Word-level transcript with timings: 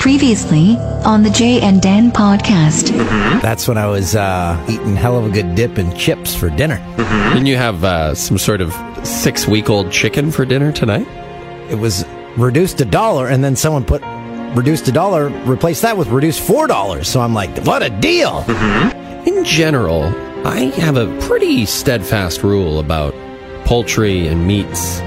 Previously 0.00 0.76
on 1.04 1.22
the 1.22 1.30
Jay 1.30 1.60
and 1.60 1.80
Dan 1.80 2.10
podcast. 2.10 2.88
That's 3.40 3.68
when 3.68 3.78
I 3.78 3.86
was 3.86 4.16
uh, 4.16 4.64
eating 4.68 4.96
hell 4.96 5.16
of 5.18 5.26
a 5.26 5.30
good 5.30 5.54
dip 5.54 5.78
and 5.78 5.96
chips 5.96 6.34
for 6.34 6.50
dinner. 6.50 6.78
Didn't 6.96 7.46
you 7.46 7.56
have 7.56 7.84
uh, 7.84 8.14
some 8.14 8.38
sort 8.38 8.60
of 8.60 8.74
six 9.06 9.46
week 9.46 9.70
old 9.70 9.92
chicken 9.92 10.30
for 10.32 10.44
dinner 10.44 10.72
tonight? 10.72 11.06
It 11.70 11.76
was 11.76 12.04
reduced 12.36 12.80
a 12.80 12.84
dollar, 12.84 13.28
and 13.28 13.44
then 13.44 13.54
someone 13.56 13.84
put 13.84 14.02
reduced 14.56 14.88
a 14.88 14.92
dollar, 14.92 15.28
replaced 15.44 15.82
that 15.82 15.96
with 15.96 16.08
reduced 16.08 16.40
four 16.40 16.66
dollars. 16.66 17.08
So 17.08 17.20
I'm 17.20 17.34
like, 17.34 17.64
what 17.64 17.82
a 17.82 17.90
deal! 17.90 18.44
In 19.26 19.44
general, 19.44 20.04
I 20.46 20.72
have 20.76 20.96
a 20.96 21.16
pretty 21.26 21.66
steadfast 21.66 22.42
rule 22.42 22.80
about 22.80 23.14
poultry 23.64 24.26
and 24.28 24.46
meats 24.46 25.00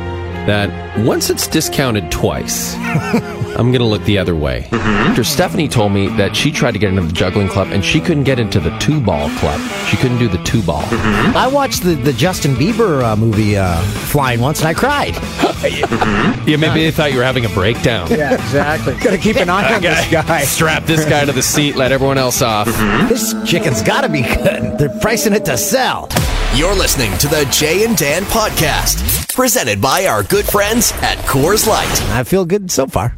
that 0.50 0.98
once 1.06 1.30
it's 1.30 1.48
discounted 1.48 2.12
twice, 2.12 2.76
I'm 3.60 3.72
going 3.72 3.80
to 3.80 3.86
look 3.86 4.04
the 4.04 4.18
other 4.18 4.36
way. 4.36 4.68
After 4.72 5.24
Stephanie 5.24 5.68
told 5.68 5.92
me 5.92 6.08
that 6.18 6.36
she 6.36 6.52
tried 6.52 6.72
to 6.72 6.80
get 6.80 6.90
into 6.90 7.04
the 7.04 7.14
juggling 7.14 7.48
club 7.48 7.68
and 7.72 7.86
she 7.86 8.00
couldn't 8.00 8.24
get 8.24 8.40
into 8.40 8.60
the 8.60 8.76
two 8.80 9.00
ball 9.00 9.30
club. 9.38 9.60
She 9.88 9.98
couldn't 9.98 10.18
do 10.18 10.28
the 10.28 10.42
two 10.44 10.64
ball. 10.64 10.84
I 10.92 11.48
watched 11.52 11.84
the, 11.84 11.96
the 11.96 12.14
Justin 12.14 12.56
Bieber 12.56 13.04
uh, 13.04 13.16
movie 13.16 13.58
uh, 13.58 13.80
Flying 14.10 14.40
once, 14.40 14.60
and 14.60 14.68
I 14.68 14.74
cried. 14.74 15.16
Yeah, 16.48 16.56
maybe 16.56 16.80
they 16.84 16.92
thought 16.92 17.12
you 17.12 17.18
were 17.18 17.24
having 17.26 17.46
a 17.46 17.50
breakdown. 17.50 18.10
Yeah, 18.10 18.34
exactly. 18.34 18.94
Got 19.04 19.12
to 19.12 19.18
keep 19.18 19.36
an 19.36 19.50
eye 19.50 19.74
on 19.76 19.82
this 19.82 20.10
guy. 20.10 20.44
Strap 20.44 20.86
this 20.86 21.04
guy 21.04 21.26
to 21.26 21.34
the 21.34 21.44
seat, 21.44 21.76
let 21.76 21.92
everyone 21.92 22.18
else 22.18 22.42
off. 22.42 22.68
This 23.10 23.36
chicken's 23.46 23.84
got 23.84 24.02
to 24.02 24.10
be 24.10 24.22
good. 24.22 24.78
They're 24.80 24.98
pricing 25.02 25.34
it 25.34 25.44
to 25.46 25.58
sell. 25.58 26.08
You're 26.56 26.76
listening 26.76 27.16
to 27.20 27.28
the 27.28 27.48
Jay 27.52 27.86
and 27.86 27.96
Dan 27.96 28.24
podcast, 28.24 29.34
presented 29.34 29.80
by 29.80 30.08
our 30.08 30.24
good 30.24 30.46
friends 30.46 30.92
at 30.94 31.18
Coors 31.20 31.68
Light. 31.68 32.02
I 32.12 32.24
feel 32.24 32.44
good 32.44 32.70
so 32.72 32.86
far. 32.88 33.16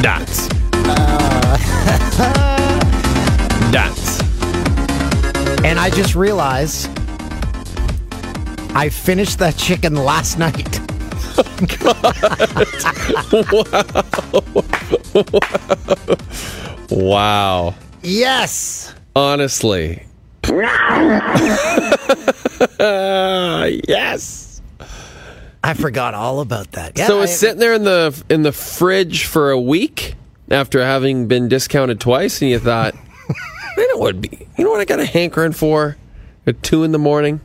Dance. 0.00 0.48
Uh. 0.72 1.56
Dance. 3.72 4.20
And 5.64 5.78
I 5.78 5.90
just 5.90 6.14
realized 6.14 6.88
I 8.74 8.88
finished 8.88 9.38
that 9.40 9.56
chicken 9.56 9.96
last 9.96 10.38
night. 10.38 10.80
Wow. 11.82 12.14
Wow. 16.88 17.74
Yes. 18.02 18.94
Honestly. 19.16 20.04
yes. 23.88 24.60
I 25.64 25.72
forgot 25.74 26.12
all 26.14 26.40
about 26.40 26.72
that. 26.72 26.92
Yeah, 26.98 27.06
so 27.06 27.20
I- 27.20 27.24
it's 27.24 27.34
sitting 27.36 27.58
there 27.58 27.72
in 27.72 27.84
the 27.84 28.22
in 28.28 28.42
the 28.42 28.52
fridge 28.52 29.24
for 29.24 29.50
a 29.50 29.58
week 29.60 30.14
after 30.50 30.82
having 30.84 31.26
been 31.28 31.48
discounted 31.48 31.98
twice, 31.98 32.42
and 32.42 32.50
you 32.50 32.58
thought, 32.58 32.94
I 33.78 33.88
know 33.92 33.96
what 33.98 34.14
would 34.16 34.20
be. 34.20 34.46
You 34.58 34.64
know 34.64 34.70
what 34.70 34.80
I 34.80 34.84
got 34.84 35.00
a 35.00 35.06
hankering 35.06 35.52
for 35.52 35.96
at 36.46 36.62
two 36.62 36.84
in 36.84 36.92
the 36.92 36.98
morning? 36.98 37.40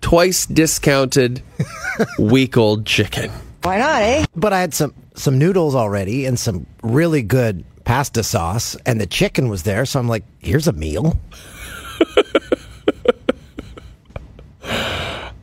Twice 0.00 0.46
discounted 0.46 1.42
week 2.18 2.56
old 2.56 2.86
chicken. 2.86 3.30
Why 3.62 3.78
not, 3.78 4.02
eh? 4.02 4.24
But 4.34 4.52
I 4.52 4.60
had 4.60 4.74
some 4.74 4.94
some 5.14 5.38
noodles 5.38 5.74
already 5.76 6.26
and 6.26 6.36
some 6.38 6.66
really 6.82 7.22
good 7.22 7.64
pasta 7.88 8.22
sauce, 8.22 8.76
and 8.84 9.00
the 9.00 9.06
chicken 9.06 9.48
was 9.48 9.62
there. 9.62 9.86
So 9.86 9.98
I'm 9.98 10.08
like, 10.08 10.22
here's 10.38 10.68
a 10.68 10.72
meal. 10.72 11.18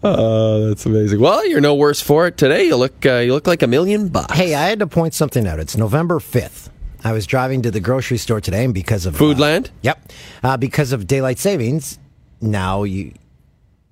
Oh, 0.07 0.67
that's 0.67 0.85
amazing. 0.85 1.19
Well, 1.19 1.47
you're 1.47 1.61
no 1.61 1.73
worse 1.73 1.99
for 1.99 2.27
it 2.27 2.37
today. 2.37 2.65
You 2.65 2.75
look 2.75 3.03
uh, 3.07 3.15
you 3.15 3.33
look 3.33 3.47
like 3.47 3.63
a 3.63 3.67
million 3.67 4.09
bucks. 4.09 4.37
Hey, 4.37 4.53
I 4.53 4.69
had 4.69 4.77
to 4.77 4.85
point 4.85 5.15
something 5.15 5.47
out. 5.47 5.59
It's 5.59 5.75
November 5.75 6.19
5th. 6.19 6.69
I 7.03 7.11
was 7.11 7.25
driving 7.25 7.63
to 7.63 7.71
the 7.71 7.79
grocery 7.79 8.19
store 8.19 8.39
today, 8.39 8.65
and 8.65 8.71
because 8.71 9.07
of 9.07 9.15
Foodland? 9.15 9.69
uh, 9.69 9.71
yep, 9.81 10.11
uh, 10.43 10.57
because 10.57 10.91
of 10.91 11.07
daylight 11.07 11.39
savings, 11.39 11.97
now 12.39 12.83
you 12.83 13.13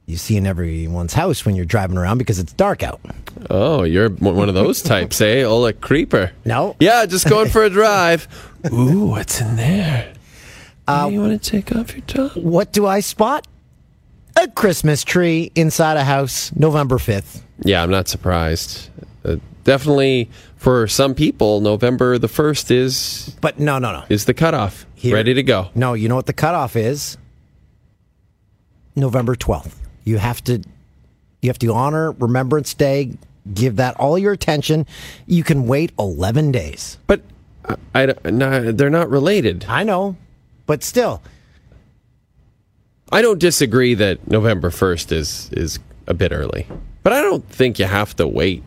you 0.06 0.18
see 0.18 0.36
in 0.38 0.46
everyone's 0.46 1.14
house 1.14 1.46
when 1.46 1.56
you're 1.56 1.66
driving 1.66 1.98
around 1.98 2.18
because 2.18 2.40
it's 2.40 2.54
dark 2.54 2.84
out. 2.84 3.00
Oh, 3.50 3.84
you're 3.84 4.10
one 4.10 4.50
of 4.50 4.56
those 4.56 4.82
types, 4.82 5.22
eh? 5.22 5.44
Oh, 5.44 5.66
a 5.66 5.74
creeper. 5.74 6.32
No. 6.46 6.76
Yeah, 6.80 7.06
just 7.06 7.30
going 7.30 7.50
for 7.50 7.64
a 7.64 7.70
drive. 7.70 8.28
Ooh, 8.72 9.06
what's 9.08 9.40
in 9.42 9.56
there? 9.56 10.14
Uh, 10.88 11.08
you 11.12 11.22
want 11.22 11.42
to 11.42 11.50
take 11.52 11.74
off 11.76 11.94
your 11.96 12.02
top? 12.06 12.36
What 12.36 12.74
do 12.74 12.86
I 12.86 13.00
spot? 13.00 13.48
A 14.36 14.48
Christmas 14.50 15.04
tree 15.04 15.52
inside 15.56 15.96
a 15.96 16.04
house, 16.04 16.54
November 16.56 16.98
5th. 16.98 17.42
Yeah, 17.64 17.82
I'm 17.84 17.92
not 17.92 18.08
surprised. 18.10 18.90
Uh, 19.24 19.38
definitely, 19.64 20.30
for 20.58 20.88
some 20.88 21.14
people, 21.16 21.62
November 21.62 22.18
the 22.18 22.28
first 22.28 22.72
is 22.72 23.34
But 23.42 23.60
no, 23.60 23.80
no, 23.80 23.94
no. 23.94 24.04
is 24.10 24.26
the 24.26 24.34
cutoff. 24.34 24.86
Here- 24.96 25.14
Ready 25.16 25.34
to 25.36 25.44
go. 25.44 25.70
No, 25.76 25.94
you 25.94 26.10
know 26.10 26.16
what 26.16 26.26
the 26.26 26.34
cutoff 26.34 26.76
is? 26.76 27.18
November 28.96 29.36
12th. 29.36 29.76
You 30.04 30.18
have 30.18 30.44
to 30.46 30.62
you 31.42 31.50
have 31.50 31.60
to 31.60 31.74
honor 31.74 32.12
Remembrance 32.14 32.74
Day, 32.74 33.12
give 33.54 33.76
that 33.76 33.96
all 33.98 34.18
your 34.18 34.32
attention. 34.32 34.86
You 35.26 35.44
can 35.44 35.68
wait 35.68 35.92
11 36.00 36.52
days. 36.52 36.98
But 37.06 37.22
I, 37.66 37.76
I 37.94 38.30
no, 38.32 38.72
they're 38.72 38.90
not 38.90 39.10
related. 39.10 39.66
I 39.68 39.84
know, 39.84 40.16
but 40.66 40.84
still. 40.84 41.22
I 43.12 43.22
don't 43.22 43.40
disagree 43.40 43.94
that 43.96 44.28
November 44.28 44.70
first 44.70 45.12
is 45.12 45.50
is 45.52 45.80
a 46.08 46.14
bit 46.14 46.32
early, 46.32 46.68
but 47.04 47.14
I 47.14 47.22
don't 47.22 47.48
think 47.48 47.78
you 47.78 47.86
have 47.86 48.16
to 48.16 48.28
wait. 48.28 48.64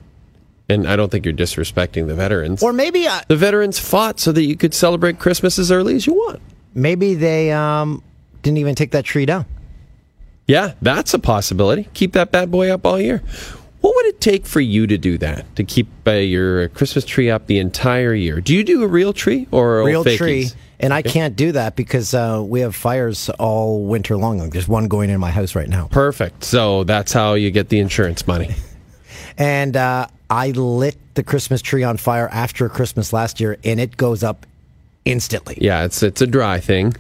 And 0.69 0.89
I 0.89 0.97
don't 0.97 1.13
think 1.13 1.25
you're 1.25 1.35
disrespecting 1.35 2.09
the 2.09 2.15
veterans. 2.15 2.61
Or 2.61 2.73
maybe 2.73 3.07
uh, 3.07 3.21
the 3.29 3.37
veterans 3.37 3.79
fought 3.79 4.19
so 4.19 4.33
that 4.33 4.43
you 4.43 4.57
could 4.57 4.75
celebrate 4.75 5.21
Christmas 5.21 5.61
as 5.61 5.71
early 5.71 5.95
as 5.95 6.09
you 6.09 6.15
want. 6.15 6.41
maybe 6.75 7.15
they 7.15 7.53
um, 7.53 8.03
didn't 8.43 8.59
even 8.59 8.75
take 8.75 8.91
that 8.91 9.05
tree 9.05 9.27
down. 9.27 9.47
Yeah, 10.47 10.75
that's 10.81 11.13
a 11.15 11.19
possibility. 11.19 11.89
Keep 11.95 12.13
that 12.13 12.31
bad 12.33 12.51
boy 12.51 12.71
up 12.71 12.87
all 12.87 13.01
year. 13.01 13.23
What 13.81 13.95
would 13.95 14.07
it 14.07 14.21
take 14.21 14.47
for 14.47 14.61
you 14.61 14.87
to 14.87 14.97
do 14.99 15.19
that? 15.19 15.55
To 15.57 15.65
keep 15.65 15.87
uh, 16.07 16.13
your 16.13 16.69
Christmas 16.71 17.05
tree 17.05 17.31
up 17.31 17.47
the 17.47 17.59
entire 17.59 18.15
year? 18.15 18.41
Do 18.41 18.55
you 18.55 18.65
do 18.65 18.83
a 18.83 18.87
real 18.89 19.13
tree 19.13 19.47
or 19.51 19.81
a 19.81 19.85
Real 19.85 20.05
fakies? 20.05 20.17
tree. 20.17 20.51
And 20.79 20.93
I 20.93 21.03
can't 21.03 21.37
do 21.37 21.53
that 21.53 21.75
because 21.75 22.13
uh, 22.15 22.43
we 22.47 22.61
have 22.61 22.75
fires 22.77 23.31
all 23.39 23.85
winter 23.85 24.17
long. 24.17 24.51
There's 24.51 24.69
one 24.69 24.89
going 24.89 25.09
in 25.11 25.19
my 25.21 25.31
house 25.31 25.55
right 25.55 25.69
now. 25.69 25.87
Perfect. 25.89 26.45
So 26.45 26.85
that's 26.85 27.13
how 27.13 27.35
you 27.35 27.51
get 27.51 27.69
the 27.69 27.79
insurance 27.79 28.27
money. 28.27 28.55
And 29.39 29.77
uh, 29.77 30.07
I 30.31 30.53
lit 30.53 30.97
the 31.15 31.23
Christmas 31.23 31.61
tree 31.61 31.83
on 31.85 31.99
fire 31.99 32.27
after 32.33 32.71
Christmas 32.71 33.13
last 33.13 33.39
year, 33.39 33.59
and 33.65 33.79
it 33.79 33.99
goes 33.99 34.23
up 34.23 34.47
instantly. 35.05 35.59
Yeah, 35.61 35.85
it's 35.85 36.03
it's 36.03 36.23
a 36.23 36.27
dry 36.27 36.59
thing. 36.59 36.95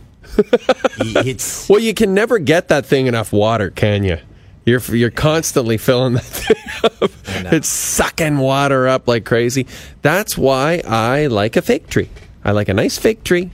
It's 0.99 1.69
Well, 1.69 1.81
you 1.81 1.95
can 1.95 2.15
never 2.15 2.39
get 2.39 2.69
that 2.69 2.87
thing 2.87 3.07
enough 3.07 3.33
water, 3.33 3.71
can 3.71 4.05
you? 4.05 4.19
You're 4.65 4.81
you're 4.81 5.11
constantly 5.11 5.77
filling 5.79 6.15
that 6.15 6.25
thing 6.25 7.47
up. 7.47 7.53
It's 7.53 7.69
sucking 7.69 8.39
water 8.39 8.89
up 8.89 9.07
like 9.07 9.25
crazy. 9.25 9.67
That's 10.03 10.37
why 10.37 10.83
I 10.87 11.27
like 11.29 11.57
a 11.57 11.63
fake 11.63 11.89
tree. 11.89 12.11
I 12.45 12.53
like 12.53 12.69
a 12.69 12.75
nice 12.75 12.99
fake 12.99 13.23
tree. 13.23 13.51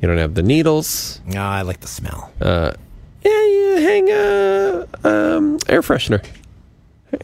You 0.00 0.08
don't 0.08 0.18
have 0.18 0.34
the 0.34 0.42
needles. 0.42 1.20
No, 1.26 1.42
I 1.42 1.62
like 1.62 1.80
the 1.80 1.88
smell. 1.88 2.30
Yeah, 2.40 2.74
you 3.24 3.76
hang 3.80 4.10
a 4.10 4.86
um, 5.04 5.58
air 5.68 5.82
freshener. 5.82 6.24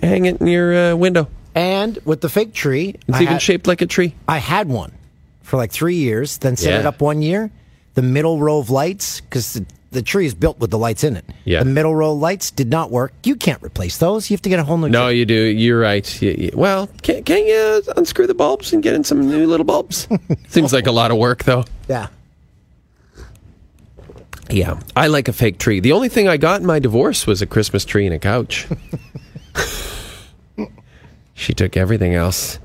Hang 0.02 0.24
it 0.24 0.40
in 0.40 0.46
your 0.46 0.92
uh, 0.92 0.96
window. 0.96 1.28
And 1.54 1.98
with 2.04 2.20
the 2.20 2.28
fake 2.28 2.52
tree, 2.52 2.96
It's 3.06 3.16
I 3.18 3.22
even 3.22 3.34
had, 3.34 3.42
shaped 3.42 3.66
like 3.66 3.80
a 3.80 3.86
tree. 3.86 4.14
I 4.26 4.38
had 4.38 4.68
one 4.68 4.92
for 5.42 5.56
like 5.56 5.70
three 5.70 5.94
years, 5.96 6.38
then 6.38 6.56
set 6.56 6.80
it 6.80 6.86
up 6.86 7.00
one 7.00 7.22
year. 7.22 7.50
The 7.94 8.02
middle 8.02 8.38
row 8.40 8.58
of 8.58 8.70
lights, 8.70 9.20
because 9.20 9.52
the, 9.54 9.64
the 9.92 10.02
tree 10.02 10.26
is 10.26 10.34
built 10.34 10.58
with 10.58 10.70
the 10.70 10.78
lights 10.78 11.04
in 11.04 11.16
it. 11.16 11.24
Yeah. 11.44 11.60
The 11.60 11.70
middle 11.70 11.94
row 11.94 12.12
lights 12.12 12.50
did 12.50 12.68
not 12.68 12.90
work. 12.90 13.12
You 13.22 13.36
can't 13.36 13.62
replace 13.62 13.98
those. 13.98 14.28
You 14.30 14.34
have 14.34 14.42
to 14.42 14.48
get 14.48 14.58
a 14.58 14.64
whole 14.64 14.78
new 14.78 14.88
No, 14.88 15.06
tree. 15.08 15.18
you 15.20 15.24
do. 15.24 15.34
You're 15.34 15.78
right. 15.78 16.22
You- 16.22 16.34
you- 16.36 16.50
well, 16.54 16.88
can, 17.02 17.22
can 17.22 17.46
you 17.46 17.82
unscrew 17.96 18.26
the 18.26 18.34
bulbs 18.34 18.72
and 18.72 18.82
get 18.82 18.94
in 18.94 19.04
some 19.04 19.20
new 19.28 19.46
little 19.46 19.64
bulbs? 19.64 20.08
Seems 20.48 20.72
like 20.72 20.86
a 20.88 20.92
lot 20.92 21.10
of 21.12 21.18
work, 21.18 21.44
though. 21.44 21.64
Yeah. 21.88 22.08
Yeah, 24.50 24.78
I 24.94 25.06
like 25.06 25.28
a 25.28 25.32
fake 25.32 25.58
tree. 25.58 25.80
The 25.80 25.92
only 25.92 26.08
thing 26.10 26.28
I 26.28 26.36
got 26.36 26.60
in 26.60 26.66
my 26.66 26.78
divorce 26.78 27.26
was 27.26 27.40
a 27.40 27.46
Christmas 27.46 27.84
tree 27.84 28.04
and 28.06 28.14
a 28.14 28.18
couch. 28.18 28.66
she 31.34 31.54
took 31.54 31.76
everything 31.78 32.14
else, 32.14 32.58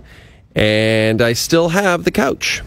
and 0.55 1.21
I 1.21 1.33
still 1.33 1.69
have 1.69 2.03
the 2.03 2.11
couch. 2.11 2.61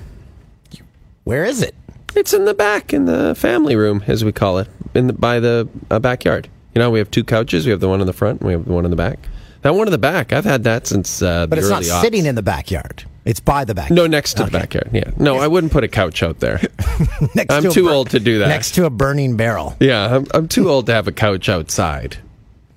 Where 1.25 1.45
is 1.45 1.63
it? 1.63 1.75
It's 2.15 2.33
in 2.33 2.45
the 2.45 2.55
back, 2.55 2.93
in 2.93 3.07
the 3.07 3.35
family 3.35 3.77
room, 3.77 4.05
as 4.07 4.25
we 4.25 4.33
call 4.33 4.59
it, 4.59 4.69
in 4.95 5.07
the 5.07 5.13
by 5.13 5.41
the 5.41 5.69
uh, 5.91 5.99
backyard. 5.99 6.49
You 6.75 6.79
know, 6.81 6.91
we 6.91 6.99
have 6.99 7.11
two 7.11 7.25
couches. 7.25 7.65
We 7.67 7.71
have 7.71 7.81
the 7.81 7.89
one 7.89 8.01
in 8.01 8.07
the 8.07 8.13
front, 8.13 8.41
and 8.41 8.47
we 8.49 8.53
have 8.53 8.65
the 8.67 8.73
one 8.73 8.85
in 8.85 8.91
the 8.91 8.97
back. 8.97 9.19
That 9.63 9.75
one 9.75 9.87
in 9.87 9.93
the 9.93 9.99
back, 9.99 10.33
I've 10.33 10.45
had 10.45 10.65
that 10.65 10.87
since 10.87 11.23
uh, 11.23 11.47
But 11.47 11.59
it's 11.59 11.69
not 11.69 11.83
aughts. 11.83 12.01
sitting 12.01 12.27
in 12.27 12.35
the 12.35 12.43
backyard. 12.43 13.05
It's 13.25 13.39
by 13.39 13.65
the 13.65 13.75
backyard. 13.75 13.97
No, 13.97 14.07
next 14.09 14.35
to 14.39 14.45
the 14.45 14.51
backyard. 14.51 14.91
Yeah, 14.93 15.11
no, 15.19 15.37
I 15.39 15.47
wouldn't 15.47 15.73
put 15.73 15.85
a 15.85 15.89
couch 15.89 16.25
out 16.25 16.41
there. 16.41 16.61
Next 17.37 17.53
I'm 17.55 17.63
to 17.63 17.71
too 17.71 17.85
bur- 17.85 17.93
old 17.93 18.11
to 18.11 18.19
do 18.19 18.41
that. 18.41 18.49
Next 18.49 18.73
to 18.75 18.85
a 18.87 18.91
burning 18.91 19.37
barrel. 19.37 19.77
Yeah, 19.79 20.17
I'm, 20.17 20.27
I'm 20.35 20.49
too 20.49 20.69
old 20.69 20.87
to 20.87 20.93
have 20.95 21.07
a 21.07 21.13
couch 21.13 21.49
outside. 21.49 22.17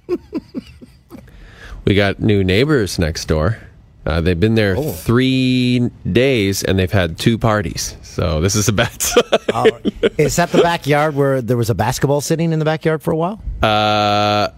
we 1.86 1.96
got 1.96 2.20
new 2.20 2.44
neighbors 2.44 3.00
next 3.00 3.26
door. 3.26 3.58
Uh, 4.06 4.22
they've 4.22 4.40
been 4.40 4.54
there 4.56 4.76
three 4.76 5.90
days 6.12 6.64
and 6.64 6.78
they've 6.78 6.92
had 6.92 7.18
two 7.18 7.38
parties. 7.38 7.98
So 8.04 8.40
this 8.40 8.56
is 8.56 8.68
a 8.68 8.74
bad 8.74 9.02
sign. 9.02 9.24
Oh, 9.54 9.80
is 10.18 10.36
that 10.36 10.52
the 10.52 10.62
backyard 10.62 11.16
where 11.16 11.42
there 11.42 11.58
was 11.58 11.70
a 11.70 11.76
basketball 11.76 12.22
sitting 12.22 12.54
in 12.54 12.60
the 12.60 12.66
backyard 12.66 13.02
for 13.02 13.12
a 13.12 13.16
while? 13.16 13.42
Uh, 13.64 14.50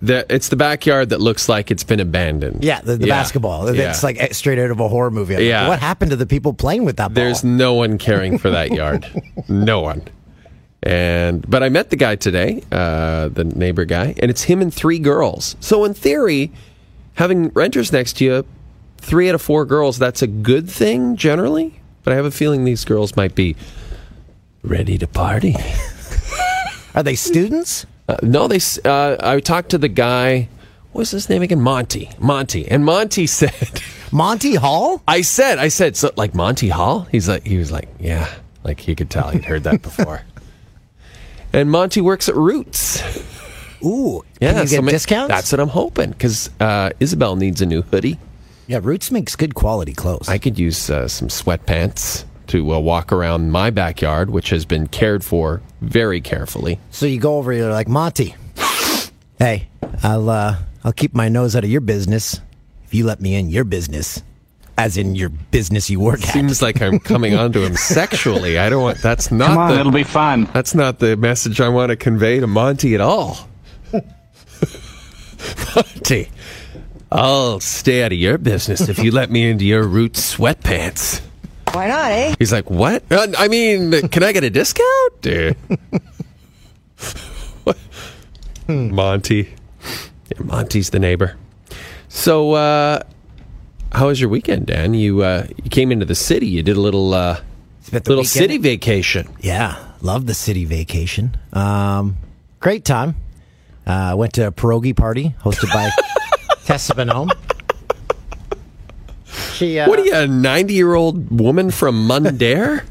the, 0.00 0.24
it's 0.30 0.48
the 0.48 0.56
backyard 0.56 1.10
that 1.10 1.20
looks 1.20 1.48
like 1.48 1.70
it's 1.70 1.84
been 1.84 2.00
abandoned. 2.00 2.64
Yeah, 2.64 2.80
the, 2.80 2.96
the 2.96 3.08
basketball. 3.08 3.74
Yeah. 3.74 3.90
It's 3.90 4.02
like 4.02 4.32
straight 4.34 4.58
out 4.58 4.70
of 4.70 4.80
a 4.80 4.88
horror 4.88 5.10
movie. 5.10 5.34
I'm 5.34 5.40
like, 5.40 5.48
Yeah. 5.48 5.68
what 5.68 5.78
happened 5.78 6.10
to 6.12 6.16
the 6.16 6.26
people 6.26 6.54
playing 6.54 6.84
with 6.84 6.96
that 6.96 7.08
ball? 7.08 7.14
There's 7.14 7.44
no 7.44 7.74
one 7.74 7.98
caring 7.98 8.38
for 8.38 8.50
that 8.50 8.70
yard. 8.72 9.06
no 9.48 9.80
one. 9.80 10.02
And 10.82 11.48
but 11.50 11.62
I 11.62 11.68
met 11.68 11.90
the 11.90 11.96
guy 11.96 12.16
today, 12.16 12.62
uh, 12.70 13.28
the 13.28 13.44
neighbor 13.44 13.84
guy, 13.84 14.14
and 14.20 14.30
it's 14.30 14.42
him 14.44 14.62
and 14.62 14.72
three 14.72 14.98
girls. 14.98 15.56
So 15.60 15.84
in 15.84 15.94
theory, 15.94 16.52
having 17.14 17.48
renters 17.50 17.90
next 17.92 18.18
to 18.18 18.24
you, 18.24 18.46
three 18.98 19.28
out 19.28 19.34
of 19.34 19.42
four 19.42 19.64
girls, 19.64 19.98
that's 19.98 20.22
a 20.22 20.26
good 20.26 20.68
thing 20.70 21.16
generally. 21.16 21.80
But 22.02 22.12
I 22.12 22.16
have 22.16 22.24
a 22.24 22.30
feeling 22.30 22.64
these 22.64 22.84
girls 22.84 23.16
might 23.16 23.34
be 23.34 23.56
ready 24.62 24.96
to 24.98 25.06
party. 25.06 25.56
Are 26.94 27.02
they 27.02 27.14
students? 27.14 27.84
Uh, 28.08 28.16
no, 28.22 28.48
they. 28.48 28.60
Uh, 28.84 29.16
I 29.20 29.40
talked 29.40 29.70
to 29.70 29.78
the 29.78 29.88
guy. 29.88 30.48
What's 30.92 31.10
his 31.10 31.28
name 31.28 31.42
again? 31.42 31.60
Monty. 31.60 32.10
Monty. 32.18 32.66
And 32.68 32.84
Monty 32.84 33.26
said. 33.26 33.82
Monty 34.12 34.54
Hall? 34.54 35.02
I 35.06 35.20
said, 35.22 35.58
I 35.58 35.68
said, 35.68 35.96
so 35.96 36.10
like 36.16 36.34
Monty 36.34 36.68
Hall? 36.68 37.08
He's 37.10 37.28
like, 37.28 37.44
he 37.44 37.58
was 37.58 37.72
like, 37.72 37.88
yeah, 37.98 38.32
like 38.62 38.78
he 38.80 38.94
could 38.94 39.10
tell 39.10 39.28
he'd 39.30 39.44
heard 39.44 39.64
that 39.64 39.82
before. 39.82 40.22
and 41.52 41.70
Monty 41.70 42.00
works 42.00 42.28
at 42.28 42.36
Roots. 42.36 43.02
Ooh. 43.84 44.24
Yeah, 44.40 44.52
Can 44.52 44.62
you 44.62 44.68
get 44.68 44.84
ma- 44.84 44.90
discounts? 44.92 45.28
That's 45.28 45.52
what 45.52 45.60
I'm 45.60 45.68
hoping 45.68 46.10
because 46.12 46.48
uh, 46.60 46.90
Isabel 47.00 47.36
needs 47.36 47.60
a 47.60 47.66
new 47.66 47.82
hoodie. 47.82 48.18
Yeah, 48.66 48.80
Roots 48.82 49.10
makes 49.10 49.36
good 49.36 49.54
quality 49.54 49.92
clothes. 49.92 50.28
I 50.28 50.38
could 50.38 50.58
use 50.58 50.90
uh, 50.90 51.08
some 51.08 51.28
sweatpants 51.28 52.24
to 52.48 52.74
uh, 52.74 52.78
walk 52.78 53.12
around 53.12 53.50
my 53.50 53.70
backyard, 53.70 54.30
which 54.30 54.50
has 54.50 54.64
been 54.64 54.86
cared 54.86 55.24
for 55.24 55.62
very 55.80 56.20
carefully. 56.20 56.78
so 56.90 57.06
you 57.06 57.18
go 57.18 57.36
over, 57.38 57.52
you're 57.52 57.70
like, 57.72 57.88
Monty, 57.88 58.34
hey, 59.38 59.68
I'll, 60.02 60.28
uh, 60.30 60.56
I'll 60.84 60.92
keep 60.92 61.14
my 61.14 61.28
nose 61.28 61.56
out 61.56 61.64
of 61.64 61.70
your 61.70 61.80
business 61.80 62.40
if 62.84 62.94
you 62.94 63.04
let 63.04 63.20
me 63.20 63.34
in 63.34 63.48
your 63.50 63.64
business. 63.64 64.22
As 64.78 64.98
in 64.98 65.14
your 65.14 65.30
business 65.30 65.88
you 65.88 65.98
work 66.00 66.20
at. 66.22 66.34
Seems 66.34 66.60
like 66.60 66.82
I'm 66.82 66.98
coming 66.98 67.34
onto 67.38 67.62
him 67.62 67.76
sexually. 67.76 68.58
I 68.58 68.68
don't 68.68 68.82
want. 68.82 68.98
That's 68.98 69.32
not. 69.32 69.48
Come 69.48 69.58
on, 69.58 69.70
the, 69.70 69.80
it'll 69.80 69.90
be 69.90 70.04
fun. 70.04 70.44
That's 70.52 70.74
not 70.74 70.98
the 70.98 71.16
message 71.16 71.62
I 71.62 71.70
want 71.70 71.88
to 71.90 71.96
convey 71.96 72.40
to 72.40 72.46
Monty 72.46 72.94
at 72.94 73.00
all. 73.00 73.38
Monty, 75.74 76.28
I'll 77.10 77.60
stay 77.60 78.02
out 78.02 78.12
of 78.12 78.18
your 78.18 78.36
business 78.38 78.88
if 78.88 78.98
you 78.98 79.10
let 79.12 79.30
me 79.30 79.48
into 79.50 79.64
your 79.64 79.84
root 79.84 80.12
sweatpants. 80.14 81.20
Why 81.72 81.88
not, 81.88 82.10
eh? 82.10 82.34
He's 82.38 82.52
like, 82.52 82.70
what? 82.70 83.04
Uh, 83.10 83.28
I 83.38 83.48
mean, 83.48 84.08
can 84.08 84.22
I 84.22 84.32
get 84.32 84.44
a 84.44 84.50
discount? 84.50 85.12
Dude. 85.20 85.56
What? 87.64 87.76
Monty. 88.68 89.54
Yeah, 90.30 90.42
Monty's 90.42 90.90
the 90.90 90.98
neighbor. 90.98 91.36
So, 92.08 92.52
uh, 92.52 93.02
how 93.92 94.06
was 94.08 94.20
your 94.20 94.30
weekend, 94.30 94.66
Dan? 94.66 94.94
You 94.94 95.22
uh, 95.22 95.46
you 95.62 95.70
came 95.70 95.92
into 95.92 96.06
the 96.06 96.14
city. 96.14 96.46
You 96.46 96.62
did 96.62 96.76
a 96.76 96.80
little 96.80 97.14
uh, 97.14 97.40
little 97.92 98.16
weekend- 98.16 98.26
city 98.28 98.58
vacation. 98.58 99.28
Yeah, 99.40 99.76
love 100.00 100.26
the 100.26 100.34
city 100.34 100.64
vacation. 100.64 101.36
Um, 101.52 102.16
great 102.60 102.84
time. 102.84 103.16
Uh, 103.86 104.14
went 104.16 104.32
to 104.34 104.46
a 104.48 104.50
pierogi 104.52 104.96
party 104.96 105.34
hosted 105.44 105.72
by 105.72 105.90
Tessa 106.66 106.94
Bonhomme. 106.94 107.30
She, 109.54 109.78
uh, 109.78 109.88
What 109.88 109.98
are 110.00 110.04
you, 110.04 110.14
a 110.14 110.26
90 110.26 110.74
year 110.74 110.94
old 110.94 111.38
woman 111.40 111.70
from 111.70 112.06
Mundare? 112.08 112.84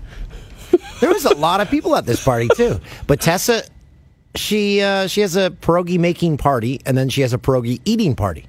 There 1.01 1.12
was 1.13 1.25
a 1.25 1.36
lot 1.36 1.62
of 1.62 1.69
people 1.69 1.95
at 1.95 2.06
this 2.06 2.24
party 2.24 2.48
too, 2.56 2.80
but 3.06 3.19
Tessa, 3.22 3.63
she 4.36 4.81
uh, 4.81 5.07
she 5.07 5.22
has 5.22 5.36
a 5.36 5.51
pierogi 5.51 6.00
making 6.00 6.38
party, 6.38 6.80
and 6.86 6.98
then 6.98 7.10
she 7.10 7.22
has 7.22 7.33
a 7.33 7.38
pierogi 7.38 7.81
eating 7.86 8.16
party. 8.16 8.45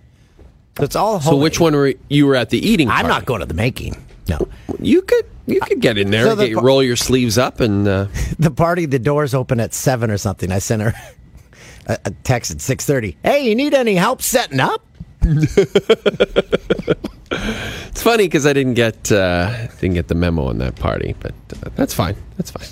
So 0.78 0.84
it's 0.84 0.96
all. 0.96 1.20
so, 1.20 1.36
which 1.36 1.58
one 1.60 1.74
were 1.74 1.94
you 2.08 2.26
were 2.26 2.36
at 2.36 2.50
the 2.50 2.58
eating? 2.64 2.86
Party? 2.88 3.00
I'm 3.00 3.10
party? 3.10 3.20
not 3.20 3.26
going 3.26 3.40
to 3.40 3.46
the 3.46 3.54
making. 3.54 3.96
No, 4.28 4.38
You 4.80 5.02
could 5.02 5.26
you 5.46 5.60
could 5.60 5.80
get 5.80 5.98
in 5.98 6.10
there, 6.10 6.24
So 6.24 6.30
and 6.32 6.40
the 6.40 6.46
get, 6.48 6.54
par- 6.56 6.64
roll 6.64 6.82
your 6.82 6.96
sleeves 6.96 7.36
up, 7.36 7.60
and 7.60 7.86
uh, 7.86 8.06
the 8.38 8.50
party. 8.50 8.86
The 8.86 8.98
doors 9.00 9.34
open 9.34 9.58
at 9.60 9.74
seven 9.74 10.10
or 10.10 10.18
something. 10.18 10.50
I 10.52 10.60
sent 10.60 10.82
her 10.82 10.94
a, 11.86 11.98
a 12.06 12.10
text 12.22 12.50
at 12.52 12.60
six 12.60 12.86
thirty. 12.86 13.16
Hey, 13.24 13.48
you 13.48 13.54
need 13.56 13.74
any 13.74 13.96
help 13.96 14.22
setting 14.22 14.60
up? 14.60 14.82
it's 17.30 18.02
funny 18.02 18.24
because 18.24 18.46
I 18.46 18.52
didn't 18.52 18.74
get 18.74 19.10
uh, 19.10 19.66
didn't 19.80 19.94
get 19.94 20.08
the 20.08 20.14
memo 20.14 20.46
on 20.46 20.58
that 20.58 20.76
party, 20.76 21.14
but 21.20 21.34
uh, 21.62 21.70
that's 21.74 21.94
fine. 21.94 22.16
That's 22.36 22.50
fine. 22.50 22.68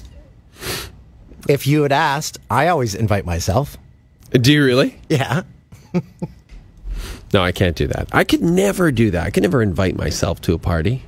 If 1.48 1.66
you 1.66 1.82
had 1.82 1.92
asked, 1.92 2.38
I 2.50 2.68
always 2.68 2.94
invite 2.94 3.26
myself. 3.26 3.76
Do 4.30 4.52
you 4.52 4.64
really? 4.64 4.96
Yeah. 5.08 5.42
No, 7.34 7.42
I 7.42 7.50
can't 7.50 7.74
do 7.74 7.88
that. 7.88 8.08
I 8.12 8.22
could 8.22 8.42
never 8.42 8.92
do 8.92 9.10
that. 9.10 9.26
I 9.26 9.30
could 9.30 9.42
never 9.42 9.60
invite 9.60 9.96
myself 9.96 10.40
to 10.42 10.54
a 10.54 10.58
party. 10.58 11.02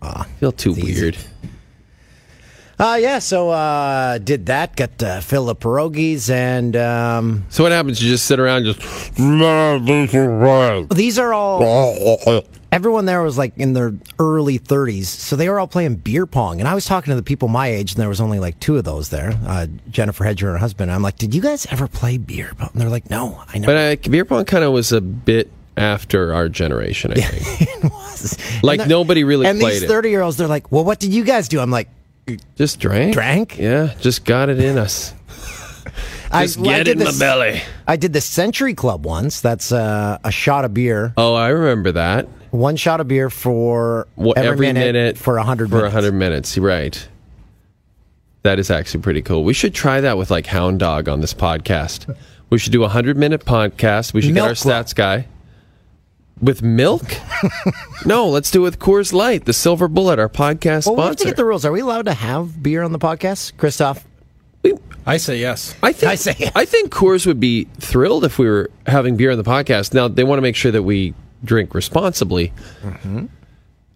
I 0.00 0.22
feel 0.38 0.52
too 0.52 0.72
weird. 0.72 1.16
easy. 1.16 1.26
Uh, 2.78 2.98
yeah, 3.00 3.18
so 3.18 3.48
uh, 3.50 4.18
did 4.18 4.46
that, 4.46 4.76
got 4.76 5.02
uh, 5.02 5.20
fill 5.20 5.48
of 5.48 5.58
pierogies, 5.58 6.28
and 6.28 6.76
um, 6.76 7.44
So 7.48 7.62
what 7.62 7.72
happens? 7.72 8.02
You 8.02 8.10
just 8.10 8.26
sit 8.26 8.38
around, 8.38 8.66
and 8.66 8.76
just 8.76 9.18
these 10.90 11.18
are 11.18 11.32
all. 11.32 12.42
Everyone 12.72 13.06
there 13.06 13.22
was 13.22 13.38
like 13.38 13.56
in 13.56 13.72
their 13.72 13.94
early 14.18 14.58
30s, 14.58 15.06
so 15.06 15.36
they 15.36 15.48
were 15.48 15.58
all 15.58 15.68
playing 15.68 15.94
beer 15.94 16.26
pong. 16.26 16.60
And 16.60 16.68
I 16.68 16.74
was 16.74 16.84
talking 16.84 17.10
to 17.12 17.14
the 17.16 17.22
people 17.22 17.48
my 17.48 17.68
age, 17.68 17.92
and 17.92 18.00
there 18.00 18.08
was 18.10 18.20
only 18.20 18.38
like 18.40 18.60
two 18.60 18.76
of 18.76 18.84
those 18.84 19.08
there 19.08 19.32
uh, 19.46 19.66
Jennifer 19.88 20.24
Hedger 20.24 20.48
and 20.48 20.56
her 20.56 20.58
husband. 20.58 20.90
I'm 20.92 21.00
like, 21.00 21.16
Did 21.16 21.34
you 21.34 21.40
guys 21.40 21.64
ever 21.70 21.88
play 21.88 22.18
beer 22.18 22.52
pong? 22.58 22.70
And 22.72 22.82
they're 22.82 22.90
like, 22.90 23.08
No, 23.08 23.42
I 23.48 23.58
know. 23.58 23.66
But 23.66 24.06
uh, 24.06 24.10
beer 24.10 24.26
pong 24.26 24.44
kind 24.44 24.64
of 24.64 24.72
was 24.74 24.92
a 24.92 25.00
bit 25.00 25.50
after 25.78 26.34
our 26.34 26.50
generation, 26.50 27.12
I 27.12 27.14
think. 27.20 27.70
it 27.84 27.84
was. 27.90 28.36
Like, 28.62 28.80
And 28.80 28.90
nobody 28.90 29.24
really 29.24 29.46
And 29.46 29.58
played 29.60 29.80
these 29.80 29.88
30 29.88 30.10
year 30.10 30.20
olds, 30.20 30.36
they're 30.36 30.46
like, 30.46 30.70
Well, 30.70 30.84
what 30.84 30.98
did 30.98 31.14
you 31.14 31.24
guys 31.24 31.48
do? 31.48 31.60
I'm 31.60 31.70
like, 31.70 31.88
Just 32.56 32.80
drank. 32.80 33.12
Drank? 33.14 33.58
Yeah, 33.58 33.94
just 34.00 34.24
got 34.24 34.48
it 34.48 34.58
in 34.60 34.78
us. 34.78 35.14
I, 36.32 36.44
Just 36.46 36.58
I 36.58 36.62
get 36.62 36.84
did 36.84 36.92
in 36.94 36.98
this- 36.98 37.14
the 37.14 37.20
belly. 37.20 37.62
I 37.86 37.96
did 37.96 38.12
the 38.12 38.20
Century 38.20 38.74
Club 38.74 39.06
once. 39.06 39.40
That's 39.40 39.70
uh, 39.70 40.18
a 40.24 40.32
shot 40.32 40.64
of 40.64 40.74
beer. 40.74 41.14
Oh, 41.16 41.34
I 41.34 41.48
remember 41.48 41.92
that. 41.92 42.26
One 42.50 42.74
shot 42.74 43.00
of 43.00 43.06
beer 43.06 43.30
for 43.30 44.08
Well, 44.16 44.34
every, 44.36 44.72
minute, 44.72 45.16
for 45.18 45.36
100 45.36 45.68
for 45.70 45.76
minutes. 45.76 45.94
100 45.94 46.12
minutes. 46.12 46.58
Right. 46.58 47.08
That 48.42 48.58
is 48.58 48.70
actually 48.70 49.02
pretty 49.02 49.22
cool. 49.22 49.44
We 49.44 49.54
should 49.54 49.74
try 49.74 50.00
that 50.00 50.18
with 50.18 50.30
like 50.32 50.46
Hound 50.46 50.80
Dog 50.80 51.08
on 51.08 51.20
this 51.20 51.32
podcast. 51.34 52.12
We 52.50 52.58
should 52.58 52.72
do 52.72 52.80
a 52.80 52.90
100 52.90 53.16
minute 53.16 53.44
podcast. 53.44 54.12
We 54.12 54.20
should 54.22 54.34
Milk 54.34 54.46
get 54.46 54.48
our 54.50 54.54
Club. 54.62 54.86
stats 54.86 54.94
guy. 54.94 55.26
With 56.40 56.62
milk? 56.62 57.02
no, 58.06 58.28
let's 58.28 58.50
do 58.50 58.60
it 58.60 58.64
with 58.64 58.78
Coors 58.78 59.12
Light, 59.12 59.46
the 59.46 59.52
Silver 59.52 59.88
Bullet, 59.88 60.18
our 60.18 60.28
podcast 60.28 60.86
Well, 60.86 60.96
we 60.96 61.02
have 61.02 61.16
to 61.16 61.24
get 61.24 61.36
the 61.36 61.44
rules. 61.44 61.64
Are 61.64 61.72
we 61.72 61.80
allowed 61.80 62.04
to 62.06 62.14
have 62.14 62.62
beer 62.62 62.82
on 62.82 62.92
the 62.92 62.98
podcast, 62.98 63.56
Christoph? 63.56 64.04
I 65.06 65.16
say 65.16 65.38
yes. 65.38 65.74
I 65.82 65.92
think 65.92 66.10
I 66.10 66.14
say 66.16 66.34
yes. 66.38 66.52
I 66.54 66.64
think 66.64 66.92
Coors 66.92 67.26
would 67.26 67.38
be 67.38 67.64
thrilled 67.78 68.24
if 68.24 68.38
we 68.38 68.48
were 68.48 68.70
having 68.86 69.16
beer 69.16 69.30
on 69.30 69.38
the 69.38 69.44
podcast. 69.44 69.94
Now 69.94 70.08
they 70.08 70.24
want 70.24 70.38
to 70.38 70.42
make 70.42 70.56
sure 70.56 70.72
that 70.72 70.82
we 70.82 71.14
drink 71.44 71.74
responsibly. 71.74 72.52
Mm-hmm. 72.82 73.26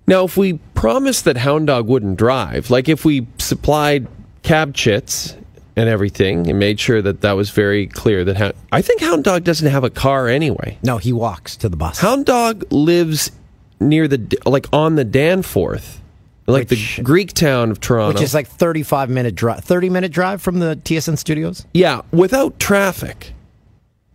Now, 0.06 0.24
if 0.24 0.36
we 0.36 0.54
promised 0.74 1.24
that 1.26 1.36
Hound 1.36 1.68
Dog 1.68 1.86
wouldn't 1.86 2.16
drive, 2.16 2.70
like 2.70 2.88
if 2.88 3.04
we 3.04 3.26
supplied 3.38 4.08
cab 4.42 4.74
chits 4.74 5.36
and 5.76 5.88
everything, 5.88 6.48
and 6.48 6.58
made 6.58 6.78
sure 6.80 7.00
that 7.02 7.20
that 7.22 7.32
was 7.32 7.50
very 7.50 7.86
clear 7.86 8.24
that 8.24 8.36
Hound, 8.36 8.54
I 8.72 8.82
think 8.82 9.00
Hound 9.00 9.24
Dog 9.24 9.44
doesn't 9.44 9.68
have 9.70 9.84
a 9.84 9.90
car 9.90 10.28
anyway. 10.28 10.78
No, 10.82 10.98
he 10.98 11.12
walks 11.12 11.56
to 11.58 11.68
the 11.68 11.76
bus. 11.76 11.98
Hound 12.00 12.26
Dog 12.26 12.64
lives 12.72 13.30
near 13.78 14.06
the 14.08 14.38
like 14.46 14.66
on 14.72 14.96
the 14.96 15.04
Danforth, 15.04 16.00
like 16.46 16.68
Which- 16.70 16.96
the 16.96 17.02
Greek 17.02 17.32
town 17.32 17.70
of 17.70 17.80
Toronto, 17.80 18.14
which 18.14 18.22
is 18.24 18.34
like 18.34 18.48
35 18.48 19.08
minute 19.10 19.34
drive, 19.34 19.64
30 19.64 19.90
minute 19.90 20.12
drive 20.12 20.42
from 20.42 20.58
the 20.58 20.76
TSN 20.84 21.16
studios. 21.16 21.66
Yeah, 21.72 22.02
without 22.12 22.58
traffic. 22.58 23.32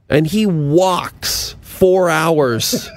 And 0.09 0.27
he 0.27 0.45
walks 0.45 1.55
four 1.61 2.09
hours. 2.09 2.89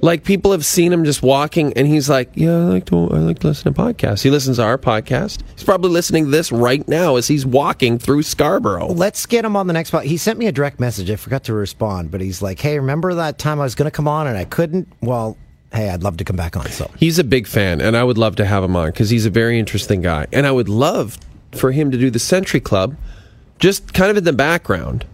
Like 0.00 0.24
people 0.24 0.52
have 0.52 0.64
seen 0.64 0.92
him 0.92 1.04
just 1.04 1.22
walking, 1.22 1.72
and 1.74 1.86
he's 1.86 2.08
like, 2.08 2.30
"Yeah, 2.34 2.56
I 2.56 2.64
like 2.64 2.84
to, 2.86 2.96
I 3.10 3.18
like 3.18 3.38
to 3.40 3.48
listen 3.48 3.72
to 3.72 3.80
podcasts." 3.80 4.22
He 4.22 4.30
listens 4.30 4.58
to 4.58 4.62
our 4.62 4.78
podcast. 4.78 5.40
He's 5.54 5.64
probably 5.64 5.90
listening 5.90 6.24
to 6.26 6.30
this 6.30 6.52
right 6.52 6.86
now 6.86 7.16
as 7.16 7.28
he's 7.28 7.46
walking 7.46 7.98
through 7.98 8.22
Scarborough. 8.22 8.88
Let's 8.88 9.24
get 9.26 9.44
him 9.44 9.56
on 9.56 9.66
the 9.66 9.72
next 9.72 9.90
pod. 9.90 10.04
He 10.04 10.16
sent 10.16 10.38
me 10.38 10.46
a 10.46 10.52
direct 10.52 10.80
message. 10.80 11.10
I 11.10 11.16
forgot 11.16 11.44
to 11.44 11.54
respond, 11.54 12.10
but 12.10 12.20
he's 12.20 12.42
like, 12.42 12.58
"Hey, 12.60 12.78
remember 12.78 13.14
that 13.14 13.38
time 13.38 13.60
I 13.60 13.64
was 13.64 13.74
going 13.74 13.86
to 13.86 13.90
come 13.90 14.08
on 14.08 14.26
and 14.26 14.36
I 14.36 14.44
couldn't? 14.44 14.88
Well, 15.00 15.36
hey, 15.72 15.88
I'd 15.90 16.02
love 16.02 16.18
to 16.18 16.24
come 16.24 16.36
back 16.36 16.56
on." 16.56 16.66
So 16.70 16.90
He's 16.98 17.18
a 17.18 17.24
big 17.24 17.46
fan, 17.46 17.80
and 17.80 17.96
I 17.96 18.04
would 18.04 18.18
love 18.18 18.36
to 18.36 18.44
have 18.44 18.62
him 18.62 18.76
on 18.76 18.88
because 18.88 19.10
he's 19.10 19.26
a 19.26 19.30
very 19.30 19.58
interesting 19.58 20.02
guy. 20.02 20.26
And 20.32 20.46
I 20.46 20.50
would 20.50 20.68
love 20.68 21.18
for 21.52 21.72
him 21.72 21.90
to 21.90 21.98
do 21.98 22.10
the 22.10 22.18
Century 22.18 22.60
Club, 22.60 22.96
just 23.58 23.94
kind 23.94 24.10
of 24.10 24.16
in 24.16 24.24
the 24.24 24.32
background, 24.32 25.04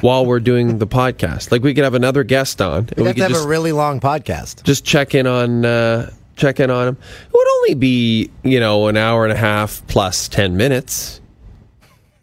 while 0.00 0.24
we're 0.26 0.40
doing 0.40 0.78
the 0.78 0.86
podcast. 0.86 1.52
Like 1.52 1.62
we 1.62 1.74
could 1.74 1.84
have 1.84 1.94
another 1.94 2.24
guest 2.24 2.60
on. 2.62 2.88
and 2.88 2.92
We 2.96 3.04
have 3.04 3.14
to 3.14 3.14
could 3.14 3.22
have 3.22 3.30
just, 3.32 3.44
a 3.44 3.48
really 3.48 3.72
long 3.72 4.00
podcast. 4.00 4.62
just 4.64 4.84
check 4.84 5.14
in 5.14 5.26
on 5.26 5.64
uh, 5.64 6.10
check 6.36 6.60
in 6.60 6.70
on 6.70 6.88
him. 6.88 6.96
It 7.26 7.32
would 7.32 7.48
only 7.58 7.74
be 7.74 8.30
you 8.42 8.58
know 8.60 8.88
an 8.88 8.96
hour 8.96 9.24
and 9.24 9.32
a 9.32 9.36
half 9.36 9.86
plus 9.86 10.28
ten 10.28 10.56
minutes. 10.56 11.20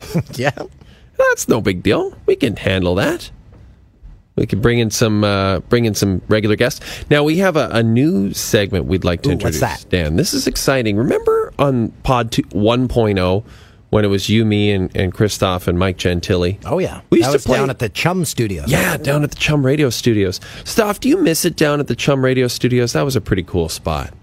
Yeah. 0.34 0.52
That's 1.18 1.50
no 1.50 1.60
big 1.60 1.84
deal. 1.84 2.18
We 2.26 2.38
can 2.38 2.56
handle 2.56 2.96
that. 2.96 3.30
We 4.38 4.46
can 4.46 4.62
bring 4.62 4.80
in 4.80 4.90
some 4.90 5.26
uh, 5.26 5.60
bring 5.60 5.84
in 5.84 5.94
some 5.94 6.22
regular 6.30 6.56
guests. 6.56 6.80
Now 7.10 7.26
we 7.26 7.40
have 7.40 7.58
a, 7.58 7.68
a 7.74 7.84
new 7.84 8.32
segment 8.34 8.86
we'd 8.86 9.04
like 9.04 9.24
to 9.24 9.30
Ooh, 9.30 9.34
what's 9.34 9.44
introduce. 9.58 9.84
that? 9.84 9.90
Dan, 9.90 10.16
this 10.16 10.34
is 10.34 10.48
exciting. 10.48 10.96
Remember 10.96 11.52
on 11.60 11.90
Pod 12.04 12.32
2, 12.32 12.44
1.0 12.44 13.44
when 13.90 14.06
it 14.06 14.08
was 14.10 14.30
you, 14.30 14.46
me, 14.46 14.72
and, 14.72 14.96
and 14.96 15.14
Christoph 15.14 15.68
and 15.68 15.78
Mike 15.80 15.98
Gentili? 15.98 16.60
Oh 16.66 16.80
yeah. 16.80 17.02
We 17.10 17.20
used 17.20 17.32
that 17.34 17.40
to 17.42 17.46
play- 17.48 17.58
down 17.58 17.70
at 17.70 17.80
the 17.80 17.90
Chum 17.90 18.26
Studios. 18.26 18.70
Yeah, 18.70 18.98
down 18.98 19.24
at 19.24 19.32
the 19.32 19.38
Chum 19.38 19.66
Radio 19.66 19.90
Studios. 19.90 20.40
Stoff, 20.64 21.00
do 21.00 21.10
you 21.10 21.18
miss 21.18 21.46
it 21.46 21.56
down 21.56 21.80
at 21.80 21.88
the 21.88 21.96
Chum 21.96 22.24
Radio 22.24 22.48
Studios? 22.48 22.94
That 22.94 23.04
was 23.04 23.16
a 23.16 23.22
pretty 23.22 23.44
cool 23.44 23.70
spot. 23.70 24.14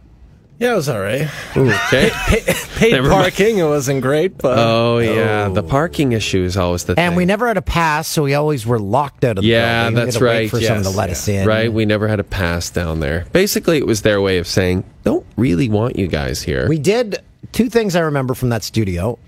Yeah, 0.58 0.72
it 0.72 0.76
was 0.76 0.88
all 0.88 1.00
right. 1.00 1.28
Okay. 1.54 2.10
Paid 2.76 2.92
Never 2.92 3.10
mind. 3.10 3.22
parking, 3.24 3.58
it 3.58 3.64
wasn't 3.64 4.00
great, 4.00 4.38
but 4.38 4.58
Oh 4.58 4.98
yeah, 5.00 5.50
the 5.50 5.62
oh. 5.62 5.66
parking 5.68 6.12
issue 6.12 6.42
is 6.44 6.56
always 6.56 6.84
the 6.84 6.94
thing. 6.94 7.04
And 7.04 7.14
we 7.14 7.26
never 7.26 7.46
had 7.46 7.58
a 7.58 7.62
pass, 7.62 8.08
so 8.08 8.22
we 8.22 8.32
always 8.32 8.64
were 8.66 8.78
locked 8.78 9.22
out 9.24 9.36
of 9.36 9.42
the 9.44 9.50
Yeah, 9.50 9.90
building. 9.90 9.94
We 9.94 9.98
had 10.00 10.06
that's 10.06 10.16
to 10.16 10.24
wait 10.24 10.30
right, 10.30 10.50
For 10.50 10.60
someone 10.62 10.84
yes, 10.84 10.92
to 10.92 10.96
let 10.96 11.08
yeah. 11.08 11.12
us 11.12 11.28
in. 11.28 11.46
Right, 11.46 11.70
we 11.70 11.84
never 11.84 12.08
had 12.08 12.20
a 12.20 12.24
pass 12.24 12.70
down 12.70 13.00
there. 13.00 13.26
Basically, 13.32 13.76
it 13.76 13.86
was 13.86 14.00
their 14.00 14.22
way 14.22 14.38
of 14.38 14.46
saying, 14.46 14.84
"Don't 15.04 15.26
really 15.36 15.68
want 15.68 15.98
you 15.98 16.06
guys 16.06 16.40
here." 16.40 16.66
We 16.70 16.78
did 16.78 17.18
two 17.52 17.68
things 17.68 17.94
I 17.94 18.00
remember 18.00 18.32
from 18.32 18.48
that 18.48 18.62
studio. 18.64 19.18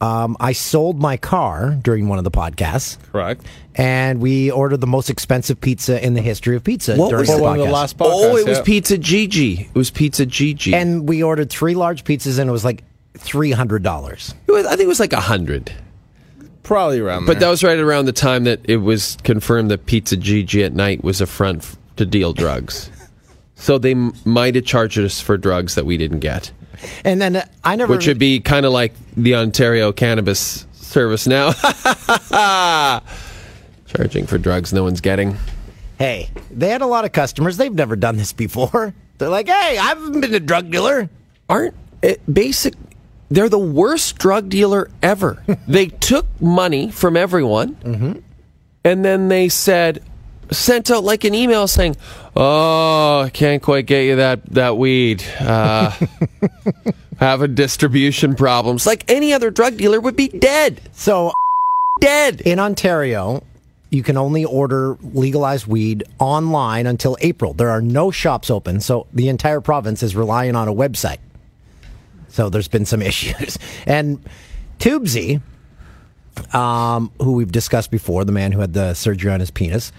Um, 0.00 0.36
I 0.40 0.52
sold 0.52 1.00
my 1.00 1.16
car 1.16 1.70
during 1.82 2.06
one 2.08 2.18
of 2.18 2.24
the 2.24 2.30
podcasts, 2.30 2.98
correct. 3.12 3.46
and 3.76 4.20
we 4.20 4.50
ordered 4.50 4.82
the 4.82 4.86
most 4.86 5.08
expensive 5.08 5.58
pizza 5.60 6.04
in 6.04 6.12
the 6.12 6.20
history 6.20 6.54
of 6.54 6.62
pizza 6.64 6.96
What 6.96 7.08
during 7.08 7.20
was 7.22 7.28
the 7.28 7.34
it? 7.36 7.38
For 7.38 7.42
one 7.42 7.60
of 7.60 7.66
the 7.66 7.72
last 7.72 7.96
podcasts. 7.96 8.10
oh, 8.12 8.36
it 8.36 8.46
was. 8.46 8.60
Pizza 8.60 8.98
Gigi. 8.98 9.62
It 9.62 9.74
was 9.74 9.90
Pizza 9.90 10.26
Gigi. 10.26 10.74
and 10.74 11.08
we 11.08 11.22
ordered 11.22 11.48
three 11.48 11.74
large 11.74 12.04
pizzas, 12.04 12.38
and 12.38 12.48
it 12.48 12.52
was 12.52 12.64
like 12.64 12.84
three 13.16 13.52
hundred 13.52 13.82
dollars. 13.82 14.34
it 14.46 14.52
was, 14.52 14.66
I 14.66 14.70
think 14.70 14.82
it 14.82 14.88
was 14.88 15.00
like 15.00 15.14
a 15.14 15.20
hundred. 15.20 15.72
Probably 16.62 16.98
around 16.98 17.26
But 17.26 17.38
that 17.40 17.48
was 17.48 17.62
right 17.64 17.78
around 17.78 18.06
the 18.06 18.12
time 18.12 18.44
that 18.44 18.60
it 18.64 18.78
was 18.78 19.16
confirmed 19.22 19.70
that 19.70 19.86
Pizza 19.86 20.16
Gigi 20.16 20.64
at 20.64 20.74
night 20.74 21.02
was 21.04 21.20
a 21.20 21.26
front 21.26 21.76
to 21.96 22.04
deal 22.04 22.32
drugs. 22.32 22.90
so 23.54 23.78
they 23.78 23.92
m- 23.92 24.12
might 24.24 24.56
have 24.56 24.64
charged 24.64 24.98
us 24.98 25.20
for 25.20 25.36
drugs 25.38 25.76
that 25.76 25.86
we 25.86 25.96
didn't 25.96 26.18
get, 26.20 26.50
And 27.04 27.20
then 27.20 27.36
uh, 27.36 27.46
I 27.64 27.76
never. 27.76 27.92
which 27.92 28.06
would 28.06 28.18
be 28.18 28.40
kind 28.40 28.66
of 28.66 28.72
like 28.72 28.92
the 29.16 29.34
Ontario 29.36 29.92
Cannabis 29.92 30.66
Service 30.72 31.26
now. 31.26 31.52
Charging 33.86 34.26
for 34.26 34.38
drugs 34.38 34.72
no 34.72 34.82
one's 34.84 35.00
getting. 35.00 35.36
hey, 35.98 36.30
they 36.50 36.68
had 36.68 36.82
a 36.82 36.86
lot 36.86 37.04
of 37.04 37.12
customers. 37.12 37.56
They've 37.56 37.72
never 37.72 37.96
done 37.96 38.16
this 38.16 38.32
before. 38.32 38.94
They're 39.18 39.28
like, 39.30 39.46
"Hey, 39.46 39.78
I 39.78 39.84
haven't 39.88 40.20
been 40.20 40.34
a 40.34 40.40
drug 40.40 40.70
dealer." 40.70 41.08
aren't 41.48 41.74
it 42.02 42.20
basic 42.34 42.74
they're 43.30 43.48
the 43.48 43.56
worst 43.58 44.18
drug 44.18 44.48
dealer 44.48 44.90
ever 45.00 45.40
they 45.68 45.86
took 45.86 46.26
money 46.40 46.90
from 46.90 47.16
everyone 47.16 48.24
and 48.84 49.04
then 49.04 49.28
they 49.28 49.48
said 49.48 50.02
sent 50.50 50.90
out 50.90 51.04
like 51.04 51.24
an 51.24 51.34
email 51.34 51.66
saying 51.66 51.96
oh 52.36 53.22
i 53.22 53.30
can't 53.30 53.62
quite 53.62 53.86
get 53.86 54.02
you 54.02 54.16
that 54.16 54.44
that 54.46 54.76
weed 54.76 55.24
uh 55.40 55.90
a 57.20 57.48
distribution 57.48 58.34
problems 58.34 58.86
like 58.86 59.04
any 59.10 59.32
other 59.32 59.50
drug 59.50 59.76
dealer 59.76 60.00
would 60.00 60.16
be 60.16 60.28
dead 60.28 60.80
So 60.92 61.32
dead 62.00 62.40
in 62.42 62.58
Ontario, 62.58 63.42
you 63.90 64.02
can 64.02 64.16
only 64.16 64.44
order 64.44 64.96
legalized 65.02 65.66
weed 65.66 66.04
online 66.18 66.86
until 66.86 67.16
April. 67.20 67.54
There 67.54 67.70
are 67.70 67.80
no 67.80 68.10
shops 68.10 68.50
open, 68.50 68.80
so 68.80 69.06
the 69.12 69.28
entire 69.28 69.60
province 69.60 70.02
is 70.02 70.14
relying 70.14 70.56
on 70.56 70.68
a 70.68 70.74
website. 70.74 71.18
So 72.28 72.50
there's 72.50 72.68
been 72.68 72.84
some 72.84 73.00
issues. 73.12 73.58
And 73.86 74.22
Tubesy, 74.78 75.40
um, 76.52 77.10
who 77.20 77.32
we've 77.32 77.52
discussed 77.52 77.90
before, 77.90 78.24
the 78.24 78.32
man 78.32 78.52
who 78.52 78.60
had 78.60 78.74
the 78.74 78.94
surgery 78.94 79.32
on 79.32 79.40
his 79.40 79.50
penis, 79.50 79.92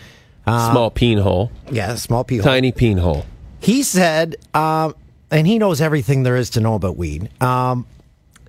small 0.47 0.89
peen 0.89 1.17
hole 1.17 1.51
yeah, 1.71 1.95
small 1.95 2.23
peen 2.23 2.39
hole. 2.39 2.45
tiny 2.45 2.71
peen 2.71 2.97
hole 2.97 3.25
He 3.59 3.83
said, 3.83 4.35
um, 4.53 4.95
and 5.29 5.45
he 5.45 5.59
knows 5.59 5.81
everything 5.81 6.23
there 6.23 6.37
is 6.37 6.49
to 6.51 6.61
know 6.61 6.75
about 6.75 6.95
weed. 6.95 7.29
Um, 7.41 7.85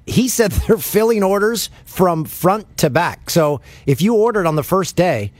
he 0.07 0.28
said 0.28 0.50
they're 0.67 0.78
filling 0.78 1.23
orders 1.23 1.71
from 1.85 2.25
front 2.25 2.76
to 2.78 2.90
back. 2.90 3.31
So 3.31 3.61
if 3.87 4.00
you 4.00 4.14
ordered 4.14 4.47
on 4.47 4.57
the 4.57 4.62
first 4.62 4.97
day, 4.97 5.33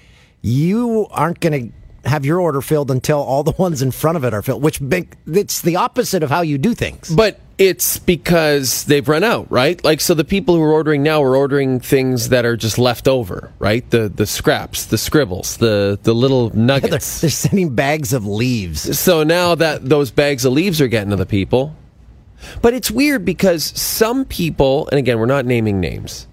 you 0.43 1.07
aren't 1.11 1.41
going 1.41 1.73
to 2.03 2.09
have 2.09 2.25
your 2.25 2.41
order 2.41 2.61
filled 2.61 2.91
until 2.91 3.19
all 3.19 3.43
the 3.43 3.53
ones 3.59 3.83
in 3.83 3.91
front 3.91 4.17
of 4.17 4.25
it 4.25 4.35
are 4.35 4.43
filled, 4.43 4.62
which 4.62 4.81
make, 4.81 5.15
it's 5.27 5.61
the 5.61 5.77
opposite 5.77 6.23
of 6.23 6.31
how 6.31 6.41
you 6.41 6.59
do 6.59 6.75
things. 6.75 7.09
But 7.15 7.41
it's 7.59 7.99
because 7.99 8.85
they've 8.85 9.09
run 9.09 9.25
out, 9.25 9.50
right? 9.50 9.83
Like, 9.83 10.00
so 10.00 10.15
the 10.15 10.25
people 10.25 10.55
who 10.55 10.62
are 10.62 10.73
ordering 10.73 11.03
now 11.03 11.23
are 11.23 11.35
ordering 11.37 11.81
things 11.81 12.29
that 12.29 12.45
are 12.47 12.57
just 12.57 12.79
left 12.79 13.09
over, 13.09 13.53
right? 13.59 13.88
The 13.91 14.09
the 14.09 14.27
scraps, 14.27 14.87
the 14.87 14.99
scribbles, 14.99 15.57
the 15.57 15.99
the 16.03 16.15
little 16.15 16.49
They're, 16.55 16.61
nuggets. 16.62 17.21
they're 17.21 17.31
sending 17.31 17.75
bags 17.75 18.12
of 18.12 18.25
leaves. 18.25 18.99
so 18.99 19.25
now 19.25 19.55
that 19.57 19.85
those 19.88 20.11
bags 20.12 20.45
of 20.45 20.53
leaves 20.53 20.81
are 20.81 20.88
getting 20.88 21.11
to 21.11 21.17
the 21.17 21.27
people, 21.27 21.75
but 22.62 22.75
it's 22.75 22.91
weird 22.91 23.25
because 23.25 23.65
some 23.65 24.25
people, 24.25 24.88
and 24.93 24.99
again, 24.99 25.19
we're 25.19 25.27
not 25.27 25.45
naming 25.45 25.81
names, 25.81 26.29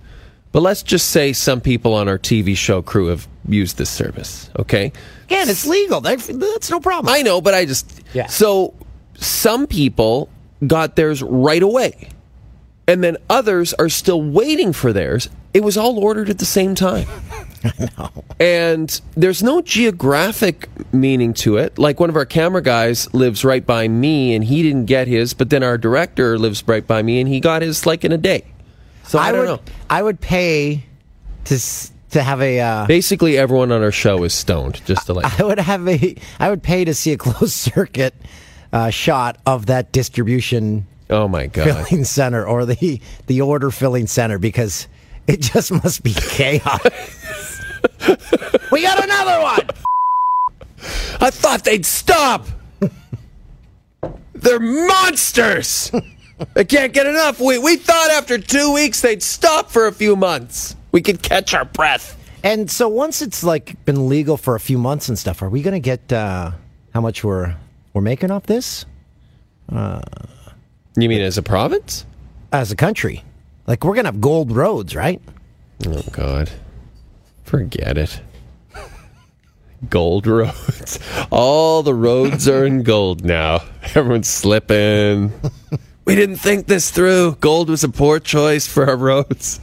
but 0.51 0.61
let's 0.61 0.83
just 0.83 1.09
say 1.09 1.33
some 1.33 1.59
people 1.59 1.95
on 1.95 2.07
our 2.07 2.19
TV 2.19 2.55
show 2.55 2.83
crew 2.83 3.07
have 3.07 3.27
used 3.47 3.77
this 3.77 3.89
service. 3.89 4.49
Okay, 4.59 4.91
Again, 5.25 5.49
it's 5.49 5.65
legal. 5.65 6.01
That's 6.01 6.69
no 6.69 6.79
problem. 6.79 7.11
I 7.11 7.23
know, 7.23 7.41
but 7.41 7.55
I 7.55 7.65
just 7.65 8.03
Yeah. 8.13 8.27
So 8.27 8.75
some 9.15 9.65
people 9.65 10.29
got 10.67 10.95
theirs 10.95 11.21
right 11.23 11.61
away, 11.63 12.09
and 12.87 13.03
then 13.03 13.17
others 13.29 13.73
are 13.73 13.89
still 13.89 14.21
waiting 14.21 14.73
for 14.73 14.93
theirs. 14.93 15.29
It 15.53 15.63
was 15.63 15.77
all 15.77 15.99
ordered 15.99 16.29
at 16.29 16.39
the 16.39 16.45
same 16.45 16.75
time. 16.75 17.07
And 18.39 18.99
there's 19.15 19.41
no 19.41 19.61
geographic 19.61 20.67
meaning 20.93 21.33
to 21.35 21.57
it. 21.57 21.79
Like 21.79 21.99
one 21.99 22.09
of 22.09 22.15
our 22.15 22.25
camera 22.25 22.61
guys 22.61 23.11
lives 23.13 23.45
right 23.45 23.65
by 23.65 23.87
me, 23.87 24.35
and 24.35 24.43
he 24.43 24.61
didn't 24.61 24.85
get 24.85 25.07
his, 25.07 25.33
but 25.33 25.49
then 25.49 25.63
our 25.63 25.77
director 25.77 26.37
lives 26.37 26.67
right 26.67 26.85
by 26.85 27.01
me, 27.01 27.19
and 27.21 27.29
he 27.29 27.39
got 27.39 27.61
his 27.61 27.85
like 27.85 28.03
in 28.03 28.11
a 28.11 28.17
day. 28.17 28.45
So 29.03 29.19
I, 29.19 29.31
don't 29.31 29.39
would, 29.41 29.45
know. 29.47 29.59
I 29.89 30.03
would 30.03 30.19
pay 30.19 30.83
to 31.45 31.55
s- 31.55 31.91
to 32.11 32.21
have 32.21 32.41
a. 32.41 32.59
Uh, 32.59 32.87
Basically, 32.87 33.37
everyone 33.37 33.71
on 33.71 33.81
our 33.81 33.91
show 33.91 34.23
is 34.23 34.33
stoned. 34.33 34.85
Just 34.85 35.05
to 35.07 35.13
like, 35.13 35.39
I 35.39 35.43
would 35.43 35.59
have 35.59 35.87
a. 35.87 36.15
I 36.39 36.49
would 36.49 36.61
pay 36.61 36.83
to 36.83 36.93
see 36.93 37.13
a 37.13 37.17
closed 37.17 37.53
circuit 37.73 38.13
uh, 38.75 38.89
shot 38.89 39.37
of 39.45 39.67
that 39.67 39.93
distribution 39.93 40.85
oh 41.09 41.27
my 41.29 41.47
god. 41.47 41.63
filling 41.63 42.03
center 42.03 42.45
or 42.45 42.65
the 42.65 42.99
the 43.27 43.39
order 43.39 43.71
filling 43.71 44.05
center 44.05 44.37
because 44.37 44.87
it 45.27 45.39
just 45.39 45.71
must 45.83 46.03
be 46.03 46.13
chaos. 46.13 47.61
we 48.71 48.81
got 48.81 49.01
another 49.03 49.41
one. 49.41 49.67
I 51.21 51.29
thought 51.31 51.63
they'd 51.63 51.85
stop. 51.85 52.47
They're 54.33 54.59
monsters. 54.59 55.91
I 56.55 56.65
can't 56.65 56.91
get 56.91 57.07
enough. 57.07 57.39
We 57.39 57.57
we 57.57 57.77
thought 57.77 58.11
after 58.11 58.37
two 58.37 58.73
weeks 58.73 59.01
they'd 59.01 59.23
stop 59.23 59.71
for 59.71 59.87
a 59.87 59.93
few 59.93 60.17
months. 60.17 60.75
We 60.91 61.01
could 61.01 61.23
catch 61.23 61.53
our 61.53 61.65
breath. 61.65 62.21
And 62.43 62.69
so 62.69 62.89
once 62.89 63.21
it's 63.21 63.43
like 63.43 63.83
been 63.85 64.09
legal 64.09 64.35
for 64.37 64.53
a 64.53 64.59
few 64.59 64.77
months 64.77 65.07
and 65.07 65.17
stuff, 65.17 65.41
are 65.41 65.49
we 65.49 65.61
going 65.61 65.73
to 65.73 65.79
get 65.79 66.11
uh, 66.13 66.51
how 66.93 67.01
much 67.01 67.23
we're 67.23 67.55
we're 67.95 68.01
making 68.01 68.29
off 68.29 68.43
this 68.43 68.85
Uh, 69.71 69.99
You 70.95 71.09
mean 71.09 71.21
as 71.21 71.37
a 71.39 71.41
province? 71.41 72.05
as 72.51 72.71
a 72.71 72.75
country? 72.75 73.23
Like 73.67 73.83
we're 73.83 73.95
going 73.95 74.05
to 74.05 74.11
have 74.11 74.21
gold 74.21 74.51
roads, 74.51 74.95
right? 74.95 75.19
Oh 75.87 76.03
God, 76.11 76.49
forget 77.43 77.97
it. 77.97 78.21
Gold 79.89 80.25
roads. 80.25 80.99
All 81.31 81.83
the 81.83 81.93
roads 81.93 82.47
are 82.47 82.65
in 82.65 82.81
gold 82.83 83.23
now. 83.25 83.59
Everyone's 83.93 84.27
slipping. 84.29 85.31
We 86.05 86.15
didn't 86.15 86.37
think 86.37 86.65
this 86.67 86.89
through. 86.91 87.35
Gold 87.39 87.69
was 87.69 87.83
a 87.83 87.89
poor 87.89 88.19
choice 88.19 88.65
for 88.67 88.87
our 88.87 88.95
roads. 88.95 89.59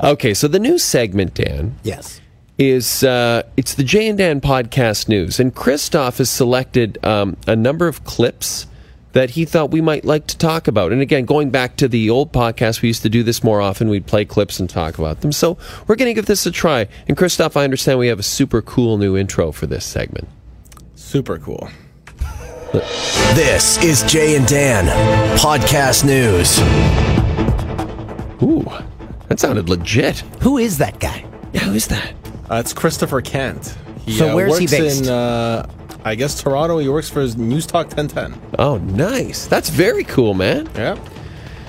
Okay, 0.00 0.32
so 0.34 0.48
the 0.48 0.58
new 0.60 0.78
segment, 0.78 1.34
Dan, 1.34 1.76
Yes. 1.82 2.20
Is 2.58 3.02
uh, 3.02 3.42
it's 3.56 3.74
the 3.74 3.84
Jay 3.84 4.08
and 4.08 4.18
Dan 4.18 4.40
podcast 4.40 5.08
news, 5.08 5.40
and 5.40 5.54
Christoph 5.54 6.18
has 6.18 6.30
selected 6.30 7.04
um, 7.04 7.36
a 7.46 7.56
number 7.56 7.88
of 7.88 8.04
clips 8.04 8.66
that 9.12 9.30
he 9.30 9.44
thought 9.44 9.70
we 9.70 9.80
might 9.80 10.04
like 10.04 10.26
to 10.26 10.38
talk 10.38 10.66
about. 10.66 10.92
And 10.92 11.00
again, 11.02 11.24
going 11.24 11.50
back 11.50 11.76
to 11.76 11.88
the 11.88 12.08
old 12.10 12.32
podcast, 12.32 12.82
we 12.82 12.88
used 12.88 13.02
to 13.02 13.10
do 13.10 13.22
this 13.22 13.44
more 13.44 13.60
often. 13.60 13.88
We'd 13.88 14.06
play 14.06 14.24
clips 14.24 14.58
and 14.58 14.68
talk 14.68 14.98
about 14.98 15.20
them. 15.20 15.32
So 15.32 15.58
we're 15.86 15.96
going 15.96 16.08
to 16.08 16.14
give 16.14 16.26
this 16.26 16.46
a 16.46 16.50
try. 16.50 16.88
And 17.08 17.16
Christoph, 17.16 17.56
I 17.56 17.64
understand 17.64 17.98
we 17.98 18.08
have 18.08 18.18
a 18.18 18.22
super 18.22 18.62
cool 18.62 18.96
new 18.96 19.16
intro 19.16 19.52
for 19.52 19.66
this 19.66 19.84
segment. 19.84 20.28
Super 20.94 21.38
cool. 21.38 21.68
This 23.34 23.82
is 23.82 24.02
Jay 24.10 24.34
and 24.34 24.46
Dan 24.46 24.86
Podcast 25.38 26.06
News. 26.06 26.58
Ooh, 28.42 28.64
that 29.28 29.38
sounded 29.38 29.68
legit. 29.68 30.20
Who 30.40 30.56
is 30.56 30.78
that 30.78 30.98
guy? 30.98 31.24
Yeah, 31.52 31.60
who 31.60 31.74
is 31.74 31.86
that? 31.88 32.14
Uh, 32.52 32.56
it's 32.56 32.74
Christopher 32.74 33.22
Kent. 33.22 33.74
He, 34.04 34.12
So 34.12 34.28
uh, 34.28 34.34
where's 34.34 34.58
he 34.58 34.64
works 34.64 34.72
based? 34.72 35.04
In, 35.04 35.08
uh, 35.08 35.66
I 36.04 36.14
guess 36.16 36.42
Toronto. 36.42 36.76
He 36.78 36.88
works 36.88 37.08
for 37.08 37.22
his 37.22 37.34
News 37.34 37.66
Talk 37.66 37.86
1010. 37.86 38.38
Oh, 38.58 38.76
nice. 38.76 39.46
That's 39.46 39.70
very 39.70 40.04
cool, 40.04 40.34
man. 40.34 40.68
Yeah. 40.74 40.98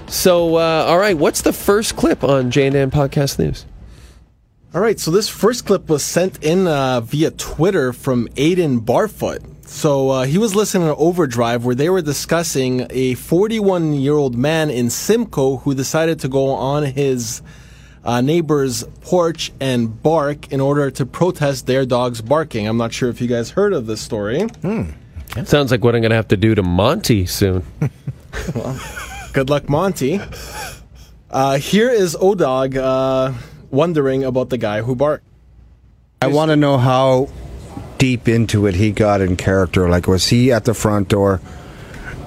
So, 0.07 0.57
uh, 0.57 0.85
all 0.85 0.97
right, 0.97 1.17
what's 1.17 1.41
the 1.41 1.53
first 1.53 1.95
clip 1.95 2.21
on 2.21 2.51
Jay 2.51 2.67
and 2.67 2.91
Podcast 2.91 3.39
News? 3.39 3.65
All 4.75 4.81
right, 4.81 4.99
so 4.99 5.09
this 5.09 5.29
first 5.29 5.65
clip 5.65 5.87
was 5.87 6.03
sent 6.03 6.43
in 6.43 6.67
uh, 6.67 6.99
via 6.99 7.31
Twitter 7.31 7.93
from 7.93 8.27
Aiden 8.29 8.83
Barfoot. 8.83 9.41
So 9.65 10.09
uh, 10.09 10.23
he 10.25 10.37
was 10.37 10.53
listening 10.53 10.89
to 10.89 10.95
Overdrive 10.97 11.63
where 11.63 11.75
they 11.75 11.89
were 11.89 12.01
discussing 12.01 12.87
a 12.89 13.13
41 13.13 13.93
year 13.93 14.15
old 14.15 14.35
man 14.35 14.69
in 14.69 14.89
Simcoe 14.89 15.57
who 15.57 15.73
decided 15.73 16.19
to 16.19 16.27
go 16.27 16.49
on 16.49 16.83
his 16.83 17.41
uh, 18.03 18.21
neighbor's 18.21 18.83
porch 19.01 19.51
and 19.59 20.01
bark 20.03 20.51
in 20.51 20.59
order 20.59 20.91
to 20.91 21.05
protest 21.05 21.67
their 21.67 21.85
dog's 21.85 22.21
barking. 22.21 22.67
I'm 22.67 22.77
not 22.77 22.93
sure 22.93 23.09
if 23.09 23.21
you 23.21 23.27
guys 23.27 23.51
heard 23.51 23.73
of 23.73 23.85
this 23.85 24.01
story. 24.01 24.47
Sounds 25.45 25.71
like 25.71 25.83
what 25.83 25.95
I'm 25.95 26.01
going 26.01 26.11
to 26.11 26.15
have 26.15 26.27
to 26.29 26.37
do 26.37 26.53
to 26.55 26.63
Monty 26.63 27.25
soon. 27.25 27.65
Good 29.33 29.49
luck, 29.49 29.67
Monty. 29.69 30.19
Uh, 31.29 31.57
here 31.57 31.89
is 31.89 32.15
Odog 32.15 32.75
uh, 32.77 33.33
wondering 33.71 34.23
about 34.23 34.49
the 34.49 34.57
guy 34.57 34.81
who 34.81 34.95
barked. 34.95 35.23
I 36.21 36.27
want 36.27 36.49
to 36.49 36.55
know 36.55 36.77
how 36.77 37.29
deep 37.97 38.27
into 38.27 38.67
it 38.67 38.75
he 38.75 38.91
got 38.91 39.21
in 39.21 39.35
character. 39.35 39.89
Like, 39.89 40.07
was 40.07 40.27
he 40.27 40.51
at 40.51 40.65
the 40.65 40.73
front 40.73 41.09
door? 41.09 41.41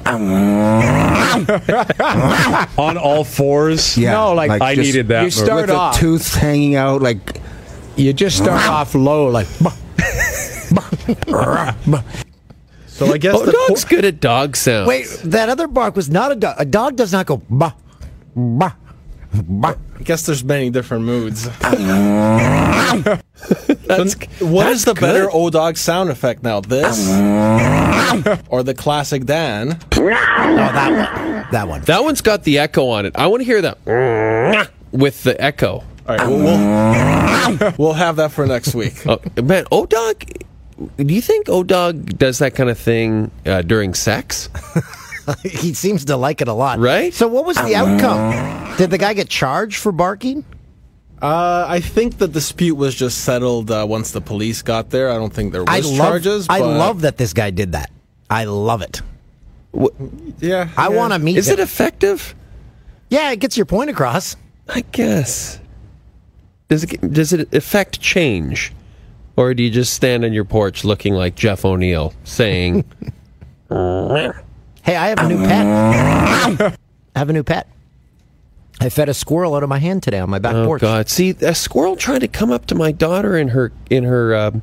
on 2.79 2.97
all 2.97 3.25
fours. 3.25 3.97
Yeah, 3.99 4.13
No, 4.13 4.33
like, 4.35 4.51
I 4.61 4.75
just 4.75 4.87
needed 4.87 5.09
that. 5.09 5.25
you 5.25 5.31
start 5.31 5.63
with 5.63 5.67
the 5.71 5.77
off- 5.77 5.99
tooth 5.99 6.35
hanging 6.35 6.77
out. 6.77 7.03
Like, 7.03 7.41
You 7.97 8.13
just 8.13 8.39
start 8.39 8.69
off 8.69 8.95
low, 8.95 9.29
like. 9.29 9.47
So 12.89 13.13
I 13.13 13.19
guess 13.19 13.35
Oh, 13.37 13.45
the 13.45 13.53
dog's 13.53 13.85
good 13.85 14.07
at 14.07 14.21
dog 14.21 14.57
sounds. 14.57 14.89
Wait, 14.89 15.07
that 15.25 15.51
other 15.51 15.69
bark 15.69 15.95
was 15.97 16.09
not 16.09 16.33
a 16.33 16.35
dog. 16.35 16.57
A 16.59 16.65
dog 16.65 16.97
does 16.97 17.13
not 17.13 17.27
go 17.27 17.43
bah, 17.51 17.73
bah, 18.35 18.73
bah. 19.35 19.75
I 20.01 20.03
guess 20.03 20.25
there's 20.25 20.43
many 20.43 20.71
different 20.71 21.05
moods. 21.05 21.47
That's, 23.87 24.15
What 24.41 24.69
is 24.69 24.85
the 24.85 24.93
that's 24.95 25.01
better 25.01 25.25
good. 25.27 25.31
O 25.35 25.51
dog 25.51 25.77
sound 25.77 26.11
effect 26.11 26.43
now? 26.43 26.61
This 26.61 27.09
or 28.49 28.63
the 28.63 28.75
classic 28.77 29.25
Dan? 29.25 29.79
Oh, 29.95 30.07
that 30.09 30.91
one. 30.91 31.47
That 31.53 31.69
one. 31.69 31.81
That 31.83 32.03
one's 32.05 32.21
got 32.21 32.45
the 32.45 32.59
echo 32.59 32.89
on 32.89 33.07
it. 33.07 33.15
I 33.17 33.27
want 33.29 33.41
to 33.41 33.45
hear 33.45 33.63
that 33.63 34.71
with 34.93 35.23
the 35.23 35.41
echo. 35.43 35.85
All 36.09 36.17
right, 36.17 36.29
we'll, 36.29 36.39
we'll, 36.39 37.73
we'll 37.79 37.93
have 37.95 38.17
that 38.17 38.31
for 38.33 38.47
next 38.47 38.75
week. 38.75 38.95
Oh, 39.09 39.21
man, 39.43 39.67
O 39.73 39.87
Dog, 39.87 40.25
do 40.97 41.13
you 41.15 41.21
think 41.21 41.49
O 41.49 41.63
Dog 41.65 42.17
does 42.19 42.39
that 42.39 42.55
kind 42.55 42.71
of 42.71 42.79
thing 42.79 43.31
uh, 43.45 43.63
during 43.63 43.93
sex? 43.95 44.49
he 45.43 45.75
seems 45.75 46.05
to 46.05 46.17
like 46.17 46.41
it 46.41 46.47
a 46.49 46.53
lot. 46.53 46.79
Right? 46.79 47.13
So, 47.13 47.27
what 47.27 47.45
was 47.45 47.57
the 47.57 47.75
outcome? 47.75 48.77
Did 48.77 48.91
the 48.91 48.99
guy 48.99 49.15
get 49.15 49.29
charged 49.29 49.79
for 49.79 49.91
barking? 49.91 50.45
Uh, 51.23 51.65
I 51.67 51.81
think 51.81 52.19
the 52.19 52.29
dispute 52.29 52.75
was 52.75 52.95
just 52.95 53.25
settled 53.25 53.71
uh, 53.71 53.87
once 53.89 54.11
the 54.11 54.21
police 54.21 54.61
got 54.63 54.91
there. 54.91 55.11
I 55.11 55.15
don't 55.15 55.33
think 55.33 55.53
there 55.53 55.63
was 55.65 55.71
I 55.71 55.81
love. 55.81 55.97
charges. 55.97 56.47
I 56.49 56.61
but- 56.61 56.79
love 56.79 57.01
that 57.03 57.17
this 57.17 57.33
guy 57.33 57.51
did 57.51 57.73
that. 57.73 57.91
I 58.29 58.45
love 58.45 58.83
it. 58.83 59.01
Yeah, 60.41 60.69
I 60.77 60.89
yeah. 60.89 60.89
want 60.89 61.13
to 61.13 61.19
meet. 61.19 61.37
Is 61.37 61.49
him. 61.49 61.55
it 61.55 61.61
effective? 61.61 62.35
Yeah, 63.09 63.31
it 63.31 63.41
gets 63.41 63.57
your 63.57 63.67
point 63.67 63.91
across. 63.91 64.37
I 64.69 64.81
guess. 64.93 65.61
Does 66.69 66.83
it 66.85 67.13
does 67.13 67.33
it 67.33 67.55
affect 67.55 68.01
change, 68.01 68.73
or 69.37 69.55
do 69.55 69.63
you 69.63 69.71
just 69.71 69.93
stand 69.95 70.25
on 70.25 70.33
your 70.33 70.45
porch 70.45 70.83
looking 70.83 71.15
like 71.15 71.37
Jeff 71.37 71.65
O'Neill 71.65 72.13
saying, 72.25 72.85
Hey, 73.71 74.97
I 74.97 75.09
have 75.09 75.19
a 75.19 75.29
new 75.29 75.39
pet. 75.39 75.67
I 77.15 77.19
have 77.19 77.31
a 77.31 77.33
new 77.33 77.45
pet. 77.45 77.69
I 78.81 78.89
fed 78.91 79.09
a 79.09 79.15
squirrel 79.15 79.55
out 79.55 79.63
of 79.63 79.69
my 79.69 79.79
hand 79.79 80.03
today 80.03 80.19
on 80.19 80.29
my 80.31 80.39
back 80.39 80.55
"Oh 80.55 80.67
porch. 80.67 80.83
God"? 80.83 81.09
See, 81.09 81.31
a 81.41 81.55
squirrel 81.55 81.97
tried 81.97 82.21
to 82.21 82.29
come 82.29 82.51
up 82.51 82.67
to 82.67 82.75
my 82.75 82.93
daughter 82.93 83.37
in 83.37 83.49
her 83.49 83.73
in 83.91 84.05
her 84.05 84.35
um, 84.37 84.63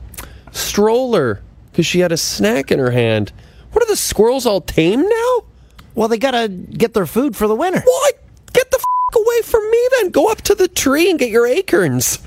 stroller 0.52 1.42
because 1.72 1.86
she 1.86 2.00
had 2.00 2.12
a 2.12 2.18
snack 2.18 2.72
in 2.72 2.80
her 2.80 2.92
hand. 2.92 3.32
What 3.72 3.84
are 3.84 3.88
the 3.88 3.96
squirrels 3.96 4.46
all 4.46 4.62
tame 4.62 5.02
now? 5.08 5.44
Well, 5.96 6.08
they 6.08 6.18
gotta 6.18 6.48
get 6.48 6.94
their 6.94 7.06
food 7.08 7.36
for 7.36 7.48
the 7.48 7.56
winter. 7.56 7.82
What? 7.84 8.24
Get 8.54 8.70
the 8.70 8.78
f- 8.78 9.16
away 9.16 9.42
from 9.44 9.70
me 9.72 9.88
then. 10.00 10.10
Go 10.12 10.32
up 10.32 10.42
to 10.44 10.56
the 10.56 10.68
tree 10.68 11.10
and 11.10 11.18
get 11.18 11.30
your 11.32 11.48
acorns. 11.48 12.20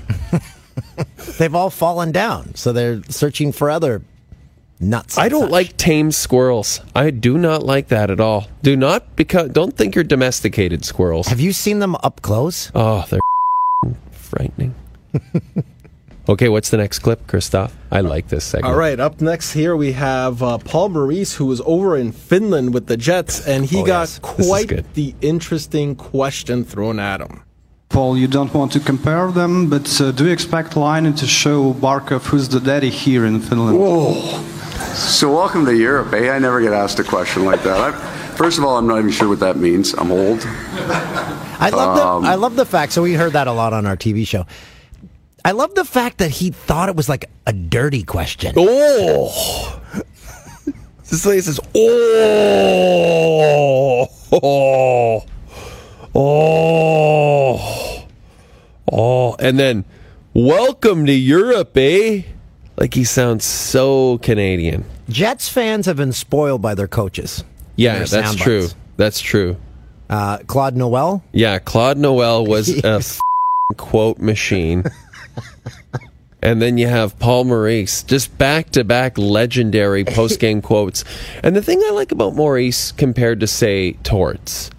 They've 1.37 1.53
all 1.55 1.69
fallen 1.69 2.11
down, 2.11 2.55
so 2.55 2.73
they're 2.73 3.01
searching 3.09 3.51
for 3.51 3.69
other 3.69 4.01
nuts. 4.79 5.17
I 5.17 5.29
don't 5.29 5.43
such. 5.43 5.51
like 5.51 5.77
tame 5.77 6.11
squirrels. 6.11 6.81
I 6.95 7.09
do 7.11 7.37
not 7.37 7.63
like 7.63 7.87
that 7.89 8.09
at 8.09 8.19
all. 8.19 8.47
Do 8.63 8.75
not 8.75 9.15
because 9.15 9.49
don't 9.51 9.75
think 9.75 9.95
you're 9.95 10.03
domesticated 10.03 10.85
squirrels. 10.85 11.27
Have 11.27 11.39
you 11.39 11.53
seen 11.53 11.79
them 11.79 11.95
up 12.03 12.21
close? 12.21 12.71
Oh, 12.75 13.05
they're 13.09 13.19
frightening. 14.11 14.75
okay, 16.29 16.49
what's 16.49 16.69
the 16.69 16.77
next 16.77 16.99
clip, 16.99 17.25
Christoph? 17.27 17.75
I 17.91 18.01
like 18.01 18.27
this 18.27 18.43
segment. 18.43 18.73
All 18.73 18.79
right, 18.79 18.99
up 18.99 19.21
next 19.21 19.53
here 19.53 19.75
we 19.75 19.93
have 19.93 20.43
uh, 20.43 20.57
Paul 20.59 20.89
Maurice, 20.89 21.35
who 21.35 21.45
was 21.45 21.61
over 21.65 21.95
in 21.97 22.11
Finland 22.11 22.73
with 22.73 22.87
the 22.87 22.97
Jets, 22.97 23.47
and 23.47 23.65
he 23.65 23.81
Oh, 23.81 23.85
got 23.85 24.01
yes. 24.09 24.19
Quite 24.19 24.93
the 24.93 25.15
interesting 25.21 25.95
question 25.95 26.63
thrown 26.63 26.99
at 26.99 27.21
him. 27.21 27.41
Paul, 27.89 28.17
you 28.17 28.27
don't 28.27 28.53
want 28.53 28.73
to 28.73 28.81
compare 28.81 29.31
them, 29.31 29.69
but 29.69 30.01
uh, 30.01 30.11
do 30.11 30.25
you 30.25 30.31
expect 30.31 30.75
Laine 30.75 31.13
to 31.13 31.25
show 31.25 31.73
Barkov 31.73 32.25
who's 32.25 32.49
the 32.49 32.59
daddy 32.59 32.89
here 32.89 33.25
in 33.25 33.39
Finland? 33.39 33.77
So 34.95 35.33
welcome 35.33 35.65
to 35.65 35.75
Europe, 35.75 36.13
eh? 36.13 36.29
I 36.29 36.39
never 36.39 36.61
get 36.61 36.73
asked 36.73 36.99
a 36.99 37.03
question 37.03 37.45
like 37.45 37.63
that. 37.63 37.77
I, 37.79 37.91
first 38.35 38.57
of 38.57 38.63
all, 38.63 38.77
I'm 38.77 38.87
not 38.87 38.99
even 38.99 39.11
sure 39.11 39.27
what 39.29 39.39
that 39.41 39.57
means. 39.57 39.93
I'm 39.93 40.11
old. 40.11 40.41
I 40.45 41.69
love 41.73 41.97
Um, 41.97 42.23
the 42.23 42.29
I 42.29 42.35
love 42.35 42.55
the 42.55 42.65
fact. 42.65 42.91
So 42.93 43.01
we 43.03 43.13
heard 43.13 43.33
that 43.33 43.47
a 43.47 43.51
lot 43.51 43.73
on 43.73 43.85
our 43.85 43.97
TV 43.97 44.25
show. 44.27 44.45
I 45.45 45.51
love 45.51 45.75
the 45.75 45.85
fact 45.85 46.17
that 46.19 46.29
he 46.31 46.49
thought 46.51 46.89
it 46.89 46.95
was 46.95 47.07
like 47.09 47.29
a 47.45 47.53
dirty 47.53 48.03
question. 48.03 48.53
Oh. 48.57 49.81
This 51.09 51.25
lady 51.25 51.39
says, 51.39 51.57
oh, 51.73 52.47
oh, 54.33 55.23
oh, 56.15 58.07
oh, 58.91 59.35
and 59.39 59.57
then, 59.57 59.85
welcome 60.33 61.05
to 61.05 61.13
Europe, 61.13 61.77
eh? 61.77 62.23
Like 62.77 62.93
he 62.93 63.03
sounds 63.03 63.43
so 63.43 64.19
Canadian. 64.19 64.85
Jets 65.09 65.49
fans 65.49 65.85
have 65.87 65.97
been 65.97 66.13
spoiled 66.13 66.61
by 66.61 66.75
their 66.75 66.87
coaches. 66.87 67.43
Yeah, 67.75 67.99
Their 67.99 68.05
that's 68.07 68.35
true. 68.35 68.61
bites. 68.61 68.75
That's 68.97 69.19
true. 69.21 69.57
Uh, 70.09 70.37
Claude 70.47 70.75
Noel. 70.75 71.23
Yeah, 71.31 71.59
Claude 71.59 71.97
Noel 71.97 72.45
was 72.45 72.69
a 72.83 72.87
f- 72.97 73.19
quote 73.77 74.19
machine. 74.19 74.83
and 76.41 76.61
then 76.61 76.77
you 76.77 76.87
have 76.87 77.17
Paul 77.19 77.45
Maurice, 77.45 78.03
just 78.03 78.35
back 78.37 78.69
to 78.71 78.83
back 78.83 79.17
legendary 79.17 80.05
post 80.05 80.39
game 80.39 80.61
quotes. 80.63 81.03
And 81.43 81.55
the 81.55 81.61
thing 81.61 81.81
I 81.85 81.91
like 81.91 82.11
about 82.11 82.35
Maurice 82.35 82.91
compared 82.91 83.39
to, 83.41 83.47
say, 83.47 83.93
Torts, 84.03 84.69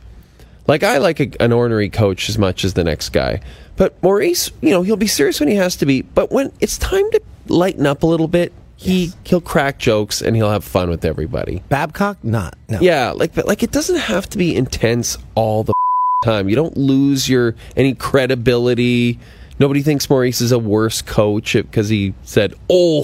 like 0.66 0.82
I 0.82 0.98
like 0.98 1.20
a, 1.20 1.30
an 1.40 1.52
ornery 1.52 1.90
coach 1.90 2.28
as 2.28 2.38
much 2.38 2.64
as 2.64 2.74
the 2.74 2.84
next 2.84 3.10
guy. 3.10 3.40
But 3.76 4.00
Maurice, 4.02 4.50
you 4.60 4.70
know, 4.70 4.82
he'll 4.82 4.96
be 4.96 5.06
serious 5.06 5.40
when 5.40 5.48
he 5.48 5.54
has 5.56 5.76
to 5.76 5.86
be. 5.86 6.02
But 6.02 6.30
when 6.32 6.52
it's 6.60 6.78
time 6.78 7.08
to 7.12 7.22
lighten 7.50 7.86
up 7.86 8.02
a 8.02 8.06
little 8.06 8.28
bit, 8.28 8.52
he 8.76 9.12
he'll 9.24 9.40
crack 9.40 9.78
jokes 9.78 10.22
and 10.22 10.36
he'll 10.36 10.50
have 10.50 10.64
fun 10.64 10.88
with 10.88 11.04
everybody. 11.04 11.62
Babcock, 11.68 12.22
not 12.22 12.56
no. 12.68 12.78
Yeah, 12.80 13.10
like 13.10 13.34
but 13.34 13.46
like 13.46 13.62
it 13.62 13.72
doesn't 13.72 13.98
have 13.98 14.28
to 14.30 14.38
be 14.38 14.54
intense 14.54 15.18
all 15.34 15.64
the 15.64 15.72
time. 16.24 16.48
You 16.48 16.56
don't 16.56 16.76
lose 16.76 17.28
your 17.28 17.54
any 17.76 17.94
credibility. 17.94 19.18
Nobody 19.58 19.82
thinks 19.82 20.08
Maurice 20.08 20.40
is 20.40 20.52
a 20.52 20.58
worse 20.58 21.02
coach 21.02 21.54
because 21.54 21.88
he 21.88 22.14
said, 22.22 22.54
"Oh, 22.70 23.02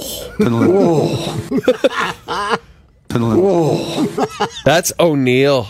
Finland. 3.09 3.11
that's 4.65 4.93
O'Neill." 5.01 5.69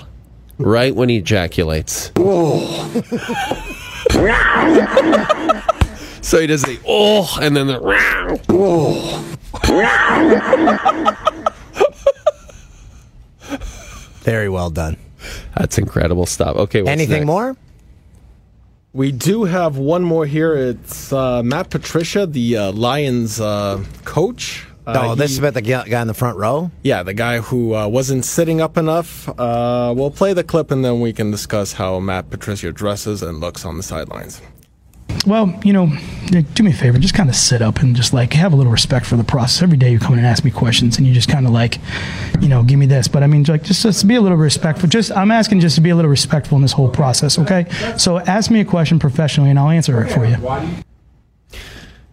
Right 0.57 0.95
when 0.95 1.09
he 1.09 1.17
ejaculates. 1.17 2.13
so 6.25 6.41
he 6.41 6.47
does 6.47 6.63
the 6.63 6.79
oh, 6.87 7.39
and 7.41 7.57
then 7.57 7.67
the 7.67 7.79
Very 14.23 14.49
well 14.49 14.71
done. 14.71 14.97
That's 15.57 15.79
incredible 15.79 16.27
stuff. 16.27 16.57
Okay, 16.57 16.83
what's 16.83 16.91
Anything 16.91 17.21
next? 17.21 17.27
more? 17.27 17.57
We 18.93 19.11
do 19.13 19.45
have 19.45 19.77
one 19.77 20.03
more 20.03 20.25
here. 20.25 20.55
It's 20.55 21.13
uh, 21.13 21.43
Matt 21.43 21.69
Patricia, 21.71 22.27
the 22.27 22.57
uh, 22.57 22.73
Lions 22.73 23.41
uh, 23.41 23.85
coach. 24.05 24.67
Uh, 24.87 25.11
oh, 25.11 25.15
this 25.15 25.31
he- 25.31 25.35
is 25.35 25.39
about 25.39 25.55
the 25.55 25.63
guy 25.63 25.85
guy 25.89 26.01
in 26.01 26.07
the 26.07 26.15
front 26.15 26.37
row. 26.39 26.71
Yeah, 26.83 27.03
the 27.03 27.15
guy 27.15 27.41
who 27.41 27.75
uh, 27.75 27.89
wasn't 27.89 28.25
sitting 28.25 28.61
up 28.61 28.77
enough. 28.77 29.29
Uh, 29.29 29.93
we'll 29.97 30.11
play 30.11 30.33
the 30.33 30.45
clip 30.45 30.71
and 30.71 30.85
then 30.85 31.01
we 31.01 31.13
can 31.13 31.31
discuss 31.31 31.73
how 31.73 31.99
Matt 32.01 32.31
Patricia 32.31 32.71
dresses 32.73 33.23
and 33.23 33.41
looks 33.41 33.65
on 33.65 33.77
the 33.79 33.83
sidelines. 33.83 34.41
Well, 35.27 35.59
you 35.65 35.73
know, 35.73 35.91
do 36.55 36.63
me 36.63 36.71
a 36.71 36.75
favor, 36.75 36.99
just 36.99 37.15
kind 37.15 37.29
of 37.29 37.37
sit 37.37 37.63
up 37.63 37.81
and 37.81 37.97
just 37.97 38.13
like 38.13 38.33
have 38.33 38.53
a 38.53 38.57
little 38.57 38.73
respect 38.73 39.07
for 39.07 39.17
the 39.17 39.25
process. 39.25 39.63
Every 39.63 39.77
day 39.77 39.91
you 39.93 39.99
come 39.99 40.13
in 40.15 40.19
and 40.19 40.27
ask 40.27 40.45
me 40.45 40.51
questions, 40.51 40.99
and 40.99 41.07
you 41.07 41.15
just 41.15 41.29
kind 41.29 41.47
of 41.47 41.53
like, 41.53 41.79
you 42.41 42.49
know, 42.49 42.63
give 42.63 42.79
me 42.79 42.87
this. 42.87 43.09
But 43.09 43.23
I 43.23 43.27
mean, 43.27 43.45
like, 43.45 43.63
just, 43.63 43.83
just 43.83 44.07
be 44.07 44.17
a 44.17 44.21
little 44.21 44.39
respectful. 44.39 44.89
Just 44.89 45.13
I'm 45.13 45.31
asking 45.31 45.61
just 45.61 45.77
to 45.77 45.81
be 45.81 45.91
a 45.91 45.97
little 45.97 46.11
respectful 46.11 46.57
in 46.57 46.63
this 46.63 46.73
whole 46.73 46.89
process, 46.89 47.39
okay? 47.39 47.67
So 47.97 48.19
ask 48.19 48.51
me 48.51 48.61
a 48.61 48.65
question 48.65 48.99
professionally, 48.99 49.51
and 49.51 49.59
I'll 49.59 49.71
answer 49.71 50.03
it 50.03 50.11
for 50.13 50.27
you. 50.27 50.37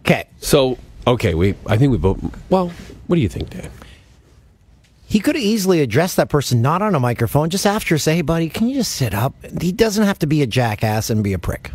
Okay. 0.00 0.26
So, 0.40 0.78
okay, 1.06 1.34
we 1.34 1.54
I 1.66 1.76
think 1.76 1.92
we 1.92 1.98
both. 1.98 2.18
Well, 2.50 2.72
what 3.06 3.16
do 3.16 3.22
you 3.22 3.28
think, 3.28 3.50
Dan? 3.50 3.70
He 5.06 5.20
could 5.20 5.34
have 5.34 5.44
easily 5.44 5.82
addressed 5.82 6.16
that 6.16 6.30
person 6.30 6.62
not 6.62 6.80
on 6.80 6.94
a 6.94 7.00
microphone, 7.00 7.50
just 7.50 7.66
after 7.66 7.98
say, 7.98 8.16
hey, 8.16 8.22
buddy, 8.22 8.48
can 8.48 8.68
you 8.68 8.74
just 8.76 8.92
sit 8.92 9.12
up? 9.12 9.34
He 9.60 9.70
doesn't 9.70 10.04
have 10.04 10.18
to 10.20 10.26
be 10.26 10.40
a 10.40 10.46
jackass 10.46 11.10
and 11.10 11.22
be 11.22 11.34
a 11.34 11.38
prick 11.38 11.70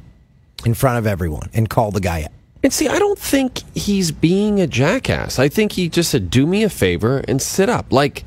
in 0.65 0.73
front 0.73 0.97
of 0.97 1.07
everyone 1.07 1.49
and 1.53 1.69
call 1.69 1.91
the 1.91 1.99
guy 1.99 2.23
out. 2.23 2.31
And 2.63 2.73
see, 2.73 2.87
I 2.87 2.99
don't 2.99 3.19
think 3.19 3.61
he's 3.75 4.11
being 4.11 4.59
a 4.59 4.67
jackass. 4.67 5.39
I 5.39 5.47
think 5.47 5.73
he 5.73 5.89
just 5.89 6.09
said, 6.09 6.29
"Do 6.29 6.45
me 6.45 6.63
a 6.63 6.69
favor 6.69 7.23
and 7.27 7.41
sit 7.41 7.69
up." 7.69 7.91
Like 7.91 8.25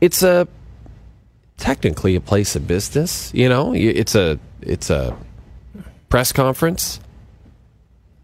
it's 0.00 0.22
a 0.22 0.46
technically 1.56 2.14
a 2.14 2.20
place 2.20 2.54
of 2.54 2.66
business. 2.66 3.32
You 3.34 3.48
know, 3.48 3.72
it's 3.74 4.14
a 4.14 4.38
it's 4.60 4.90
a 4.90 5.16
press 6.08 6.32
conference. 6.32 7.00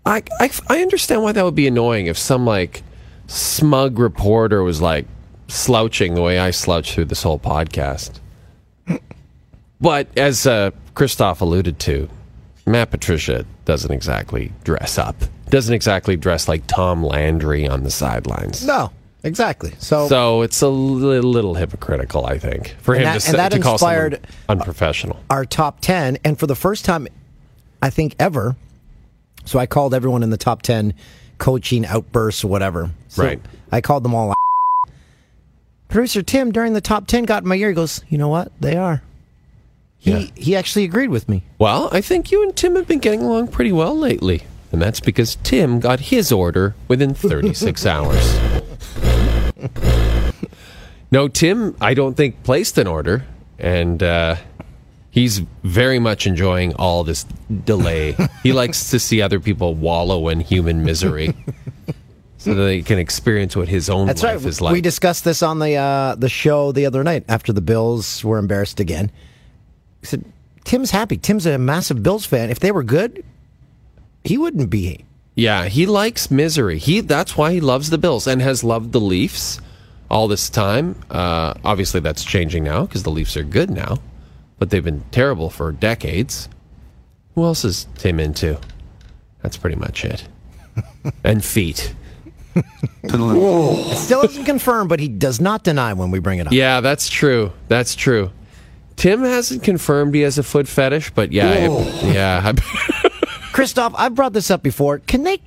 I, 0.04 0.22
I 0.38 0.50
I 0.68 0.82
understand 0.82 1.22
why 1.22 1.32
that 1.32 1.44
would 1.44 1.54
be 1.54 1.66
annoying 1.66 2.06
if 2.06 2.18
some 2.18 2.44
like 2.44 2.82
smug 3.26 3.98
reporter 3.98 4.62
was 4.62 4.80
like 4.80 5.06
slouching 5.48 6.14
the 6.14 6.22
way 6.22 6.38
I 6.38 6.50
slouch 6.50 6.92
through 6.92 7.06
this 7.06 7.22
whole 7.22 7.38
podcast. 7.38 8.20
But 9.80 10.08
as 10.16 10.46
uh, 10.46 10.72
Christoph 10.94 11.40
alluded 11.40 11.78
to, 11.80 12.08
Matt 12.68 12.90
Patricia 12.90 13.44
doesn't 13.64 13.90
exactly 13.90 14.52
dress 14.64 14.98
up. 14.98 15.16
Doesn't 15.48 15.74
exactly 15.74 16.16
dress 16.16 16.46
like 16.48 16.66
Tom 16.66 17.02
Landry 17.02 17.66
on 17.66 17.82
the 17.82 17.90
sidelines. 17.90 18.64
No, 18.64 18.90
exactly. 19.22 19.72
So, 19.78 20.06
So 20.08 20.42
it's 20.42 20.60
a 20.60 20.68
li- 20.68 21.20
little 21.20 21.54
hypocritical, 21.54 22.26
I 22.26 22.38
think, 22.38 22.76
for 22.80 22.94
And 22.94 23.04
him 23.04 23.12
that- 23.14 23.20
to, 23.22 23.28
and 23.30 23.38
that 23.38 23.52
to 23.52 23.58
call 23.60 23.78
someone 23.78 23.96
inspired- 24.12 24.26
unprofessional. 24.48 25.18
our 25.30 25.44
top 25.46 25.80
10, 25.80 26.18
and 26.24 26.38
for 26.38 26.46
the 26.46 26.54
first 26.54 26.84
time, 26.84 27.08
I 27.82 27.90
think 27.90 28.14
ever, 28.18 28.56
so 29.44 29.58
I 29.58 29.66
called 29.66 29.94
everyone 29.94 30.22
in 30.22 30.30
the 30.30 30.36
top 30.36 30.62
10 30.62 30.92
coaching 31.38 31.86
outbursts 31.86 32.44
or 32.44 32.48
whatever. 32.48 32.90
So 33.08 33.22
Right. 33.24 33.40
I 33.72 33.80
called 33.80 34.02
them 34.04 34.14
all. 34.14 34.34
Producer 35.88 36.20
Tim, 36.20 36.52
during 36.52 36.74
the 36.74 36.80
top 36.82 37.06
10, 37.06 37.24
got 37.24 37.44
in 37.44 37.48
my 37.48 37.54
ear. 37.54 37.68
He 37.68 37.74
goes, 37.74 38.02
You 38.08 38.18
know 38.18 38.28
what? 38.28 38.52
They 38.60 38.76
are. 38.76 39.00
He, 39.98 40.10
Yeah. 40.12 40.26
he 40.36 40.56
actually 40.56 40.84
agreed 40.84 41.10
with 41.10 41.28
me. 41.28 41.42
Well, 41.58 41.88
I 41.92 42.00
think 42.00 42.30
you 42.30 42.42
and 42.42 42.54
Tim 42.56 42.76
have 42.76 42.86
been 42.86 42.98
getting 43.00 43.22
along 43.22 43.48
pretty 43.48 43.72
well 43.72 43.96
lately. 43.98 44.42
And 44.70 44.80
that's 44.82 45.00
because 45.00 45.36
Tim 45.42 45.80
got 45.80 45.98
his 46.00 46.30
order 46.30 46.74
within 46.88 47.14
36 47.14 47.84
hours. 47.86 48.38
No, 51.10 51.26
Tim, 51.26 51.74
I 51.80 51.94
don't 51.94 52.14
think 52.16 52.42
placed 52.42 52.76
an 52.78 52.86
order. 52.86 53.24
And 53.58 54.02
uh, 54.02 54.36
he's 55.10 55.38
very 55.64 55.98
much 55.98 56.26
enjoying 56.26 56.74
all 56.74 57.02
this 57.02 57.24
delay. 57.64 58.14
he 58.42 58.52
likes 58.52 58.90
to 58.90 58.98
see 58.98 59.22
other 59.22 59.40
people 59.40 59.74
wallow 59.74 60.28
in 60.28 60.40
human 60.40 60.84
misery 60.84 61.34
so 62.36 62.54
that 62.54 62.62
they 62.62 62.82
can 62.82 62.98
experience 62.98 63.56
what 63.56 63.68
his 63.68 63.88
own 63.90 64.06
That's 64.06 64.22
life 64.22 64.36
right. 64.36 64.44
is 64.46 64.60
like. 64.60 64.72
We 64.74 64.80
discussed 64.82 65.24
this 65.24 65.42
on 65.42 65.58
the 65.60 65.74
uh, 65.76 66.14
the 66.14 66.28
show 66.28 66.70
the 66.72 66.84
other 66.86 67.02
night 67.02 67.24
after 67.28 67.52
the 67.52 67.62
Bills 67.62 68.22
were 68.22 68.38
embarrassed 68.38 68.78
again. 68.78 69.10
He 70.08 70.16
said, 70.16 70.24
Tim's 70.64 70.90
happy. 70.90 71.18
Tim's 71.18 71.44
a 71.44 71.58
massive 71.58 72.02
Bills 72.02 72.24
fan. 72.24 72.48
If 72.48 72.60
they 72.60 72.72
were 72.72 72.82
good, 72.82 73.22
he 74.24 74.38
wouldn't 74.38 74.70
be. 74.70 75.04
Yeah, 75.34 75.66
he 75.66 75.84
likes 75.84 76.30
misery. 76.30 76.78
He 76.78 77.00
that's 77.00 77.36
why 77.36 77.52
he 77.52 77.60
loves 77.60 77.90
the 77.90 77.98
Bills 77.98 78.26
and 78.26 78.40
has 78.40 78.64
loved 78.64 78.92
the 78.92 79.00
Leafs 79.00 79.60
all 80.10 80.26
this 80.26 80.48
time. 80.48 80.96
Uh, 81.10 81.52
obviously, 81.62 82.00
that's 82.00 82.24
changing 82.24 82.64
now 82.64 82.86
because 82.86 83.02
the 83.02 83.10
Leafs 83.10 83.36
are 83.36 83.44
good 83.44 83.68
now, 83.68 83.98
but 84.58 84.70
they've 84.70 84.82
been 84.84 85.04
terrible 85.10 85.50
for 85.50 85.72
decades. 85.72 86.48
Who 87.34 87.44
else 87.44 87.66
is 87.66 87.86
Tim 87.98 88.18
into? 88.18 88.58
That's 89.42 89.58
pretty 89.58 89.76
much 89.76 90.06
it. 90.06 90.26
and 91.22 91.44
feet. 91.44 91.94
It 93.04 93.96
still 93.98 94.22
isn't 94.22 94.44
confirmed, 94.44 94.88
but 94.88 95.00
he 95.00 95.08
does 95.08 95.38
not 95.38 95.64
deny 95.64 95.92
when 95.92 96.10
we 96.10 96.18
bring 96.18 96.38
it 96.38 96.46
up. 96.46 96.52
Yeah, 96.52 96.80
that's 96.80 97.08
true. 97.10 97.52
That's 97.68 97.94
true. 97.94 98.32
Tim 98.98 99.22
hasn't 99.22 99.62
confirmed 99.62 100.14
he 100.14 100.20
has 100.22 100.36
a 100.38 100.42
foot 100.42 100.68
fetish, 100.68 101.12
but 101.14 101.32
yeah, 101.32 101.52
it- 101.54 102.04
yeah. 102.14 102.52
Christoph, 103.52 103.94
I've 103.96 104.14
brought 104.14 104.32
this 104.32 104.50
up 104.50 104.62
before. 104.62 104.98
Can 105.00 105.22
they? 105.22 105.40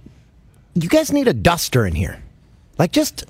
You 0.73 0.89
guys 0.89 1.11
need 1.11 1.27
a 1.27 1.33
duster 1.33 1.85
in 1.85 1.93
here, 1.93 2.21
like 2.77 2.91
just 2.91 3.25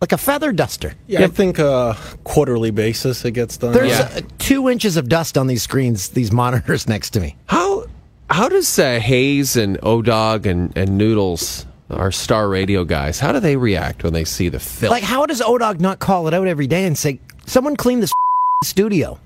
like 0.00 0.12
a 0.12 0.18
feather 0.18 0.50
duster. 0.52 0.94
Yeah, 1.06 1.22
I 1.24 1.28
think 1.28 1.58
uh, 1.58 1.94
quarterly 2.24 2.70
basis 2.70 3.24
it 3.24 3.30
gets 3.32 3.56
done. 3.56 3.72
There's 3.72 3.92
uh, 3.92 4.20
two 4.38 4.68
inches 4.68 4.96
of 4.96 5.08
dust 5.08 5.38
on 5.38 5.46
these 5.46 5.62
screens, 5.62 6.08
these 6.10 6.32
monitors 6.32 6.88
next 6.88 7.10
to 7.10 7.20
me. 7.20 7.36
How 7.46 7.86
how 8.28 8.48
does 8.48 8.76
uh, 8.78 8.98
Hayes 9.00 9.56
and 9.56 9.78
Odog 9.82 10.46
and, 10.46 10.76
and 10.76 10.98
Noodles, 10.98 11.64
our 11.90 12.10
star 12.10 12.48
radio 12.48 12.82
guys, 12.84 13.20
how 13.20 13.30
do 13.32 13.38
they 13.40 13.56
react 13.56 14.02
when 14.02 14.12
they 14.12 14.24
see 14.24 14.48
the 14.48 14.58
filth? 14.60 14.90
Like, 14.90 15.04
how 15.04 15.26
does 15.26 15.40
Odog 15.40 15.78
not 15.80 15.98
call 16.00 16.26
it 16.28 16.34
out 16.34 16.46
every 16.48 16.66
day 16.66 16.86
and 16.86 16.98
say, 16.98 17.20
"Someone 17.46 17.76
clean 17.76 18.00
this 18.00 18.12
studio"? 18.64 19.18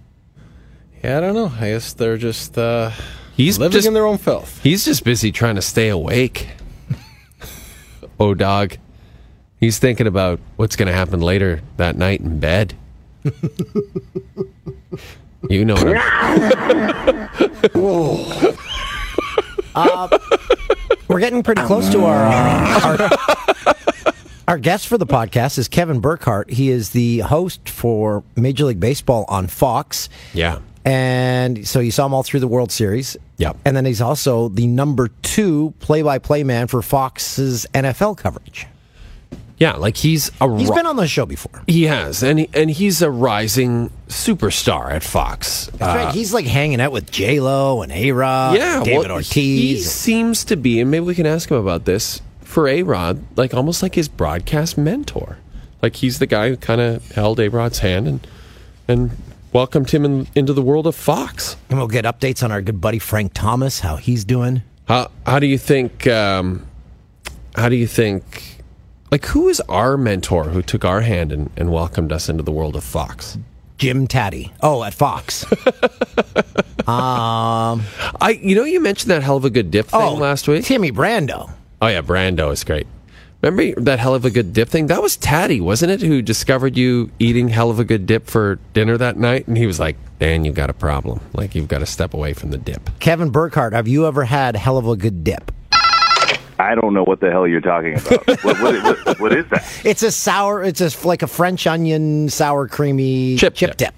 Yeah, 1.05 1.19
I 1.19 1.21
don't 1.21 1.35
know. 1.35 1.53
I 1.61 1.69
guess 1.73 1.93
they're 1.93 2.17
just 2.17 2.57
uh, 2.57 2.91
He's 3.37 3.59
living 3.59 3.73
just- 3.73 3.87
in 3.87 3.93
their 3.93 4.07
own 4.07 4.17
filth. 4.17 4.63
He's 4.63 4.87
just 4.87 5.05
busy 5.05 5.31
trying 5.31 5.57
to 5.57 5.63
stay 5.63 5.89
awake. 5.91 6.49
oh, 8.19 8.33
dog. 8.33 8.79
He's 9.61 9.79
thinking 9.79 10.07
about 10.07 10.41
what's 10.57 10.77
going 10.77 10.89
to 10.89 10.95
happen 10.95 11.21
later 11.21 11.61
that 11.77 11.97
night 11.99 12.21
in 12.21 12.41
bed. 12.41 12.75
you 15.51 15.65
know 15.65 15.75
what 15.75 15.95
I'm... 15.97 17.29
Uh, 19.77 20.07
we're 21.09 21.19
getting 21.19 21.43
pretty 21.43 21.61
close 21.63 21.91
to 21.91 22.05
our, 22.05 22.27
uh, 22.27 22.81
our 23.67 23.75
our 24.47 24.57
guest 24.57 24.87
for 24.87 24.97
the 24.97 25.07
podcast 25.07 25.59
is 25.59 25.67
Kevin 25.67 25.99
Burkhardt. 25.99 26.49
He 26.49 26.71
is 26.71 26.91
the 26.91 27.19
host 27.21 27.69
for 27.69 28.23
Major 28.37 28.67
League 28.67 28.79
Baseball 28.79 29.25
on 29.27 29.49
Fox. 29.49 30.09
Yeah. 30.33 30.61
And 30.85 31.67
so 31.67 31.81
you 31.81 31.91
saw 31.91 32.07
him 32.07 32.13
all 32.15 32.23
through 32.23 32.41
the 32.41 32.49
World 32.49 32.71
Series. 32.71 33.17
Yep. 33.39 33.57
And 33.65 33.77
then 33.77 33.85
he's 33.87 34.01
also 34.03 34.49
the 34.49 34.67
number 34.67 35.09
two 35.23 35.73
play-by-play 35.81 36.45
man 36.45 36.67
for 36.67 36.83
Fox's 36.83 37.67
NFL 37.73 38.19
coverage. 38.19 38.67
Yeah, 39.57 39.77
like 39.77 39.97
he's 39.97 40.31
a 40.41 40.59
He's 40.59 40.69
ro- 40.69 40.75
been 40.75 40.85
on 40.87 40.97
the 40.97 41.07
show 41.07 41.25
before. 41.27 41.63
He 41.69 41.85
has, 41.85 42.23
and 42.25 42.41
he, 42.41 42.51
and 42.53 42.69
he's 42.71 43.01
a 43.03 43.11
rising 43.11 43.89
superstar 44.09 44.91
at 44.91 45.05
Fox. 45.05 45.67
That's 45.67 45.83
Uh, 45.83 46.05
right. 46.07 46.15
He's 46.15 46.35
like 46.35 46.45
hanging 46.45 46.81
out 46.81 46.91
with 46.91 47.11
J 47.11 47.39
Lo 47.41 47.81
and 47.83 47.93
A 47.93 48.11
Rod, 48.11 48.57
yeah, 48.57 48.83
David 48.85 49.11
well, 49.11 49.19
He 49.21 49.75
Ortiz. 49.77 49.91
seems 49.91 50.45
to 50.47 50.57
be, 50.57 50.81
and 50.81 50.91
maybe 50.91 51.05
we 51.07 51.15
can 51.15 51.25
ask 51.25 51.51
him 51.51 51.57
about 51.57 51.85
this 51.85 52.21
for 52.41 52.67
A 52.67 52.83
Rod, 52.83 53.23
like 53.37 53.55
almost 53.55 53.81
like 53.81 53.95
his 53.95 54.09
broadcast 54.09 54.77
mentor. 54.77 55.39
Like 55.81 55.97
he's 55.97 56.19
the 56.19 56.27
guy 56.27 56.49
who 56.49 56.57
kind 56.57 56.81
of 56.81 57.09
held 57.13 57.39
A 57.39 57.49
Rod's 57.49 57.79
hand 57.79 58.09
and 58.09 58.27
and 58.89 59.11
welcomed 59.55 59.91
him 59.91 60.05
in, 60.05 60.27
into 60.35 60.53
the 60.53 60.61
world 60.61 60.87
of 60.87 60.95
Fox. 60.95 61.57
And 61.71 61.79
we'll 61.79 61.89
get 61.89 62.05
updates 62.05 62.43
on 62.43 62.53
our 62.53 62.61
good 62.61 62.81
buddy 62.83 62.99
Frank 62.99 63.33
Thomas, 63.33 63.81
how 63.81 63.97
he's 63.97 64.25
doing. 64.27 64.63
How 64.87 65.11
how 65.25 65.39
do 65.39 65.47
you 65.47 65.57
think? 65.57 66.07
Um, 66.07 66.67
how 67.55 67.71
do 67.71 67.77
you 67.77 67.87
think? 67.87 68.61
Like 69.11 69.25
who 69.27 69.49
is 69.49 69.61
our 69.69 69.97
mentor 69.97 70.45
who 70.45 70.61
took 70.61 70.85
our 70.85 71.01
hand 71.01 71.33
and, 71.33 71.49
and 71.57 71.71
welcomed 71.71 72.13
us 72.13 72.29
into 72.29 72.43
the 72.43 72.53
world 72.53 72.77
of 72.77 72.85
Fox? 72.85 73.39
Jim 73.79 74.07
Taddy. 74.07 74.53
Oh, 74.61 74.83
at 74.83 74.93
Fox. 74.93 75.45
um, 76.87 77.83
I 78.21 78.39
you 78.43 78.55
know 78.55 78.65
you 78.65 78.81
mentioned 78.81 79.11
that 79.11 79.23
hell 79.23 79.37
of 79.37 79.45
a 79.45 79.51
good 79.51 79.71
dip 79.71 79.87
thing 79.87 80.01
Oh, 80.01 80.15
last 80.15 80.49
week. 80.49 80.65
Timmy 80.65 80.93
Brando. 80.93 81.51
Oh 81.81 81.87
yeah, 81.87 82.03
Brando 82.03 82.53
is 82.53 82.65
great. 82.65 82.87
Remember 83.45 83.79
that 83.83 83.99
hell 83.99 84.15
of 84.15 84.25
a 84.25 84.31
good 84.31 84.55
dip 84.55 84.71
thing? 84.71 84.87
That 84.87 85.03
was 85.03 85.19
Taddy, 85.19 85.61
wasn't 85.61 85.93
it? 85.93 86.01
Who 86.01 86.23
discovered 86.23 86.79
you 86.79 87.11
eating 87.19 87.49
hell 87.49 87.69
of 87.69 87.79
a 87.79 87.85
good 87.85 88.07
dip 88.07 88.27
for 88.27 88.59
dinner 88.73 88.97
that 88.97 89.19
night? 89.19 89.47
And 89.47 89.59
he 89.59 89.67
was 89.67 89.79
like, 89.79 89.97
"Dan, 90.19 90.47
you've 90.47 90.55
got 90.55 90.71
a 90.71 90.73
problem. 90.73 91.21
Like 91.35 91.55
you've 91.55 91.69
got 91.69 91.81
to 91.81 91.87
step 91.87 92.15
away 92.15 92.33
from 92.33 92.53
the 92.53 92.57
dip." 92.57 92.89
Kevin 93.01 93.29
Burkhardt, 93.29 93.75
have 93.75 93.87
you 93.87 94.07
ever 94.07 94.25
had 94.25 94.57
hell 94.57 94.79
of 94.79 94.89
a 94.89 94.97
good 94.97 95.25
dip? 95.25 95.53
I 96.59 96.75
don't 96.75 96.95
know 96.95 97.05
what 97.05 97.21
the 97.21 97.31
hell 97.31 97.47
you're 97.47 97.61
talking 97.61 97.99
about. 97.99 98.27
what, 98.45 98.61
what, 98.63 99.05
what, 99.05 99.21
what 99.21 99.33
is 99.37 99.45
that? 99.51 99.83
It's 99.85 100.03
a 100.03 100.11
sour. 100.11 100.63
It's 100.63 100.81
a, 100.81 101.07
like 101.07 101.21
a 101.21 101.27
French 101.27 101.67
onion 101.67 102.31
sour 102.31 102.67
creamy 102.67 103.37
chip, 103.37 103.57
chip 103.57 103.77
dip. 103.77 103.93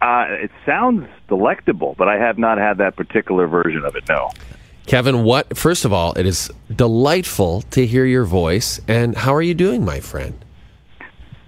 Uh, 0.00 0.26
it 0.30 0.50
sounds 0.66 1.06
delectable, 1.28 1.94
but 1.96 2.08
I 2.08 2.18
have 2.18 2.38
not 2.38 2.58
had 2.58 2.78
that 2.78 2.96
particular 2.96 3.46
version 3.46 3.84
of 3.84 3.94
it. 3.94 4.08
No. 4.08 4.32
Kevin, 4.86 5.22
what? 5.24 5.56
First 5.56 5.84
of 5.84 5.92
all, 5.92 6.12
it 6.14 6.26
is 6.26 6.50
delightful 6.74 7.62
to 7.70 7.86
hear 7.86 8.04
your 8.04 8.24
voice. 8.24 8.80
And 8.88 9.16
how 9.16 9.34
are 9.34 9.42
you 9.42 9.54
doing, 9.54 9.84
my 9.84 10.00
friend? 10.00 10.44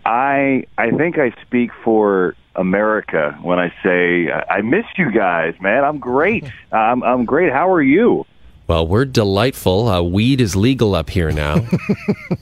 I 0.05 0.67
I 0.79 0.91
think 0.91 1.19
I 1.19 1.35
speak 1.43 1.71
for 1.83 2.37
America 2.57 3.37
when 3.43 3.59
I 3.59 3.73
say 3.83 4.31
I 4.31 4.61
miss 4.61 4.85
you 4.97 5.11
guys, 5.11 5.55
man. 5.61 5.85
I'm 5.85 5.99
great. 5.99 6.45
I'm 6.73 7.03
I'm 7.03 7.25
great. 7.25 7.53
How 7.53 7.71
are 7.73 7.83
you? 7.83 8.27
Well, 8.67 8.87
we're 8.87 9.05
delightful. 9.05 9.89
Uh, 9.89 10.01
weed 10.03 10.41
is 10.41 10.57
legal 10.57 10.95
up 10.95 11.11
here 11.11 11.31
now. 11.31 11.57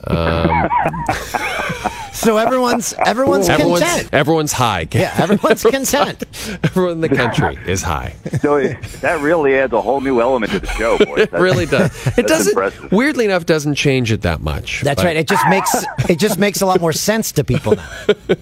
um, 0.07 0.69
So 2.13 2.37
everyone's 2.37 2.93
everyone's, 2.93 3.49
everyone's 3.49 3.81
content. 3.81 4.09
everyone's 4.13 4.51
high. 4.53 4.87
Yeah, 4.91 5.13
everyone's 5.17 5.63
content. 5.69 6.23
Everyone 6.63 6.91
in 6.93 7.01
the 7.01 7.09
country 7.09 7.57
is 7.67 7.81
high. 7.81 8.15
So 8.39 8.61
that 9.01 9.19
really 9.21 9.55
adds 9.57 9.73
a 9.73 9.81
whole 9.81 9.99
new 9.99 10.21
element 10.21 10.51
to 10.53 10.59
the 10.59 10.67
show, 10.67 10.97
boys. 10.99 11.19
It 11.23 11.31
really 11.33 11.65
does. 11.65 11.91
It 12.17 12.27
doesn't. 12.27 12.51
impressive. 12.51 12.91
Weirdly 12.91 13.25
enough, 13.25 13.45
doesn't 13.45 13.75
change 13.75 14.11
it 14.11 14.21
that 14.21 14.41
much. 14.41 14.81
That's 14.81 15.01
but- 15.01 15.07
right. 15.07 15.17
It 15.17 15.27
just 15.27 15.45
makes 15.49 15.85
it 16.09 16.19
just 16.19 16.37
makes 16.39 16.61
a 16.61 16.65
lot 16.65 16.79
more 16.81 16.93
sense 16.93 17.31
to 17.33 17.43
people 17.43 17.75
now. 17.75 17.89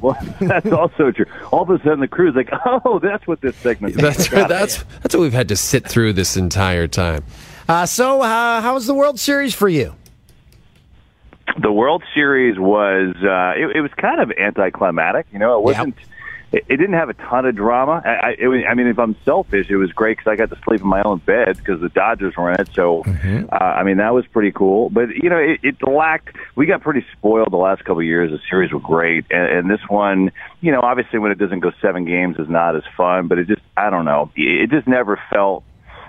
Well, 0.00 0.16
that's 0.40 0.70
also 0.70 1.10
true. 1.10 1.26
All 1.50 1.62
of 1.62 1.70
a 1.70 1.78
sudden, 1.82 1.98
the 1.98 2.06
crew's 2.06 2.36
like, 2.36 2.50
"Oh, 2.84 3.00
that's 3.00 3.26
what 3.26 3.40
this 3.40 3.56
segment." 3.56 3.96
is." 3.96 4.00
That's 4.00 4.30
right. 4.32 4.48
that's 4.48 4.84
that's 5.02 5.12
what 5.14 5.22
we've 5.22 5.32
had 5.32 5.48
to 5.48 5.56
sit 5.56 5.88
through 5.88 6.12
this 6.12 6.36
entire 6.36 6.86
time. 6.86 7.24
Uh, 7.68 7.84
so, 7.84 8.22
uh, 8.22 8.60
how 8.60 8.74
was 8.74 8.86
the 8.86 8.94
World 8.94 9.18
Series 9.18 9.54
for 9.54 9.68
you? 9.68 9.94
The 11.56 11.72
World 11.72 12.02
Series 12.14 12.58
was 12.58 13.14
uh, 13.22 13.52
it, 13.56 13.76
it 13.76 13.80
was 13.80 13.90
kind 13.96 14.20
of 14.20 14.30
anticlimactic. 14.32 15.26
You 15.32 15.38
know, 15.38 15.58
it 15.58 15.62
wasn't. 15.62 15.96
It, 16.50 16.64
it 16.66 16.76
didn't 16.78 16.94
have 16.94 17.10
a 17.10 17.14
ton 17.14 17.44
of 17.44 17.54
drama. 17.54 18.00
I, 18.02 18.08
I, 18.08 18.36
it 18.38 18.48
was, 18.48 18.62
I 18.66 18.72
mean, 18.72 18.86
if 18.86 18.98
I'm 18.98 19.14
selfish, 19.24 19.68
it 19.68 19.76
was 19.76 19.92
great 19.92 20.16
because 20.16 20.30
I 20.30 20.36
got 20.36 20.48
to 20.48 20.58
sleep 20.64 20.80
in 20.80 20.86
my 20.86 21.02
own 21.02 21.18
bed 21.18 21.58
because 21.58 21.80
the 21.82 21.90
Dodgers 21.90 22.34
were 22.38 22.50
in 22.50 22.60
it. 22.60 22.70
So, 22.72 23.02
uh, 23.52 23.54
I 23.54 23.82
mean, 23.82 23.98
that 23.98 24.14
was 24.14 24.26
pretty 24.26 24.50
cool. 24.52 24.88
But 24.88 25.10
you 25.10 25.28
know, 25.28 25.36
it, 25.36 25.60
it 25.62 25.76
lacked. 25.86 26.36
We 26.56 26.64
got 26.64 26.80
pretty 26.80 27.04
spoiled 27.12 27.52
the 27.52 27.58
last 27.58 27.80
couple 27.80 27.98
of 27.98 28.06
years. 28.06 28.30
The 28.30 28.40
series 28.48 28.72
were 28.72 28.80
great, 28.80 29.26
and, 29.30 29.58
and 29.58 29.70
this 29.70 29.86
one, 29.88 30.32
you 30.62 30.72
know, 30.72 30.80
obviously 30.80 31.18
when 31.18 31.32
it 31.32 31.38
doesn't 31.38 31.60
go 31.60 31.70
seven 31.82 32.06
games 32.06 32.38
is 32.38 32.48
not 32.48 32.76
as 32.76 32.82
fun. 32.96 33.28
But 33.28 33.38
it 33.38 33.48
just, 33.48 33.62
I 33.76 33.90
don't 33.90 34.06
know, 34.06 34.30
it 34.34 34.70
just 34.70 34.86
never 34.88 35.20
felt. 35.30 35.64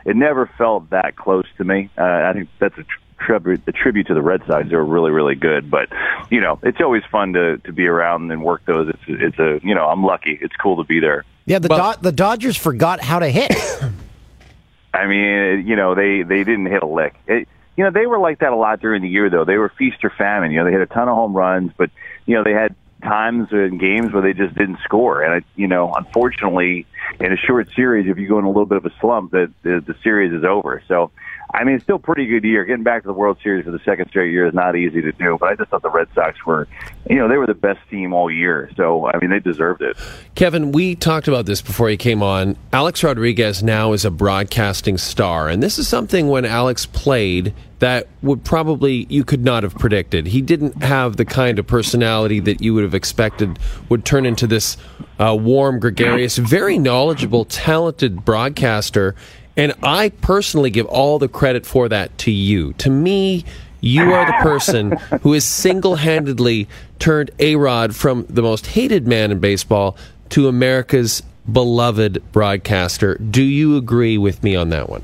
It 0.05 0.15
never 0.15 0.49
felt 0.57 0.91
that 0.91 1.17
close 1.17 1.45
to 1.57 1.65
me. 1.65 1.89
Uh, 1.97 2.03
I 2.03 2.31
think 2.33 2.47
that's 2.59 2.77
a. 2.77 2.83
Tr- 2.83 2.99
tribute 3.19 3.61
a 3.67 3.71
tribute 3.71 4.07
to 4.07 4.13
the 4.13 4.21
Red 4.21 4.41
Sox. 4.47 4.69
They 4.69 4.75
were 4.75 4.85
really 4.85 5.11
really 5.11 5.35
good, 5.35 5.69
but 5.69 5.89
you 6.29 6.41
know 6.41 6.59
it's 6.63 6.79
always 6.81 7.03
fun 7.11 7.33
to 7.33 7.57
to 7.59 7.71
be 7.71 7.87
around 7.87 8.31
and 8.31 8.43
work 8.43 8.65
those. 8.65 8.89
It's 8.89 9.03
it's 9.07 9.39
a 9.39 9.59
you 9.65 9.75
know 9.75 9.85
I'm 9.87 10.03
lucky. 10.03 10.37
It's 10.41 10.55
cool 10.55 10.77
to 10.77 10.83
be 10.83 10.99
there. 10.99 11.25
Yeah, 11.45 11.59
the 11.59 11.69
Do- 11.69 12.01
the 12.01 12.11
Dodgers 12.11 12.57
forgot 12.57 13.01
how 13.01 13.19
to 13.19 13.29
hit. 13.29 13.51
I 14.93 15.05
mean, 15.05 15.67
you 15.67 15.75
know, 15.75 15.95
they 15.95 16.23
they 16.23 16.43
didn't 16.43 16.67
hit 16.67 16.83
a 16.83 16.87
lick. 16.87 17.15
It, 17.27 17.47
you 17.77 17.83
know, 17.83 17.91
they 17.91 18.05
were 18.07 18.19
like 18.19 18.39
that 18.39 18.51
a 18.51 18.55
lot 18.55 18.81
during 18.81 19.01
the 19.01 19.07
year, 19.07 19.29
though. 19.29 19.45
They 19.45 19.57
were 19.57 19.69
feast 19.69 20.03
or 20.03 20.09
famine. 20.09 20.51
You 20.51 20.59
know, 20.59 20.65
they 20.65 20.71
hit 20.71 20.81
a 20.81 20.85
ton 20.85 21.07
of 21.07 21.15
home 21.15 21.33
runs, 21.33 21.71
but 21.77 21.89
you 22.25 22.35
know, 22.35 22.43
they 22.43 22.51
had 22.53 22.75
times 23.01 23.47
in 23.51 23.77
games 23.77 24.11
where 24.11 24.21
they 24.21 24.33
just 24.33 24.55
didn't 24.55 24.79
score. 24.83 25.21
And 25.21 25.43
you 25.55 25.67
know, 25.67 25.93
unfortunately, 25.93 26.85
in 27.19 27.33
a 27.33 27.37
short 27.37 27.69
series, 27.75 28.09
if 28.09 28.17
you 28.17 28.27
go 28.27 28.39
in 28.39 28.45
a 28.45 28.49
little 28.49 28.65
bit 28.65 28.77
of 28.77 28.85
a 28.85 28.93
slump, 28.99 29.31
that 29.31 29.51
the, 29.63 29.83
the 29.85 29.95
series 30.03 30.33
is 30.33 30.43
over. 30.43 30.81
So. 30.87 31.11
I 31.51 31.63
mean, 31.63 31.75
it's 31.75 31.83
still 31.83 31.95
a 31.95 31.99
pretty 31.99 32.27
good 32.27 32.43
year. 32.43 32.63
Getting 32.63 32.83
back 32.83 33.01
to 33.01 33.07
the 33.07 33.13
World 33.13 33.39
Series 33.41 33.65
for 33.65 33.71
the 33.71 33.79
second 33.79 34.07
straight 34.09 34.31
year 34.31 34.45
is 34.45 34.53
not 34.53 34.75
easy 34.75 35.01
to 35.01 35.11
do, 35.11 35.35
but 35.39 35.49
I 35.49 35.55
just 35.55 35.71
thought 35.71 35.81
the 35.81 35.89
Red 35.89 36.07
Sox 36.13 36.45
were, 36.45 36.67
you 37.09 37.15
know, 37.15 37.27
they 37.27 37.37
were 37.37 37.47
the 37.47 37.55
best 37.55 37.79
team 37.89 38.13
all 38.13 38.29
year. 38.29 38.69
So, 38.75 39.07
I 39.07 39.17
mean, 39.17 39.31
they 39.31 39.39
deserved 39.39 39.81
it. 39.81 39.97
Kevin, 40.35 40.71
we 40.71 40.93
talked 40.93 41.27
about 41.27 41.47
this 41.47 41.59
before 41.59 41.89
you 41.89 41.97
came 41.97 42.21
on. 42.21 42.55
Alex 42.71 43.03
Rodriguez 43.03 43.63
now 43.63 43.93
is 43.93 44.05
a 44.05 44.11
broadcasting 44.11 44.99
star, 44.99 45.49
and 45.49 45.63
this 45.63 45.79
is 45.79 45.87
something 45.87 46.27
when 46.27 46.45
Alex 46.45 46.85
played 46.85 47.55
that 47.79 48.07
would 48.21 48.43
probably 48.43 49.07
you 49.09 49.23
could 49.23 49.43
not 49.43 49.63
have 49.63 49.73
predicted. 49.73 50.27
He 50.27 50.41
didn't 50.41 50.83
have 50.83 51.17
the 51.17 51.25
kind 51.25 51.57
of 51.57 51.65
personality 51.65 52.39
that 52.41 52.61
you 52.61 52.73
would 52.73 52.83
have 52.83 52.93
expected 52.93 53.57
would 53.87 54.05
turn 54.05 54.25
into 54.25 54.45
this 54.45 54.77
uh, 55.17 55.35
warm, 55.35 55.79
gregarious, 55.79 56.37
very 56.37 56.77
knowledgeable, 56.89 57.45
talented 57.45 58.25
broadcaster. 58.25 59.13
And 59.55 59.75
I 59.83 60.09
personally 60.09 60.71
give 60.71 60.87
all 60.87 61.19
the 61.19 61.27
credit 61.27 61.63
for 61.63 61.87
that 61.87 62.17
to 62.19 62.31
you. 62.31 62.73
To 62.73 62.89
me, 62.89 63.45
you 63.79 64.11
are 64.11 64.25
the 64.25 64.33
person 64.41 64.91
who 65.21 65.33
has 65.33 65.45
single 65.45 65.97
handedly 65.97 66.67
turned 66.97 67.29
A 67.37 67.57
Rod 67.57 67.95
from 67.95 68.25
the 68.27 68.41
most 68.41 68.65
hated 68.65 69.07
man 69.07 69.29
in 69.29 69.37
baseball 69.37 69.95
to 70.29 70.47
America's 70.47 71.21
beloved 71.51 72.23
broadcaster. 72.31 73.17
Do 73.17 73.43
you 73.43 73.77
agree 73.77 74.17
with 74.17 74.41
me 74.41 74.55
on 74.55 74.69
that 74.69 74.89
one? 74.89 75.03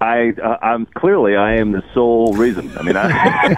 I, 0.00 0.34
uh, 0.40 0.58
I'm 0.62 0.86
clearly 0.86 1.34
I 1.34 1.56
am 1.56 1.72
the 1.72 1.82
sole 1.94 2.32
reason. 2.34 2.70
I 2.78 2.82
mean, 2.82 2.96
I, 2.96 3.50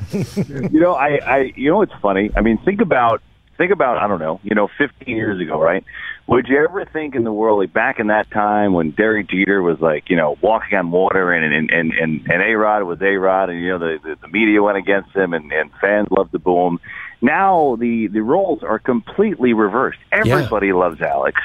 you 0.70 0.80
know, 0.80 0.94
I, 0.94 1.16
I, 1.16 1.52
you 1.56 1.70
know, 1.70 1.76
what's 1.76 1.92
funny. 2.00 2.30
I 2.36 2.40
mean, 2.40 2.56
think 2.58 2.80
about, 2.80 3.20
think 3.56 3.72
about, 3.72 3.98
I 3.98 4.08
don't 4.08 4.20
know, 4.20 4.40
you 4.42 4.54
know, 4.54 4.68
15 4.78 5.16
years 5.16 5.40
ago, 5.40 5.60
right? 5.60 5.84
Would 6.26 6.46
you 6.48 6.64
ever 6.64 6.84
think 6.84 7.14
in 7.14 7.24
the 7.24 7.32
world, 7.32 7.58
like 7.58 7.72
back 7.72 7.98
in 7.98 8.06
that 8.08 8.30
time 8.30 8.72
when 8.72 8.92
Derek 8.92 9.28
Jeter 9.28 9.60
was 9.60 9.80
like, 9.80 10.08
you 10.08 10.16
know, 10.16 10.38
walking 10.40 10.78
on 10.78 10.90
water 10.90 11.32
and 11.32 11.52
and 11.52 11.70
and 11.70 11.92
and, 11.92 12.30
and 12.30 12.42
A 12.42 12.56
Rod 12.56 12.84
was 12.84 13.02
A 13.02 13.16
Rod, 13.16 13.50
and 13.50 13.60
you 13.60 13.70
know 13.70 13.78
the, 13.78 13.98
the 14.02 14.16
the 14.20 14.28
media 14.28 14.62
went 14.62 14.78
against 14.78 15.10
him, 15.14 15.34
and 15.34 15.52
and 15.52 15.70
fans 15.80 16.08
loved 16.10 16.32
to 16.32 16.38
boo 16.38 16.66
him. 16.66 16.78
Now 17.20 17.76
the 17.78 18.06
the 18.06 18.20
roles 18.20 18.62
are 18.62 18.78
completely 18.78 19.52
reversed. 19.52 19.98
Everybody 20.12 20.72
loves 20.72 21.00
Alex, 21.00 21.40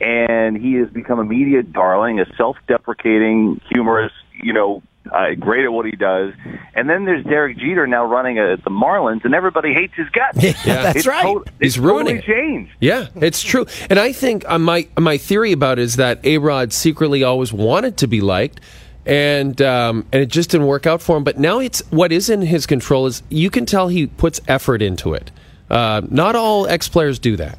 and 0.00 0.56
he 0.56 0.74
has 0.74 0.90
become 0.90 1.18
a 1.18 1.24
media 1.24 1.62
darling, 1.62 2.20
a 2.20 2.26
self-deprecating, 2.36 3.60
humorous, 3.70 4.12
you 4.42 4.52
know, 4.52 4.82
uh, 5.12 5.34
great 5.38 5.64
at 5.64 5.72
what 5.72 5.86
he 5.86 5.92
does. 5.92 6.32
And 6.74 6.88
then 6.88 7.04
there's 7.04 7.24
Derek 7.24 7.56
Jeter 7.58 7.86
now 7.86 8.04
running 8.04 8.38
uh, 8.38 8.56
the 8.62 8.70
Marlins, 8.70 9.24
and 9.24 9.34
everybody 9.34 9.72
hates 9.74 9.94
his 9.94 10.08
guts. 10.10 10.38
Yeah. 10.66 10.92
It's 10.94 11.04
to- 11.04 11.44
He's 11.60 11.76
it's 11.76 11.78
ruining 11.78 12.20
totally 12.20 12.34
changed. 12.40 12.72
Yeah, 12.80 13.06
it's 13.16 13.42
true. 13.42 13.66
And 13.90 13.98
I 13.98 14.12
think 14.12 14.44
uh, 14.48 14.58
my 14.58 14.88
my 14.98 15.18
theory 15.18 15.52
about 15.52 15.78
it 15.78 15.82
is 15.82 15.96
that 15.96 16.24
A 16.24 16.38
Rod 16.38 16.72
secretly 16.72 17.22
always 17.24 17.52
wanted 17.52 17.96
to 17.98 18.06
be 18.06 18.20
liked. 18.20 18.60
And 19.06 19.60
um, 19.62 20.04
and 20.12 20.20
it 20.22 20.26
just 20.28 20.50
didn't 20.50 20.66
work 20.66 20.86
out 20.86 21.00
for 21.00 21.16
him. 21.16 21.24
But 21.24 21.38
now 21.38 21.60
it's 21.60 21.80
what 21.90 22.12
is 22.12 22.28
in 22.28 22.42
his 22.42 22.66
control 22.66 23.06
is 23.06 23.22
you 23.30 23.48
can 23.48 23.64
tell 23.64 23.88
he 23.88 24.06
puts 24.06 24.38
effort 24.46 24.82
into 24.82 25.14
it. 25.14 25.30
Uh, 25.70 26.02
not 26.10 26.36
all 26.36 26.66
ex 26.66 26.88
players 26.88 27.18
do 27.18 27.34
that. 27.36 27.58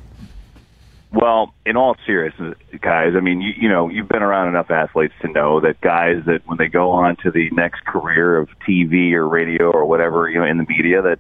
Well, 1.12 1.56
in 1.66 1.76
all 1.76 1.96
seriousness, 2.06 2.56
guys, 2.82 3.14
I 3.16 3.20
mean, 3.20 3.42
you, 3.42 3.52
you 3.58 3.70
know, 3.70 3.90
you've 3.90 4.08
been 4.08 4.22
around 4.22 4.50
enough 4.50 4.70
athletes 4.70 5.16
to 5.22 5.28
know 5.28 5.60
that 5.62 5.82
guys 5.82 6.24
that 6.28 6.42
when 6.46 6.60
they 6.60 6.68
go 6.68 6.92
on 6.92 7.16
to 7.24 7.32
the 7.32 7.50
next 7.52 7.84
career 7.84 8.38
of 8.38 8.48
TV 8.68 9.14
or 9.14 9.28
radio 9.28 9.72
or 9.72 9.86
whatever, 9.86 10.30
you 10.30 10.40
know, 10.40 10.46
in 10.46 10.58
the 10.58 10.66
media, 10.70 11.02
that 11.02 11.20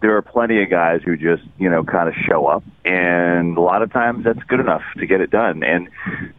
there 0.00 0.16
are 0.16 0.22
plenty 0.22 0.62
of 0.62 0.70
guys 0.70 1.00
who 1.04 1.16
just, 1.16 1.42
you 1.58 1.68
know, 1.68 1.82
kind 1.82 2.08
of 2.08 2.14
show 2.28 2.46
up. 2.46 2.62
And 2.84 3.56
a 3.56 3.60
lot 3.60 3.82
of 3.82 3.92
times 3.92 4.24
that's 4.24 4.42
good 4.44 4.60
enough 4.60 4.82
to 4.98 5.06
get 5.06 5.20
it 5.20 5.30
done. 5.30 5.64
And 5.64 5.88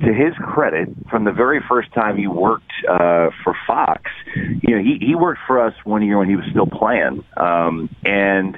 to 0.01 0.13
his 0.13 0.33
credit, 0.35 0.87
from 1.09 1.25
the 1.25 1.31
very 1.33 1.61
first 1.67 1.91
time 1.91 2.15
he 2.15 2.27
worked 2.27 2.71
uh, 2.87 3.31
for 3.43 3.57
Fox, 3.67 4.03
you 4.35 4.75
know, 4.75 4.81
he, 4.81 4.99
he 5.01 5.15
worked 5.15 5.41
for 5.47 5.59
us 5.59 5.73
one 5.83 6.01
year 6.01 6.17
when 6.17 6.29
he 6.29 6.37
was 6.37 6.45
still 6.49 6.67
playing. 6.67 7.25
Um, 7.35 7.89
and, 8.05 8.57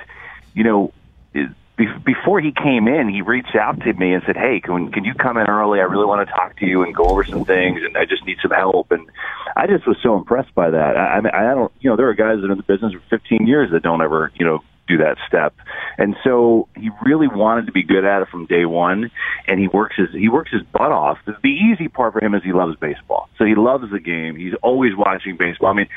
you 0.53 0.63
know, 0.63 0.93
before 1.77 2.41
he 2.41 2.51
came 2.51 2.87
in, 2.87 3.07
he 3.07 3.21
reached 3.21 3.55
out 3.55 3.79
to 3.81 3.93
me 3.93 4.13
and 4.13 4.23
said, 4.25 4.35
"Hey, 4.35 4.59
can 4.59 4.91
can 4.91 5.03
you 5.03 5.13
come 5.13 5.37
in 5.37 5.47
early? 5.47 5.79
I 5.79 5.83
really 5.83 6.05
want 6.05 6.27
to 6.27 6.33
talk 6.33 6.57
to 6.57 6.65
you 6.65 6.81
and 6.83 6.93
go 6.93 7.05
over 7.05 7.23
some 7.23 7.45
things, 7.45 7.81
and 7.83 7.95
I 7.95 8.05
just 8.05 8.25
need 8.25 8.37
some 8.41 8.51
help." 8.51 8.91
And 8.91 9.07
I 9.55 9.67
just 9.67 9.85
was 9.85 9.97
so 10.01 10.15
impressed 10.15 10.55
by 10.55 10.71
that. 10.71 10.97
I, 10.97 11.17
I 11.17 11.21
mean, 11.21 11.33
I 11.33 11.53
don't, 11.53 11.71
you 11.79 11.89
know, 11.89 11.95
there 11.95 12.09
are 12.09 12.15
guys 12.15 12.41
that 12.41 12.49
are 12.49 12.51
in 12.51 12.57
the 12.57 12.63
business 12.63 12.93
for 12.93 13.01
15 13.09 13.45
years 13.45 13.71
that 13.71 13.83
don't 13.83 14.01
ever, 14.01 14.31
you 14.35 14.45
know, 14.45 14.63
do 14.87 14.97
that 14.97 15.17
step. 15.27 15.53
And 15.97 16.15
so 16.23 16.67
he 16.75 16.89
really 17.05 17.27
wanted 17.27 17.67
to 17.67 17.71
be 17.71 17.83
good 17.83 18.05
at 18.05 18.23
it 18.23 18.29
from 18.29 18.47
day 18.47 18.65
one, 18.65 19.11
and 19.47 19.59
he 19.59 19.67
works 19.67 19.95
his 19.97 20.09
he 20.13 20.29
works 20.29 20.51
his 20.51 20.63
butt 20.63 20.91
off. 20.91 21.19
The, 21.25 21.33
the 21.43 21.49
easy 21.49 21.89
part 21.89 22.13
for 22.13 22.23
him 22.23 22.33
is 22.33 22.43
he 22.43 22.53
loves 22.53 22.75
baseball, 22.77 23.29
so 23.37 23.45
he 23.45 23.55
loves 23.55 23.91
the 23.91 23.99
game. 23.99 24.35
He's 24.35 24.53
always 24.63 24.95
watching 24.95 25.37
baseball. 25.37 25.69
I 25.69 25.73
mean 25.73 25.89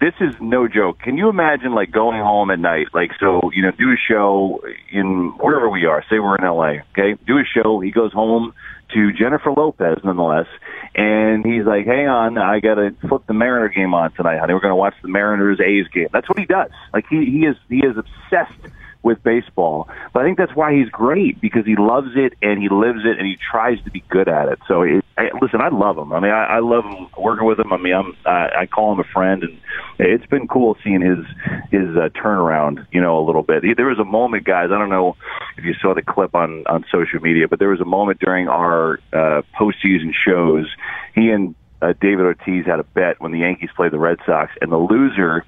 this 0.00 0.14
is 0.20 0.34
no 0.40 0.66
joke. 0.66 0.98
Can 1.00 1.18
you 1.18 1.28
imagine 1.28 1.74
like 1.74 1.90
going 1.90 2.20
home 2.20 2.50
at 2.50 2.58
night, 2.58 2.86
like 2.94 3.10
so, 3.20 3.50
you 3.54 3.62
know, 3.62 3.70
do 3.70 3.90
a 3.90 3.96
show 4.08 4.62
in 4.90 5.32
wherever 5.38 5.68
we 5.68 5.84
are. 5.84 6.02
Say 6.08 6.18
we're 6.18 6.36
in 6.36 6.44
LA, 6.44 6.82
okay? 6.92 7.20
Do 7.26 7.38
a 7.38 7.44
show. 7.44 7.80
He 7.80 7.90
goes 7.90 8.12
home 8.12 8.54
to 8.94 9.12
Jennifer 9.12 9.52
Lopez, 9.52 9.98
nonetheless, 10.02 10.46
and 10.94 11.44
he's 11.44 11.64
like, 11.64 11.86
"Hang 11.86 12.08
on, 12.08 12.38
I 12.38 12.60
got 12.60 12.76
to 12.76 12.96
flip 13.08 13.26
the 13.26 13.34
Mariner 13.34 13.68
game 13.68 13.94
on 13.94 14.10
tonight, 14.12 14.38
honey. 14.40 14.54
We're 14.54 14.60
going 14.60 14.72
to 14.72 14.76
watch 14.76 14.94
the 15.02 15.08
Mariners 15.08 15.60
A's 15.60 15.86
game." 15.88 16.08
That's 16.12 16.28
what 16.28 16.38
he 16.38 16.46
does. 16.46 16.70
Like 16.92 17.04
he 17.08 17.26
he 17.26 17.46
is 17.46 17.56
he 17.68 17.78
is 17.78 17.96
obsessed 17.96 18.72
with 19.02 19.22
baseball. 19.22 19.88
But 20.12 20.20
I 20.20 20.26
think 20.26 20.38
that's 20.38 20.54
why 20.54 20.74
he's 20.74 20.88
great 20.90 21.40
because 21.40 21.64
he 21.64 21.76
loves 21.76 22.10
it 22.16 22.34
and 22.42 22.60
he 22.60 22.68
lives 22.68 23.00
it 23.04 23.18
and 23.18 23.26
he 23.26 23.36
tries 23.36 23.82
to 23.84 23.90
be 23.90 24.02
good 24.08 24.28
at 24.28 24.48
it. 24.48 24.58
So 24.68 24.82
it, 24.82 25.04
I, 25.16 25.30
listen, 25.40 25.60
I 25.60 25.68
love 25.68 25.96
him. 25.96 26.12
I 26.12 26.20
mean, 26.20 26.30
I, 26.30 26.44
I 26.44 26.58
love 26.60 26.84
working 27.18 27.46
with 27.46 27.58
him. 27.58 27.72
I 27.72 27.78
mean, 27.78 27.94
I'm 27.94 28.16
I, 28.26 28.62
I 28.62 28.66
call 28.66 28.92
him 28.92 29.00
a 29.00 29.04
friend, 29.04 29.42
and 29.42 29.58
it's 29.98 30.26
been 30.26 30.48
cool 30.48 30.76
seeing 30.84 31.00
his 31.00 31.24
his 31.70 31.96
uh, 31.96 32.08
turnaround. 32.10 32.86
You 32.92 33.00
know, 33.00 33.18
a 33.18 33.24
little 33.24 33.42
bit. 33.42 33.64
There 33.76 33.86
was 33.86 33.98
a 33.98 34.04
moment, 34.04 34.44
guys. 34.44 34.70
I 34.72 34.78
don't 34.78 34.90
know 34.90 35.16
if 35.56 35.64
you 35.64 35.74
saw 35.80 35.94
the 35.94 36.02
clip 36.02 36.34
on 36.34 36.64
on 36.66 36.84
social 36.90 37.20
media, 37.20 37.48
but 37.48 37.58
there 37.58 37.68
was 37.68 37.80
a 37.80 37.86
moment 37.86 38.20
during 38.20 38.48
our 38.48 39.00
uh, 39.12 39.42
postseason 39.58 40.12
shows. 40.14 40.66
He 41.14 41.30
and 41.30 41.54
uh, 41.82 41.94
David 42.00 42.26
Ortiz 42.26 42.66
had 42.66 42.80
a 42.80 42.84
bet 42.84 43.20
when 43.20 43.32
the 43.32 43.38
Yankees 43.38 43.70
played 43.74 43.92
the 43.92 43.98
Red 43.98 44.18
Sox, 44.26 44.52
and 44.60 44.70
the 44.70 44.78
loser 44.78 45.44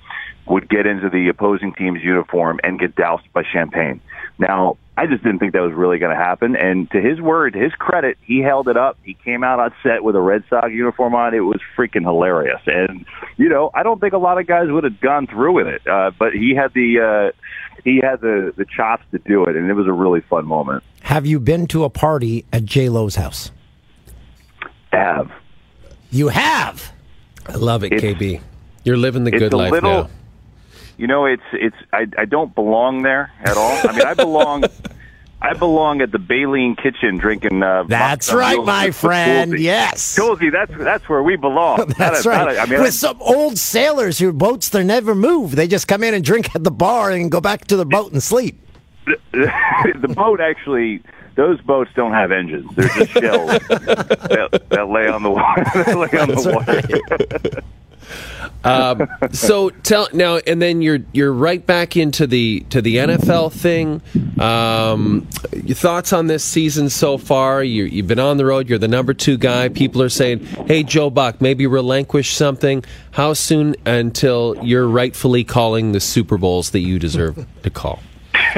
would 0.47 0.69
get 0.69 0.87
into 0.87 1.09
the 1.09 1.29
opposing 1.29 1.73
team's 1.75 2.03
uniform 2.03 2.59
and 2.65 2.79
get 2.79 2.95
doused 2.97 3.33
by 3.33 3.43
champagne. 3.53 4.01
Now, 4.39 4.77
I 4.97 5.07
just 5.07 5.23
didn't 5.23 5.39
think 5.39 5.53
that 5.53 5.63
was 5.63 5.73
really 5.73 5.99
going 5.99 6.17
to 6.17 6.23
happen. 6.23 6.57
And 6.57 6.91
to 6.91 7.01
his 7.01 7.21
word, 7.21 7.55
to 7.55 7.59
his 7.59 7.73
credit, 7.73 8.19
he 8.23 8.41
held 8.41 8.69
it 8.69 8.77
up. 8.77 8.99
He 9.05 9.15
came 9.15 9.43
out 9.45 9.61
on 9.61 9.73
set 9.83 10.05
with 10.05 10.17
a 10.17 10.21
Red 10.21 10.45
Sox 10.51 10.71
uniform 10.71 11.15
on. 11.15 11.33
It 11.33 11.41
was 11.41 11.61
freaking 11.77 12.03
hilarious. 12.03 12.61
And 12.67 13.07
you 13.37 13.49
know, 13.49 13.71
I 13.75 13.83
don't 13.83 14.01
think 14.01 14.13
a 14.13 14.19
lot 14.19 14.39
of 14.39 14.47
guys 14.47 14.69
would 14.69 14.85
have 14.85 15.01
gone 15.01 15.27
through 15.27 15.53
with 15.53 15.67
it, 15.67 15.87
uh, 15.87 16.11
but 16.19 16.33
he 16.33 16.55
had 16.55 16.75
the 16.75 17.33
uh, 17.33 17.81
he 17.85 18.01
had 18.03 18.21
the 18.21 18.53
the 18.57 18.67
chops 18.67 19.05
to 19.13 19.19
do 19.19 19.45
it, 19.45 19.57
and 19.57 19.71
it 19.71 19.75
was 19.75 19.87
a 19.87 19.93
really 19.93 20.21
fun 20.21 20.45
moment. 20.47 20.83
Have 21.03 21.25
you 21.25 21.41
been 21.41 21.67
to 21.69 21.85
a 21.85 21.91
party 21.91 22.45
at 22.53 22.65
J 22.65 22.89
Lo's 22.89 23.15
house? 23.15 23.51
Have 24.93 25.31
you 26.11 26.29
have? 26.29 26.93
I 27.47 27.55
love 27.55 27.83
it, 27.85 27.93
It's- 27.93 28.15
KB. 28.15 28.41
You're 28.85 28.97
living 28.97 29.23
the 29.25 29.31
good 29.31 29.55
life 29.55 29.71
little, 29.71 29.91
now. 29.91 30.11
You 31.03 31.09
know, 31.09 31.25
it's 31.27 31.43
it's 31.53 31.75
I 31.93 32.07
I 32.17 32.27
don't 32.27 32.55
belong 32.55 33.03
there 33.03 33.33
at 33.41 33.57
all. 33.57 33.77
I 33.89 33.91
mean, 33.93 34.07
I 34.07 34.15
belong. 34.15 34.63
I 35.43 35.53
belong 35.55 36.01
at 36.01 36.13
the 36.13 36.21
Baleen 36.21 36.77
Kitchen 36.77 37.19
drinking. 37.19 37.61
Uh, 37.61 37.83
That's 37.89 38.33
right, 38.33 38.65
my 38.65 38.93
friend. 38.93 39.59
Yes. 39.59 40.17
Toolsy, 40.17 40.53
that's 40.53 40.71
that's 40.79 41.09
where 41.09 41.21
we 41.21 41.35
belong. 41.35 41.79
That 41.89 41.99
That's 41.99 42.25
right. 42.25 42.57
I 42.57 42.67
mean, 42.67 42.79
With 42.79 42.87
I- 42.87 42.91
some 42.91 43.21
old 43.21 43.59
sailors 43.59 44.21
who 44.21 44.33
boats 44.33 44.69
they 44.69 44.85
never 44.85 45.17
move. 45.17 45.57
They 45.57 45.67
just 45.67 45.89
come 45.89 46.05
in 46.05 46.15
and 46.15 46.23
drink 46.23 46.55
at 46.55 46.63
the 46.63 46.71
bar 46.71 47.11
and 47.11 47.33
go 47.33 47.41
back 47.41 47.65
to 47.65 47.77
the 47.77 47.85
boat 47.85 48.13
and 48.13 48.23
sleep. 48.23 48.61
the 49.33 50.13
boat 50.15 50.41
actually 50.41 51.03
those 51.35 51.61
boats 51.63 51.91
don't 51.97 52.13
have 52.13 52.31
engines 52.31 52.71
they're 52.77 52.87
just 52.89 53.11
shells 53.11 53.51
that, 53.69 54.63
that 54.69 54.89
lay 54.89 55.09
on 55.09 55.25
the 55.25 55.31
water 55.31 55.65
that 55.75 55.99
lay 55.99 56.21
on 56.21 56.29
the 56.29 56.53
water 56.55 57.63
Um, 58.65 59.09
so 59.33 59.71
tell 59.71 60.09
now, 60.13 60.37
and 60.47 60.61
then 60.61 60.83
you're 60.83 61.01
you're 61.13 61.33
right 61.33 61.65
back 61.65 61.97
into 61.97 62.27
the 62.27 62.61
to 62.71 62.81
the 62.81 62.97
NFL 62.97 63.53
thing. 63.53 64.03
Um, 64.41 65.29
your 65.53 65.77
thoughts 65.77 66.13
on 66.13 66.27
this 66.27 66.45
season 66.45 66.91
so 66.91 67.19
far? 67.19 67.63
You, 67.63 67.85
you've 67.85 68.07
been 68.07 68.19
on 68.19 68.37
the 68.37 68.47
road. 68.47 68.69
You're 68.69 68.79
the 68.79 68.89
number 68.89 69.15
two 69.15 69.37
guy. 69.37 69.69
People 69.69 70.03
are 70.03 70.09
saying, 70.09 70.45
"Hey, 70.67 70.83
Joe 70.83 71.11
Buck, 71.11 71.41
maybe 71.41 71.67
relinquish 71.67 72.35
something." 72.35 72.85
How 73.13 73.35
soon 73.35 73.77
until 73.85 74.57
you're 74.63 74.89
rightfully 74.89 75.45
calling 75.45 75.93
the 75.93 76.01
Super 76.01 76.39
Bowls 76.39 76.71
that 76.71 76.81
you 76.81 76.99
deserve 76.99 77.47
to 77.63 77.71
call? 77.71 78.01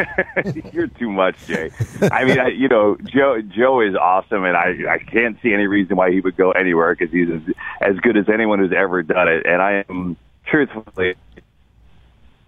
you're 0.72 0.86
too 0.86 1.10
much 1.10 1.36
jay. 1.46 1.70
I 2.02 2.24
mean 2.24 2.38
I, 2.38 2.48
you 2.48 2.68
know 2.68 2.96
joe 3.04 3.40
joe 3.42 3.80
is 3.80 3.94
awesome 3.94 4.44
and 4.44 4.56
i 4.56 4.74
i 4.90 4.98
can't 4.98 5.36
see 5.42 5.52
any 5.52 5.66
reason 5.66 5.96
why 5.96 6.10
he 6.10 6.20
would 6.20 6.36
go 6.36 6.52
anywhere 6.52 6.94
because 6.94 7.12
he's 7.12 7.28
as, 7.30 7.54
as 7.80 7.96
good 7.98 8.16
as 8.16 8.28
anyone 8.28 8.58
who's 8.58 8.72
ever 8.72 9.02
done 9.02 9.28
it 9.28 9.46
and 9.46 9.62
i 9.62 9.84
am 9.88 10.16
truthfully 10.46 11.14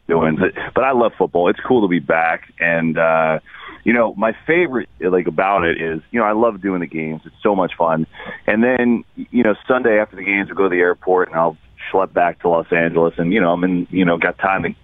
doing 0.08 0.38
it. 0.40 0.54
But 0.74 0.84
i 0.84 0.92
love 0.92 1.12
football. 1.18 1.48
It's 1.48 1.60
cool 1.60 1.82
to 1.82 1.88
be 1.88 2.00
back 2.00 2.52
and 2.58 2.98
uh 2.98 3.40
you 3.84 3.92
know 3.92 4.14
my 4.14 4.36
favorite 4.46 4.88
like 5.00 5.26
about 5.26 5.64
it 5.64 5.80
is 5.80 6.00
you 6.10 6.20
know 6.20 6.26
i 6.26 6.32
love 6.32 6.60
doing 6.60 6.80
the 6.80 6.86
games. 6.86 7.22
It's 7.24 7.42
so 7.42 7.54
much 7.54 7.72
fun. 7.76 8.06
And 8.46 8.62
then 8.62 9.04
you 9.16 9.42
know 9.42 9.54
sunday 9.66 9.98
after 9.98 10.16
the 10.16 10.24
games 10.24 10.48
we'll 10.48 10.56
go 10.56 10.64
to 10.64 10.68
the 10.70 10.80
airport 10.80 11.28
and 11.28 11.38
i'll 11.38 11.56
schlep 11.92 12.12
back 12.12 12.40
to 12.40 12.48
los 12.48 12.66
angeles 12.72 13.14
and 13.16 13.32
you 13.32 13.40
know 13.40 13.52
i'm 13.52 13.62
in 13.62 13.86
you 13.90 14.04
know 14.04 14.18
got 14.18 14.36
time 14.38 14.64
to 14.64 14.74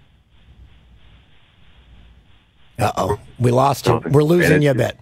Uh 2.83 2.91
oh, 2.97 3.19
we 3.39 3.49
lost 3.49 3.87
you. 3.87 4.01
We're 4.11 4.23
losing 4.23 4.61
you 4.61 4.71
a 4.71 4.75
bit. 4.75 4.97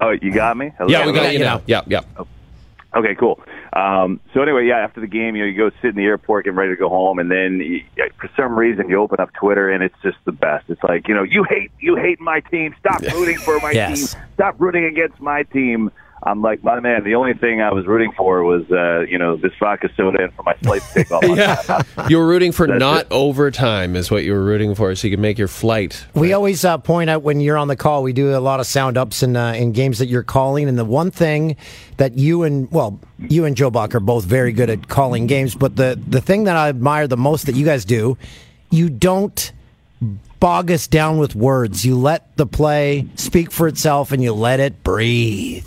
Oh, 0.00 0.10
you 0.10 0.32
got 0.32 0.56
me? 0.56 0.72
Hello? 0.78 0.88
Yeah, 0.90 1.04
we 1.06 1.12
got 1.12 1.30
you 1.34 1.40
now. 1.40 1.60
Yeah, 1.66 1.82
yeah. 1.86 2.00
Okay, 2.94 3.14
cool. 3.14 3.40
Um, 3.74 4.20
so 4.32 4.40
anyway, 4.42 4.66
yeah, 4.66 4.78
after 4.78 5.00
the 5.02 5.06
game, 5.06 5.36
you 5.36 5.42
know, 5.42 5.48
you 5.48 5.56
go 5.56 5.70
sit 5.82 5.90
in 5.90 5.96
the 5.96 6.04
airport, 6.04 6.44
getting 6.44 6.56
ready 6.58 6.72
to 6.72 6.76
go 6.76 6.88
home, 6.88 7.18
and 7.18 7.30
then 7.30 7.60
you, 7.60 7.84
for 8.18 8.30
some 8.36 8.58
reason 8.58 8.88
you 8.88 8.96
open 8.96 9.20
up 9.20 9.30
Twitter, 9.34 9.68
and 9.70 9.82
it's 9.84 9.94
just 10.02 10.16
the 10.24 10.32
best. 10.32 10.64
It's 10.70 10.82
like, 10.82 11.08
you 11.08 11.14
know, 11.14 11.22
you 11.22 11.44
hate 11.44 11.70
you 11.78 11.96
hate 11.96 12.20
my 12.20 12.40
team. 12.40 12.74
Stop 12.80 13.02
rooting 13.14 13.36
for 13.38 13.58
my 13.60 13.72
Yes. 13.72 14.12
team. 14.14 14.20
Stop 14.34 14.58
rooting 14.58 14.84
against 14.86 15.20
my 15.20 15.42
team. 15.44 15.90
I'm 16.24 16.40
like, 16.40 16.62
my 16.62 16.78
man. 16.78 17.02
The 17.02 17.16
only 17.16 17.34
thing 17.34 17.60
I 17.60 17.72
was 17.72 17.86
rooting 17.86 18.12
for 18.16 18.44
was, 18.44 18.70
uh, 18.70 19.00
you 19.00 19.18
know, 19.18 19.36
this 19.36 19.52
vodka 19.58 19.88
soda 19.96 20.22
and 20.22 20.32
for 20.34 20.44
my 20.44 20.54
flight 20.54 20.82
to 20.82 20.94
take 20.94 21.10
off. 21.10 21.24
on 21.24 21.84
time. 21.84 22.10
You 22.10 22.18
were 22.18 22.26
rooting 22.26 22.52
for 22.52 22.68
That's 22.68 22.78
not 22.78 23.06
it. 23.06 23.08
overtime, 23.10 23.96
is 23.96 24.08
what 24.10 24.22
you 24.22 24.32
were 24.32 24.44
rooting 24.44 24.76
for, 24.76 24.94
so 24.94 25.08
you 25.08 25.12
could 25.12 25.20
make 25.20 25.36
your 25.36 25.48
flight. 25.48 26.06
We 26.14 26.32
always 26.32 26.64
uh, 26.64 26.78
point 26.78 27.10
out 27.10 27.22
when 27.22 27.40
you're 27.40 27.56
on 27.56 27.66
the 27.66 27.74
call, 27.74 28.04
we 28.04 28.12
do 28.12 28.36
a 28.36 28.38
lot 28.38 28.60
of 28.60 28.66
sound 28.66 28.96
ups 28.96 29.24
in, 29.24 29.36
uh, 29.36 29.52
in 29.54 29.72
games 29.72 29.98
that 29.98 30.06
you're 30.06 30.22
calling. 30.22 30.68
And 30.68 30.78
the 30.78 30.84
one 30.84 31.10
thing 31.10 31.56
that 31.96 32.16
you 32.16 32.44
and, 32.44 32.70
well, 32.70 33.00
you 33.18 33.44
and 33.44 33.56
Joe 33.56 33.70
Buck 33.70 33.94
are 33.94 34.00
both 34.00 34.24
very 34.24 34.52
good 34.52 34.70
at 34.70 34.86
calling 34.88 35.26
games. 35.26 35.56
But 35.56 35.74
the, 35.74 36.00
the 36.06 36.20
thing 36.20 36.44
that 36.44 36.56
I 36.56 36.68
admire 36.68 37.08
the 37.08 37.16
most 37.16 37.46
that 37.46 37.56
you 37.56 37.64
guys 37.64 37.84
do, 37.84 38.16
you 38.70 38.90
don't 38.90 39.52
bog 40.38 40.70
us 40.70 40.86
down 40.86 41.18
with 41.18 41.34
words. 41.34 41.84
You 41.84 41.96
let 41.98 42.36
the 42.36 42.46
play 42.46 43.08
speak 43.16 43.50
for 43.50 43.66
itself 43.66 44.12
and 44.12 44.22
you 44.22 44.32
let 44.32 44.60
it 44.60 44.84
breathe. 44.84 45.66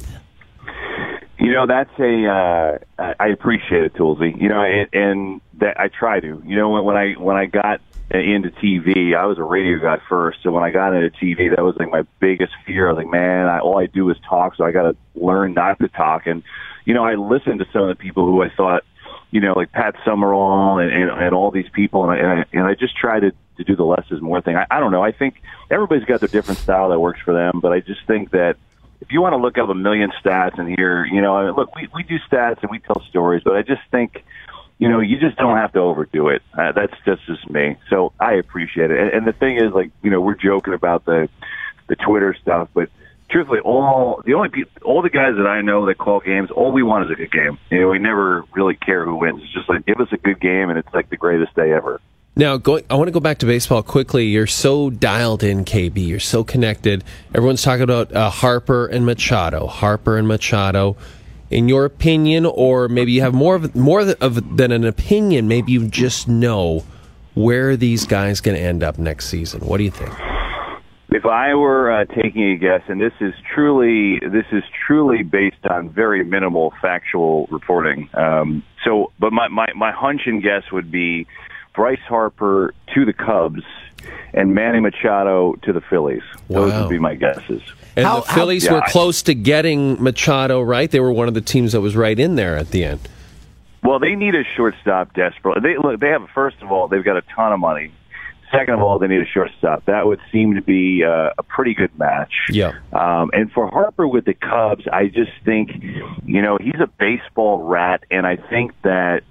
You 1.45 1.53
know, 1.53 1.67
that's 1.67 1.91
a. 1.99 2.27
Uh, 2.27 3.13
I 3.19 3.27
appreciate 3.27 3.84
it, 3.84 3.93
Toolsy. 3.93 4.41
You 4.41 4.49
know, 4.49 4.63
and, 4.63 4.89
and 4.93 5.41
that 5.60 5.79
I 5.79 5.89
try 5.89 6.19
to. 6.19 6.41
You 6.43 6.55
know, 6.55 6.71
when, 6.71 6.84
when 6.86 6.97
I 6.97 7.13
when 7.13 7.38
I 7.38 7.45
got 7.45 7.81
into 8.10 8.49
TV, 8.49 9.15
I 9.15 9.27
was 9.27 9.38
a 9.38 9.43
radio 9.43 9.79
guy 9.79 10.01
first. 10.10 10.39
So 10.41 10.49
when 10.49 10.63
I 10.63 10.71
got 10.71 10.95
into 10.95 11.12
TV, 11.12 11.55
that 11.55 11.63
was 11.63 11.75
like 11.77 11.91
my 11.91 12.01
biggest 12.19 12.51
fear. 12.65 12.89
I 12.89 12.93
was 12.93 12.97
like, 12.97 13.12
man, 13.12 13.45
I, 13.45 13.60
all 13.60 13.77
I 13.77 13.86
do 13.86 14.10
is 14.10 14.17
talk, 14.27 14.55
so 14.55 14.63
I 14.63 14.71
got 14.71 14.84
to 14.84 14.95
learn 15.13 15.53
not 15.53 15.77
to 15.81 15.88
talk. 15.88 16.25
And 16.25 16.41
you 16.84 16.95
know, 16.95 17.05
I 17.05 17.13
listened 17.13 17.60
to 17.60 17.67
some 17.71 17.84
of 17.84 17.89
the 17.89 17.95
people 17.95 18.25
who 18.25 18.41
I 18.41 18.49
thought, 18.49 18.84
you 19.29 19.39
know, 19.39 19.53
like 19.53 19.71
Pat 19.71 19.93
Summerall 20.03 20.79
and 20.79 20.91
and, 20.91 21.12
and 21.12 21.36
all 21.36 21.51
these 21.51 21.69
people, 21.73 22.10
and 22.10 22.12
I, 22.12 22.17
and 22.17 22.27
I 22.27 22.45
and 22.53 22.63
I 22.63 22.73
just 22.73 22.97
try 22.97 23.19
to 23.19 23.31
to 23.58 23.63
do 23.63 23.75
the 23.75 23.86
less 23.86 24.05
is 24.10 24.19
more 24.19 24.41
thing. 24.41 24.55
I, 24.55 24.65
I 24.71 24.79
don't 24.79 24.91
know. 24.91 25.03
I 25.03 25.12
think 25.12 25.43
everybody's 25.69 26.05
got 26.05 26.21
their 26.21 26.29
different 26.29 26.60
style 26.60 26.89
that 26.89 26.99
works 26.99 27.21
for 27.23 27.36
them, 27.36 27.60
but 27.62 27.71
I 27.71 27.81
just 27.81 28.03
think 28.08 28.31
that 28.31 28.58
if 29.01 29.12
you 29.12 29.21
want 29.21 29.34
to 29.34 29.38
look 29.38 29.58
up 29.58 29.69
a 29.69 29.75
million 29.75 30.12
stats 30.23 30.58
and 30.58 30.67
hear, 30.67 31.05
you 31.05 31.21
know, 31.21 31.53
look, 31.55 31.75
we 31.75 31.88
we 31.93 32.03
do 32.03 32.17
stats 32.29 32.62
and 32.62 32.71
we 32.71 32.79
tell 32.79 33.01
stories, 33.10 33.43
but 33.43 33.55
I 33.55 33.62
just 33.62 33.81
think, 33.91 34.23
you 34.77 34.89
know, 34.89 34.99
you 34.99 35.19
just 35.19 35.38
don't 35.38 35.58
have 35.58 35.73
to 35.73 35.79
overdo 35.79 36.29
it. 36.29 36.41
Uh, 36.58 36.71
that's 36.71 36.93
just 37.05 37.25
just 37.25 37.49
me. 37.49 37.77
So 37.89 38.13
I 38.19 38.34
appreciate 38.34 38.91
it. 38.91 38.99
And, 38.99 39.10
and 39.10 39.27
the 39.27 39.34
thing 39.34 39.58
is, 39.58 39.73
like, 39.73 39.91
you 40.01 40.10
know, 40.10 40.21
we're 40.21 40.36
joking 40.36 40.73
about 40.73 41.05
the 41.05 41.29
the 41.88 41.95
Twitter 41.95 42.36
stuff, 42.41 42.69
but 42.73 42.89
truthfully, 43.29 43.60
all 43.60 44.21
the 44.25 44.34
only 44.34 44.49
people, 44.49 44.71
all 44.84 45.01
the 45.01 45.10
guys 45.10 45.36
that 45.38 45.47
I 45.47 45.62
know 45.62 45.86
that 45.88 45.97
call 45.97 46.19
games, 46.19 46.49
all 46.51 46.71
we 46.71 46.84
want 46.84 47.05
is 47.05 47.12
a 47.12 47.15
good 47.15 47.31
game. 47.31 47.58
You 47.69 47.81
know, 47.81 47.89
we 47.89 47.99
never 47.99 48.43
really 48.53 48.75
care 48.75 49.05
who 49.05 49.15
wins. 49.15 49.41
It's 49.43 49.53
just 49.53 49.69
like 49.69 49.86
give 49.86 49.99
us 49.99 50.08
a 50.12 50.17
good 50.17 50.39
game, 50.39 50.69
and 50.69 50.79
it's 50.79 50.93
like 50.93 51.10
the 51.10 51.17
greatest 51.17 51.55
day 51.55 51.71
ever. 51.71 52.01
Now, 52.37 52.57
going, 52.57 52.83
I 52.89 52.95
want 52.95 53.07
to 53.07 53.13
go 53.13 53.21
back 53.21 53.37
to 53.39 53.45
baseball 53.45 53.81
quickly. 53.81 54.25
You're 54.25 54.45
so 54.45 54.89
dialed 54.89 55.41
in, 55.41 55.63
KB. 55.63 56.05
You're 56.05 56.19
so 56.19 56.43
connected. 56.43 57.01
Everyone's 57.33 57.61
talking 57.61 57.83
about 57.83 58.13
uh, 58.13 58.29
Harper 58.29 58.87
and 58.87 59.05
Machado. 59.05 59.67
Harper 59.67 60.17
and 60.17 60.27
Machado. 60.27 60.97
In 61.49 61.69
your 61.69 61.85
opinion, 61.85 62.45
or 62.45 62.89
maybe 62.89 63.13
you 63.13 63.21
have 63.21 63.33
more 63.33 63.55
of 63.55 63.73
more 63.75 64.01
of 64.01 64.57
than 64.57 64.73
an 64.73 64.83
opinion. 64.83 65.47
Maybe 65.47 65.71
you 65.71 65.87
just 65.87 66.27
know 66.27 66.83
where 67.35 67.77
these 67.77 68.05
guys 68.05 68.41
going 68.41 68.57
to 68.57 68.61
end 68.61 68.83
up 68.83 68.97
next 68.97 69.27
season. 69.27 69.61
What 69.61 69.77
do 69.77 69.83
you 69.83 69.91
think? 69.91 70.11
If 71.11 71.25
I 71.25 71.53
were 71.53 71.91
uh, 71.91 72.05
taking 72.05 72.51
a 72.51 72.57
guess, 72.57 72.81
and 72.89 72.99
this 72.99 73.13
is 73.21 73.33
truly 73.53 74.19
this 74.19 74.45
is 74.51 74.63
truly 74.85 75.23
based 75.23 75.65
on 75.69 75.89
very 75.89 76.25
minimal 76.25 76.73
factual 76.81 77.47
reporting. 77.51 78.09
Um, 78.15 78.63
so, 78.83 79.13
but 79.19 79.31
my, 79.31 79.47
my 79.47 79.67
my 79.75 79.91
hunch 79.91 80.21
and 80.25 80.41
guess 80.41 80.63
would 80.73 80.91
be 80.91 81.27
Bryce 81.75 81.99
Harper 82.07 82.73
to 82.93 83.05
the 83.05 83.13
Cubs 83.13 83.63
and 84.33 84.53
Manny 84.53 84.79
Machado 84.79 85.53
to 85.63 85.73
the 85.73 85.81
Phillies. 85.81 86.21
Those 86.49 86.71
Wow. 86.71 86.81
would 86.81 86.89
be 86.89 86.99
my 86.99 87.15
guesses. 87.15 87.61
And 87.95 88.05
How- 88.05 88.21
the 88.21 88.33
Phillies 88.33 88.67
how- 88.67 88.75
were 88.75 88.79
Yeah, 88.79 88.85
I- 88.88 88.91
close 88.91 89.21
to 89.23 89.33
getting 89.33 90.01
Machado, 90.01 90.61
right? 90.61 90.89
They 90.89 90.99
were 90.99 91.11
one 91.11 91.27
of 91.27 91.33
the 91.33 91.41
teams 91.41 91.71
that 91.73 91.81
was 91.81 91.95
right 91.95 92.19
in 92.19 92.35
there 92.35 92.55
at 92.57 92.71
the 92.71 92.83
end. 92.83 92.99
Well, 93.83 93.99
they 93.99 94.15
need 94.15 94.35
a 94.35 94.43
shortstop 94.55 95.13
desperately. 95.13 95.61
They 95.61 95.77
look. 95.77 95.99
They 95.99 96.09
have 96.09 96.27
first 96.33 96.57
of 96.61 96.71
all, 96.71 96.88
they've 96.88 97.03
got 97.03 97.17
a 97.17 97.21
ton 97.35 97.53
of 97.53 97.59
money. 97.59 97.91
Second 98.51 98.75
of 98.75 98.81
all, 98.81 98.99
they 98.99 99.07
need 99.07 99.21
a 99.21 99.25
shortstop. 99.27 99.85
That 99.85 100.05
would 100.07 100.19
seem 100.31 100.55
to 100.55 100.61
be 100.61 101.03
uh, 101.03 101.31
a 101.38 101.43
pretty 101.43 101.73
good 101.73 101.91
match. 101.97 102.31
Yeah. 102.49 102.73
Um, 102.93 103.29
and 103.33 103.51
for 103.51 103.67
Harper 103.67 104.07
with 104.07 104.25
the 104.25 104.33
Cubs, 104.33 104.88
I 104.91 105.07
just 105.07 105.31
think, 105.43 105.71
you 106.25 106.41
know, 106.41 106.57
he's 106.59 106.79
a 106.79 106.88
baseball 106.99 107.63
rat, 107.63 108.03
and 108.11 108.25
I 108.25 108.38
think 108.38 108.71
that, 108.83 109.21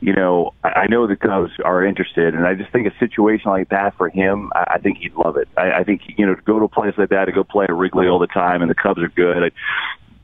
you 0.00 0.14
know, 0.14 0.54
I, 0.64 0.68
I 0.68 0.86
know 0.86 1.06
the 1.06 1.16
Cubs 1.16 1.52
are 1.64 1.84
interested, 1.84 2.34
and 2.34 2.46
I 2.46 2.54
just 2.54 2.72
think 2.72 2.86
a 2.86 2.98
situation 2.98 3.50
like 3.50 3.68
that 3.68 3.96
for 3.96 4.08
him, 4.08 4.50
I, 4.54 4.74
I 4.74 4.78
think 4.78 4.98
he'd 4.98 5.14
love 5.14 5.36
it. 5.36 5.48
I, 5.56 5.72
I 5.72 5.84
think, 5.84 6.02
you 6.16 6.26
know, 6.26 6.34
to 6.34 6.42
go 6.42 6.58
to 6.58 6.64
a 6.64 6.68
place 6.68 6.94
like 6.96 7.10
that, 7.10 7.26
to 7.26 7.32
go 7.32 7.44
play 7.44 7.64
at 7.64 7.74
Wrigley 7.74 8.08
all 8.08 8.18
the 8.18 8.26
time, 8.26 8.62
and 8.62 8.70
the 8.70 8.74
Cubs 8.74 9.00
are 9.00 9.08
good. 9.08 9.52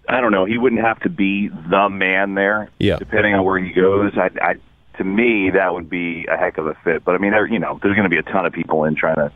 I, 0.08 0.16
I 0.16 0.20
don't 0.20 0.32
know. 0.32 0.44
He 0.44 0.58
wouldn't 0.58 0.82
have 0.82 1.00
to 1.00 1.08
be 1.08 1.48
the 1.48 1.88
man 1.88 2.34
there. 2.34 2.70
Yeah. 2.78 2.96
Depending 2.96 3.34
on 3.34 3.44
where 3.44 3.58
he 3.58 3.72
goes, 3.72 4.12
I, 4.16 4.30
I 4.40 4.54
to 4.98 5.04
me 5.04 5.50
that 5.50 5.74
would 5.74 5.90
be 5.90 6.26
a 6.26 6.36
heck 6.36 6.58
of 6.58 6.66
a 6.66 6.74
fit. 6.84 7.04
But 7.04 7.14
I 7.14 7.18
mean, 7.18 7.32
there, 7.32 7.46
you 7.46 7.58
know, 7.58 7.78
there's 7.82 7.94
going 7.94 8.08
to 8.08 8.10
be 8.10 8.18
a 8.18 8.22
ton 8.22 8.46
of 8.46 8.52
people 8.52 8.84
in 8.84 8.94
trying 8.94 9.16
to 9.16 9.32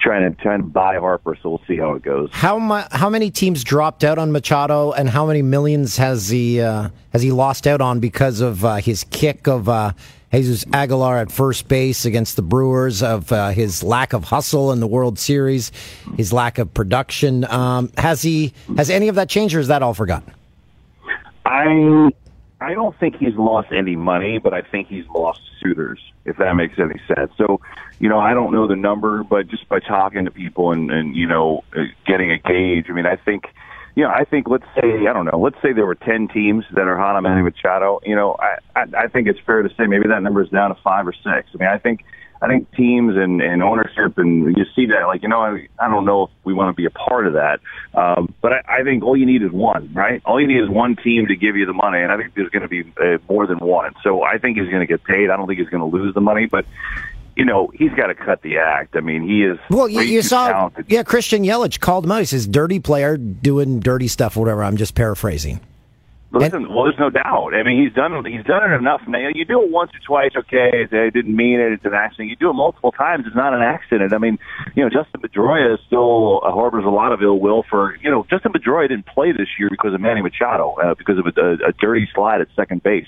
trying 0.00 0.30
to 0.30 0.42
trying 0.42 0.60
to 0.60 0.66
buy 0.66 0.96
Harper. 0.96 1.36
So 1.42 1.50
we'll 1.50 1.62
see 1.66 1.76
how 1.76 1.94
it 1.94 2.02
goes. 2.02 2.30
How 2.32 2.58
mu- 2.58 2.82
how 2.90 3.10
many 3.10 3.30
teams 3.30 3.64
dropped 3.64 4.04
out 4.04 4.18
on 4.18 4.32
Machado, 4.32 4.92
and 4.92 5.08
how 5.08 5.26
many 5.26 5.42
millions 5.42 5.96
has 5.96 6.28
he 6.28 6.60
uh, 6.60 6.90
has 7.12 7.22
he 7.22 7.32
lost 7.32 7.66
out 7.66 7.80
on 7.80 8.00
because 8.00 8.40
of 8.40 8.64
uh, 8.64 8.76
his 8.76 9.04
kick 9.10 9.46
of 9.46 9.68
uh, 9.68 9.92
Jesus 10.32 10.64
Aguilar 10.72 11.18
at 11.18 11.30
first 11.30 11.68
base 11.68 12.04
against 12.04 12.36
the 12.36 12.42
Brewers, 12.42 13.02
of 13.02 13.30
uh, 13.32 13.50
his 13.50 13.82
lack 13.82 14.12
of 14.12 14.24
hustle 14.24 14.72
in 14.72 14.80
the 14.80 14.86
World 14.86 15.18
Series, 15.18 15.70
his 16.16 16.32
lack 16.32 16.58
of 16.58 16.74
production. 16.74 17.44
Um, 17.44 17.92
has 17.96 18.22
he? 18.22 18.52
Has 18.76 18.90
any 18.90 19.08
of 19.08 19.14
that 19.14 19.28
changed, 19.28 19.54
or 19.54 19.60
is 19.60 19.68
that 19.68 19.82
all 19.82 19.94
forgotten? 19.94 20.32
I 21.46 22.10
I 22.64 22.74
don't 22.74 22.98
think 22.98 23.16
he's 23.16 23.34
lost 23.36 23.68
any 23.72 23.96
money, 23.96 24.38
but 24.38 24.54
I 24.54 24.62
think 24.62 24.88
he's 24.88 25.06
lost 25.14 25.40
suitors, 25.60 26.00
if 26.24 26.36
that 26.38 26.54
makes 26.54 26.78
any 26.78 27.00
sense. 27.06 27.30
So, 27.36 27.60
you 27.98 28.08
know, 28.08 28.18
I 28.18 28.32
don't 28.32 28.52
know 28.52 28.66
the 28.66 28.76
number, 28.76 29.22
but 29.22 29.48
just 29.48 29.68
by 29.68 29.80
talking 29.80 30.24
to 30.24 30.30
people 30.30 30.72
and, 30.72 30.90
and 30.90 31.14
you 31.14 31.26
know, 31.26 31.62
uh, 31.76 31.82
getting 32.06 32.30
a 32.30 32.38
gauge, 32.38 32.86
I 32.88 32.92
mean, 32.92 33.06
I 33.06 33.16
think, 33.16 33.44
you 33.94 34.02
know, 34.04 34.10
I 34.10 34.24
think 34.24 34.48
let's 34.48 34.64
say 34.74 35.06
I 35.08 35.12
don't 35.12 35.26
know, 35.26 35.38
let's 35.38 35.60
say 35.62 35.72
there 35.72 35.86
were 35.86 35.94
ten 35.94 36.26
teams 36.28 36.64
that 36.72 36.88
are 36.88 36.96
hot 36.96 37.16
on 37.16 37.22
Manny 37.22 37.42
Machado. 37.42 38.00
You 38.04 38.16
know, 38.16 38.36
I, 38.40 38.58
I 38.74 39.04
I 39.04 39.08
think 39.08 39.28
it's 39.28 39.40
fair 39.46 39.62
to 39.62 39.68
say 39.76 39.86
maybe 39.86 40.08
that 40.08 40.22
number 40.22 40.42
is 40.42 40.48
down 40.48 40.74
to 40.74 40.80
five 40.82 41.06
or 41.06 41.12
six. 41.12 41.50
I 41.54 41.58
mean, 41.58 41.68
I 41.68 41.78
think 41.78 42.04
I 42.44 42.48
think 42.48 42.70
teams 42.74 43.16
and, 43.16 43.40
and 43.40 43.62
ownership 43.62 44.18
and 44.18 44.56
you 44.56 44.64
see 44.76 44.86
that 44.86 45.06
like 45.06 45.22
you 45.22 45.28
know 45.28 45.40
I, 45.40 45.68
I 45.78 45.88
don't 45.88 46.04
know 46.04 46.24
if 46.24 46.30
we 46.44 46.52
want 46.52 46.68
to 46.68 46.80
be 46.80 46.84
a 46.86 46.90
part 46.90 47.26
of 47.26 47.32
that, 47.34 47.60
um, 47.94 48.34
but 48.42 48.52
I, 48.52 48.80
I 48.80 48.82
think 48.84 49.02
all 49.02 49.16
you 49.16 49.26
need 49.26 49.42
is 49.42 49.50
one, 49.50 49.92
right? 49.94 50.20
All 50.24 50.40
you 50.40 50.46
need 50.46 50.60
is 50.62 50.68
one 50.68 50.96
team 50.96 51.26
to 51.28 51.36
give 51.36 51.56
you 51.56 51.66
the 51.66 51.72
money, 51.72 52.00
and 52.00 52.12
I 52.12 52.16
think 52.16 52.34
there's 52.34 52.50
going 52.50 52.62
to 52.62 52.68
be 52.68 52.82
uh, 53.00 53.18
more 53.28 53.46
than 53.46 53.58
one. 53.58 53.94
So 54.02 54.22
I 54.22 54.38
think 54.38 54.58
he's 54.58 54.68
going 54.68 54.80
to 54.80 54.86
get 54.86 55.02
paid. 55.04 55.30
I 55.30 55.36
don't 55.36 55.46
think 55.46 55.58
he's 55.58 55.68
going 55.70 55.88
to 55.90 55.96
lose 55.96 56.12
the 56.14 56.20
money, 56.20 56.46
but 56.46 56.66
you 57.36 57.44
know 57.44 57.70
he's 57.74 57.92
got 57.92 58.08
to 58.08 58.14
cut 58.14 58.42
the 58.42 58.58
act. 58.58 58.94
I 58.96 59.00
mean, 59.00 59.22
he 59.26 59.42
is 59.42 59.58
Well, 59.70 59.88
you, 59.88 60.02
you 60.02 60.22
saw, 60.22 60.48
talented. 60.48 60.86
yeah, 60.88 61.02
Christian 61.02 61.42
Yelich 61.44 61.80
called 61.80 62.04
him 62.04 62.12
out. 62.12 62.20
He 62.20 62.26
says, 62.26 62.46
"Dirty 62.46 62.78
player 62.78 63.16
doing 63.16 63.80
dirty 63.80 64.08
stuff, 64.08 64.36
whatever." 64.36 64.62
I'm 64.62 64.76
just 64.76 64.94
paraphrasing. 64.94 65.60
Listen, 66.40 66.74
well, 66.74 66.84
there's 66.84 66.98
no 66.98 67.10
doubt. 67.10 67.54
I 67.54 67.62
mean, 67.62 67.82
he's 67.82 67.92
done 67.94 68.24
he's 68.24 68.44
done 68.44 68.70
it 68.70 68.74
enough. 68.74 69.02
Now, 69.06 69.28
you 69.34 69.44
do 69.44 69.62
it 69.62 69.70
once 69.70 69.90
or 69.94 70.00
twice, 70.06 70.32
okay? 70.36 70.86
I 70.90 71.10
didn't 71.10 71.34
mean 71.34 71.60
it. 71.60 71.72
It's 71.72 71.84
an 71.84 71.94
accident. 71.94 72.30
You 72.30 72.36
do 72.36 72.50
it 72.50 72.54
multiple 72.54 72.92
times, 72.92 73.24
it's 73.26 73.36
not 73.36 73.54
an 73.54 73.62
accident. 73.62 74.12
I 74.12 74.18
mean, 74.18 74.38
you 74.74 74.82
know, 74.82 74.90
Justin 74.90 75.20
Pedroia 75.20 75.78
still 75.86 76.40
uh, 76.44 76.50
harbors 76.50 76.84
a 76.84 76.90
lot 76.90 77.12
of 77.12 77.22
ill 77.22 77.38
will 77.38 77.64
for 77.68 77.96
you 77.96 78.10
know. 78.10 78.26
Justin 78.28 78.52
Pedroia 78.52 78.88
didn't 78.88 79.06
play 79.06 79.32
this 79.32 79.48
year 79.58 79.68
because 79.70 79.94
of 79.94 80.00
Manny 80.00 80.22
Machado, 80.22 80.74
uh, 80.82 80.94
because 80.94 81.18
of 81.18 81.26
a, 81.26 81.40
a, 81.40 81.52
a 81.68 81.72
dirty 81.72 82.08
slide 82.14 82.40
at 82.40 82.48
second 82.56 82.82
base. 82.82 83.06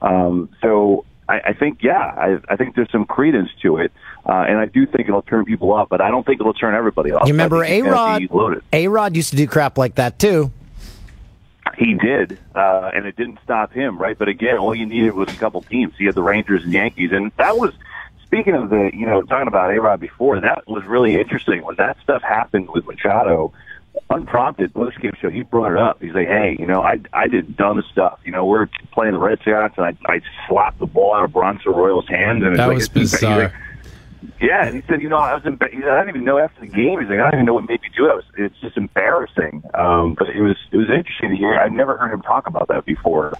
Um, 0.00 0.48
so 0.62 1.04
I, 1.28 1.40
I 1.48 1.52
think, 1.52 1.82
yeah, 1.82 1.92
I, 1.98 2.38
I 2.48 2.56
think 2.56 2.74
there's 2.74 2.90
some 2.90 3.04
credence 3.04 3.50
to 3.62 3.76
it, 3.76 3.92
uh, 4.26 4.44
and 4.48 4.58
I 4.58 4.66
do 4.66 4.86
think 4.86 5.08
it'll 5.08 5.22
turn 5.22 5.44
people 5.44 5.72
off, 5.72 5.88
but 5.88 6.00
I 6.00 6.10
don't 6.10 6.24
think 6.24 6.40
it'll 6.40 6.54
turn 6.54 6.74
everybody 6.74 7.12
off. 7.12 7.26
You 7.26 7.34
remember 7.34 7.62
I 7.64 7.68
think 7.68 7.86
A 7.86 7.90
Rod? 7.90 8.62
A 8.72 8.88
Rod 8.88 9.16
used 9.16 9.30
to 9.30 9.36
do 9.36 9.46
crap 9.46 9.76
like 9.76 9.96
that 9.96 10.18
too. 10.18 10.52
He 11.78 11.94
did, 11.94 12.38
uh, 12.56 12.90
and 12.92 13.06
it 13.06 13.14
didn't 13.16 13.38
stop 13.44 13.72
him, 13.72 13.98
right? 13.98 14.18
But 14.18 14.28
again, 14.28 14.58
all 14.58 14.74
you 14.74 14.84
needed 14.84 15.14
was 15.14 15.28
a 15.32 15.36
couple 15.36 15.62
teams. 15.62 15.94
He 15.96 16.06
had 16.06 16.16
the 16.16 16.22
Rangers 16.22 16.64
and 16.64 16.72
Yankees, 16.72 17.12
and 17.12 17.30
that 17.36 17.56
was 17.56 17.72
speaking 18.24 18.54
of 18.54 18.68
the, 18.70 18.90
you 18.92 19.06
know, 19.06 19.22
talking 19.22 19.46
about 19.46 19.72
A 19.72 19.80
Rod 19.80 20.00
before. 20.00 20.40
That 20.40 20.66
was 20.66 20.84
really 20.84 21.14
interesting 21.18 21.62
when 21.64 21.76
that 21.76 21.96
stuff 22.02 22.22
happened 22.22 22.68
with 22.70 22.84
Machado. 22.86 23.52
Unprompted, 24.10 24.72
Bush 24.72 24.96
game 25.00 25.12
show. 25.20 25.28
He 25.28 25.42
brought 25.42 25.72
it 25.72 25.78
up. 25.78 26.00
He's 26.00 26.14
like, 26.14 26.28
"Hey, 26.28 26.56
you 26.58 26.66
know, 26.66 26.82
I 26.82 27.00
I 27.12 27.26
did 27.26 27.56
dumb 27.56 27.82
stuff. 27.90 28.20
You 28.24 28.30
know, 28.32 28.44
we're 28.44 28.68
playing 28.92 29.12
the 29.12 29.18
Red 29.18 29.38
Sox, 29.44 29.74
and 29.76 29.86
I 29.86 29.96
I 30.06 30.20
slapped 30.48 30.78
the 30.78 30.86
ball 30.86 31.14
out 31.14 31.24
of 31.24 31.32
Bronson 31.32 31.72
Arroyo's 31.72 32.06
hands, 32.08 32.42
and 32.42 32.52
it's 32.52 32.58
That 32.58 32.68
like, 32.68 32.74
was 32.76 32.88
he's 32.92 33.12
bizarre. 33.12 33.52
Like, 34.22 34.32
yeah, 34.40 34.66
and 34.66 34.74
he 34.76 34.82
said, 34.88 35.02
you 35.02 35.08
know, 35.08 35.16
I 35.16 35.34
was. 35.34 35.42
Emba- 35.44 35.70
he 35.70 35.80
said, 35.80 35.88
I 35.90 36.00
didn't 36.00 36.10
even 36.10 36.24
know 36.24 36.38
after 36.38 36.60
the 36.60 36.66
game. 36.66 37.00
He's 37.00 37.08
like, 37.08 37.18
I 37.20 37.30
don't 37.30 37.34
even 37.34 37.46
know 37.46 37.54
what 37.54 37.68
made 37.68 37.80
me 37.80 37.88
do 37.96 38.04
that. 38.04 38.12
It 38.12 38.16
was, 38.16 38.24
it's 38.36 38.60
just 38.60 38.76
embarrassing. 38.76 39.62
Um, 39.74 40.14
but 40.18 40.28
it 40.28 40.40
was 40.40 40.56
it 40.72 40.76
was 40.76 40.88
interesting 40.90 41.30
to 41.30 41.36
hear. 41.36 41.54
I've 41.54 41.72
never 41.72 41.96
heard 41.96 42.12
him 42.12 42.22
talk 42.22 42.46
about 42.46 42.68
that 42.68 42.84
before. 42.84 43.34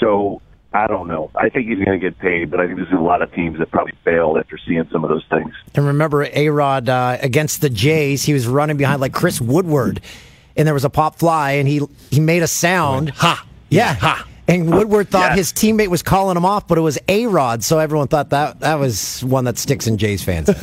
So 0.00 0.42
I 0.72 0.86
don't 0.86 1.08
know. 1.08 1.30
I 1.34 1.48
think 1.48 1.68
he's 1.68 1.82
going 1.82 1.98
to 1.98 2.10
get 2.10 2.18
paid, 2.18 2.50
but 2.50 2.60
I 2.60 2.66
think 2.66 2.78
there's 2.78 2.92
a 2.92 2.96
lot 2.96 3.22
of 3.22 3.32
teams 3.32 3.58
that 3.58 3.70
probably 3.70 3.94
failed 4.04 4.36
after 4.38 4.58
seeing 4.58 4.86
some 4.92 5.04
of 5.04 5.10
those 5.10 5.24
things. 5.30 5.54
And 5.74 5.86
remember, 5.86 6.28
A 6.32 6.48
Rod 6.50 6.88
uh, 6.88 7.16
against 7.22 7.62
the 7.62 7.70
Jays, 7.70 8.24
he 8.24 8.34
was 8.34 8.46
running 8.46 8.76
behind 8.76 9.00
like 9.00 9.12
Chris 9.14 9.40
Woodward, 9.40 10.00
and 10.56 10.66
there 10.66 10.74
was 10.74 10.84
a 10.84 10.90
pop 10.90 11.16
fly, 11.16 11.52
and 11.52 11.66
he 11.66 11.80
he 12.10 12.20
made 12.20 12.42
a 12.42 12.46
sound. 12.46 13.10
Ha! 13.10 13.46
Yeah, 13.70 13.94
ha! 13.94 14.26
And 14.48 14.72
Woodward 14.72 15.08
thought 15.08 15.34
his 15.36 15.52
teammate 15.52 15.88
was 15.88 16.02
calling 16.02 16.36
him 16.36 16.44
off, 16.44 16.68
but 16.68 16.78
it 16.78 16.80
was 16.82 16.98
A 17.08 17.26
Rod, 17.26 17.64
so 17.64 17.78
everyone 17.80 18.06
thought 18.08 18.30
that 18.30 18.60
that 18.60 18.76
was 18.76 19.24
one 19.24 19.44
that 19.44 19.58
sticks 19.58 19.86
in 19.86 19.98
Jays 19.98 20.22
fans. 20.22 20.48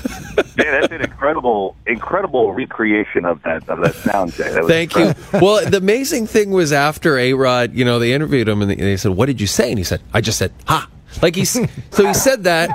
Yeah, 0.56 0.82
that's 0.82 0.94
an 0.94 1.02
incredible, 1.02 1.76
incredible 1.88 2.54
recreation 2.54 3.26
of 3.26 3.42
that 3.42 3.68
of 3.68 3.82
that 3.82 3.96
sound. 3.96 4.34
Jay. 4.34 4.50
That 4.52 4.62
was 4.64 4.72
Thank 4.72 4.96
you. 4.96 5.14
Well, 5.34 5.68
the 5.68 5.78
amazing 5.78 6.28
thing 6.28 6.52
was 6.52 6.72
after 6.72 7.18
A 7.18 7.34
Rod, 7.34 7.74
you 7.74 7.84
know, 7.84 7.98
they 7.98 8.14
interviewed 8.14 8.48
him 8.48 8.62
and 8.62 8.70
they- 8.70 8.76
they 8.76 8.96
said, 8.98 9.14
"What 9.14 9.26
did 9.26 9.42
you 9.42 9.48
say?" 9.48 9.70
And 9.72 9.80
he 9.80 9.84
said, 9.84 10.02
"I 10.14 10.22
just 10.22 10.38
said 10.38 10.52
ha." 10.68 10.88
Like 11.22 11.36
he's 11.36 11.52
so 11.92 12.08
he 12.08 12.14
said 12.14 12.44
that, 12.46 12.70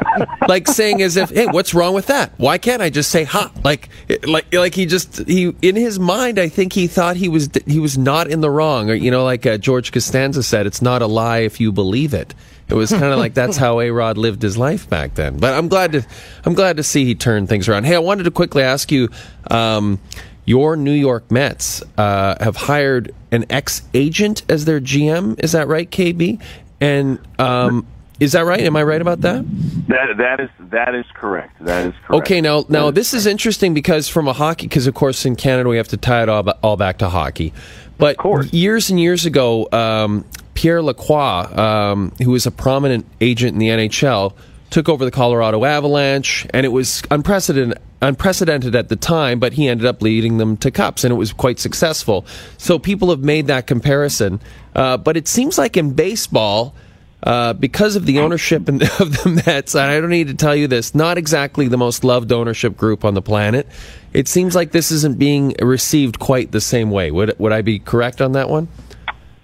like 0.48 0.68
saying 0.68 1.02
as 1.02 1.16
if, 1.16 1.30
"Hey, 1.30 1.46
what's 1.46 1.74
wrong 1.74 1.94
with 1.94 2.06
that? 2.06 2.32
Why 2.36 2.58
can't 2.58 2.82
I 2.82 2.90
just 2.90 3.10
say 3.10 3.24
ha?" 3.24 3.50
Like, 3.64 3.88
like, 4.26 4.52
like 4.52 4.74
he 4.74 4.86
just 4.86 5.26
he 5.26 5.54
in 5.62 5.76
his 5.76 5.98
mind, 5.98 6.38
I 6.38 6.48
think 6.48 6.72
he 6.72 6.86
thought 6.86 7.16
he 7.16 7.28
was 7.28 7.50
he 7.66 7.78
was 7.78 7.98
not 7.98 8.28
in 8.28 8.40
the 8.40 8.50
wrong, 8.50 8.90
or 8.90 8.94
you 8.94 9.10
know, 9.10 9.24
like 9.24 9.46
uh, 9.46 9.58
George 9.58 9.92
Costanza 9.92 10.42
said, 10.42 10.66
"It's 10.66 10.82
not 10.82 11.02
a 11.02 11.06
lie 11.06 11.38
if 11.38 11.60
you 11.60 11.72
believe 11.72 12.14
it." 12.14 12.34
It 12.68 12.74
was 12.74 12.90
kind 12.90 13.04
of 13.04 13.18
like 13.18 13.32
that's 13.34 13.56
how 13.56 13.80
A 13.80 13.90
Rod 13.90 14.18
lived 14.18 14.42
his 14.42 14.58
life 14.58 14.88
back 14.90 15.14
then. 15.14 15.38
But 15.38 15.54
I'm 15.54 15.68
glad 15.68 15.92
to 15.92 16.06
I'm 16.44 16.54
glad 16.54 16.76
to 16.76 16.82
see 16.82 17.04
he 17.04 17.14
turned 17.14 17.48
things 17.48 17.68
around. 17.68 17.84
Hey, 17.84 17.94
I 17.94 18.00
wanted 18.00 18.24
to 18.24 18.30
quickly 18.30 18.62
ask 18.62 18.92
you. 18.92 19.08
Um, 19.50 19.98
your 20.44 20.76
New 20.76 20.92
York 20.92 21.30
Mets 21.30 21.82
uh, 21.98 22.42
have 22.42 22.56
hired 22.56 23.14
an 23.30 23.44
ex 23.50 23.82
agent 23.92 24.44
as 24.48 24.64
their 24.64 24.80
GM. 24.80 25.38
Is 25.44 25.52
that 25.52 25.68
right, 25.68 25.90
KB? 25.90 26.40
And 26.80 27.18
um, 27.38 27.86
is 28.20 28.32
that 28.32 28.40
right? 28.40 28.60
Am 28.60 28.76
I 28.76 28.82
right 28.82 29.00
about 29.00 29.20
that? 29.20 29.44
That 29.88 30.16
that 30.18 30.40
is 30.40 30.50
that 30.70 30.94
is 30.94 31.06
correct. 31.14 31.64
That 31.64 31.86
is 31.86 31.94
correct. 32.04 32.24
Okay, 32.24 32.40
now 32.40 32.64
now 32.68 32.90
this 32.90 33.14
is 33.14 33.26
interesting 33.26 33.74
because 33.74 34.08
from 34.08 34.26
a 34.26 34.32
hockey, 34.32 34.66
because 34.66 34.86
of 34.86 34.94
course 34.94 35.24
in 35.24 35.36
Canada 35.36 35.68
we 35.68 35.76
have 35.76 35.88
to 35.88 35.96
tie 35.96 36.22
it 36.22 36.28
all, 36.28 36.48
all 36.62 36.76
back 36.76 36.98
to 36.98 37.08
hockey. 37.08 37.52
But 37.96 38.16
years 38.52 38.90
and 38.90 39.00
years 39.00 39.26
ago, 39.26 39.68
um, 39.72 40.24
Pierre 40.54 40.82
Lacroix, 40.82 41.44
um, 41.56 42.12
who 42.22 42.30
was 42.30 42.46
a 42.46 42.50
prominent 42.50 43.06
agent 43.20 43.54
in 43.54 43.58
the 43.58 43.68
NHL, 43.68 44.34
took 44.70 44.88
over 44.88 45.04
the 45.04 45.10
Colorado 45.10 45.64
Avalanche, 45.64 46.46
and 46.50 46.64
it 46.64 46.70
was 46.70 47.02
unprecedented. 47.10 47.78
Unprecedented 48.00 48.76
at 48.76 48.88
the 48.90 48.94
time, 48.94 49.40
but 49.40 49.54
he 49.54 49.66
ended 49.66 49.84
up 49.84 50.00
leading 50.02 50.38
them 50.38 50.56
to 50.58 50.70
cups, 50.70 51.02
and 51.02 51.10
it 51.10 51.16
was 51.16 51.32
quite 51.32 51.58
successful. 51.58 52.24
So 52.56 52.78
people 52.78 53.10
have 53.10 53.24
made 53.24 53.48
that 53.48 53.66
comparison. 53.66 54.40
Uh, 54.72 54.96
but 54.96 55.16
it 55.16 55.26
seems 55.26 55.58
like 55.58 55.76
in 55.76 55.94
baseball, 55.94 56.76
uh, 57.22 57.52
because 57.52 57.96
of 57.96 58.06
the 58.06 58.20
ownership 58.20 58.68
of 58.68 58.78
the 58.78 59.42
Mets, 59.46 59.74
I 59.74 60.00
don't 60.00 60.10
need 60.10 60.28
to 60.28 60.34
tell 60.34 60.54
you 60.54 60.68
this, 60.68 60.94
not 60.94 61.18
exactly 61.18 61.68
the 61.68 61.78
most 61.78 62.04
loved 62.04 62.32
ownership 62.32 62.76
group 62.76 63.04
on 63.04 63.14
the 63.14 63.22
planet. 63.22 63.66
It 64.12 64.28
seems 64.28 64.54
like 64.54 64.72
this 64.72 64.90
isn't 64.90 65.18
being 65.18 65.54
received 65.60 66.18
quite 66.18 66.52
the 66.52 66.60
same 66.60 66.90
way. 66.90 67.10
Would 67.10 67.38
would 67.38 67.52
I 67.52 67.62
be 67.62 67.78
correct 67.78 68.20
on 68.20 68.32
that 68.32 68.48
one? 68.48 68.68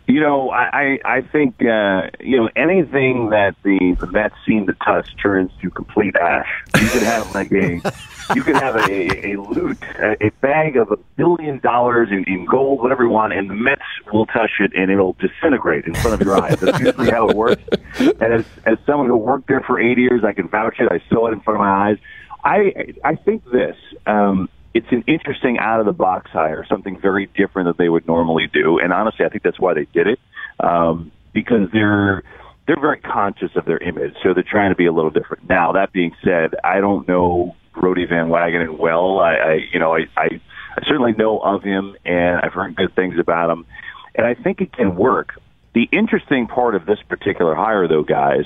You 0.07 0.21
know, 0.21 0.51
I 0.51 0.99
I 1.05 1.17
I 1.17 1.21
think 1.23 1.57
uh, 1.63 2.11
you 2.21 2.37
know 2.37 2.49
anything 2.57 3.31
that 3.31 3.57
the 3.63 3.97
the 3.99 4.07
Mets 4.07 4.35
seem 4.47 4.67
to 4.67 4.75
touch 4.85 5.09
turns 5.21 5.51
to 5.63 5.71
complete 5.71 6.15
ash. 6.17 6.49
You 6.81 6.89
could 6.89 7.03
have 7.03 7.35
like 7.35 7.51
a 7.53 7.81
you 8.35 8.43
can 8.43 8.55
have 8.55 8.77
a, 8.77 9.27
a 9.27 9.37
loot, 9.37 9.79
a, 9.99 10.27
a 10.27 10.31
bag 10.41 10.77
of 10.77 10.91
a 10.91 10.97
billion 11.17 11.59
dollars 11.61 12.09
in, 12.11 12.25
in 12.25 12.45
gold, 12.45 12.81
whatever 12.81 13.05
you 13.05 13.11
want, 13.11 13.33
and 13.33 13.51
the 13.51 13.55
Mets 13.55 13.83
will 14.13 14.27
touch 14.27 14.53
it 14.61 14.73
and 14.77 14.91
it'll 14.91 15.15
disintegrate 15.15 15.85
in 15.87 15.95
front 15.95 16.21
of 16.21 16.27
your 16.27 16.41
eyes. 16.41 16.61
That's 16.61 16.79
usually 16.81 17.11
how 17.11 17.29
it 17.29 17.37
works. 17.37 17.63
And 17.99 18.23
as 18.23 18.45
as 18.65 18.79
someone 18.87 19.09
who 19.09 19.17
worked 19.17 19.49
there 19.49 19.61
for 19.61 19.81
eight 19.81 19.99
years, 19.99 20.25
I 20.25 20.33
can 20.33 20.49
vouch 20.49 20.77
it. 20.79 20.89
I 20.91 21.01
saw 21.09 21.29
it 21.29 21.33
in 21.33 21.41
front 21.41 21.57
of 21.57 21.61
my 21.61 21.91
eyes. 21.91 21.99
I 22.43 22.95
I 23.05 23.15
think 23.17 23.45
this. 23.51 23.77
Um, 24.07 24.49
it's 24.75 24.91
an 24.91 25.05
interesting 25.07 25.57
out 25.59 25.79
of 25.79 25.87
the 25.87 25.93
box 25.93 26.33
hire, 26.33 26.67
something 26.69 27.01
very 27.01 27.27
different 27.37 27.69
that 27.69 27.79
they 27.79 27.89
would 27.89 28.09
normally 28.09 28.49
do. 28.53 28.81
And 28.81 28.93
honestly, 28.93 29.25
I 29.25 29.29
think 29.29 29.45
that's 29.45 29.61
why 29.61 29.73
they 29.73 29.87
did 29.93 30.09
it 30.09 30.19
um, 30.59 31.13
because 31.33 31.71
they're 31.73 32.25
they're 32.67 32.81
very 32.81 32.99
conscious 32.99 33.51
of 33.57 33.67
their 33.67 33.79
image, 33.79 34.15
so 34.23 34.33
they're 34.33 34.43
trying 34.43 34.71
to 34.71 34.77
be 34.77 34.87
a 34.87 34.93
little 34.93 35.11
different. 35.11 35.49
Now, 35.49 35.73
that 35.73 35.93
being 35.93 36.13
said, 36.25 36.55
I 36.65 36.81
don't 36.81 37.07
know 37.07 37.55
Brodie 37.75 38.07
Van 38.07 38.29
Wagenen 38.29 38.79
well. 38.79 39.19
I, 39.21 39.35
I 39.35 39.59
you 39.73 39.79
know 39.79 39.95
I, 39.95 40.07
I 40.17 40.41
I 40.77 40.87
certainly 40.87 41.13
know 41.13 41.39
of 41.39 41.63
him, 41.63 41.97
and 42.05 42.41
I've 42.41 42.53
heard 42.53 42.75
good 42.77 42.95
things 42.95 43.19
about 43.19 43.51
him, 43.51 43.67
and 44.15 44.27
I 44.27 44.35
think 44.35 44.61
it 44.61 44.73
can 44.73 44.97
work. 44.97 45.41
The 45.75 45.89
interesting 45.93 46.47
part 46.47 46.75
of 46.75 46.87
this 46.87 46.99
particular 47.09 47.55
hire, 47.55 47.89
though, 47.89 48.03
guys, 48.03 48.45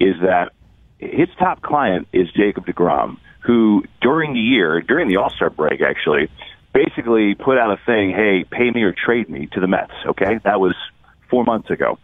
is 0.00 0.14
that 0.22 0.52
his 0.98 1.28
top 1.38 1.62
client 1.62 2.08
is 2.12 2.28
Jacob 2.32 2.66
DeGrom, 2.66 3.18
who 3.40 3.84
during 4.00 4.34
the 4.34 4.40
year, 4.40 4.80
during 4.80 5.08
the 5.08 5.16
All 5.16 5.30
Star 5.30 5.50
break, 5.50 5.80
actually, 5.80 6.28
basically 6.72 7.34
put 7.34 7.58
out 7.58 7.70
a 7.70 7.78
thing, 7.84 8.10
"Hey, 8.10 8.44
pay 8.44 8.70
me 8.70 8.82
or 8.82 8.92
trade 8.92 9.28
me" 9.28 9.46
to 9.52 9.60
the 9.60 9.66
Mets. 9.66 9.92
Okay, 10.06 10.38
that 10.44 10.60
was 10.60 10.74
four 11.30 11.44
months 11.44 11.70
ago. 11.70 11.98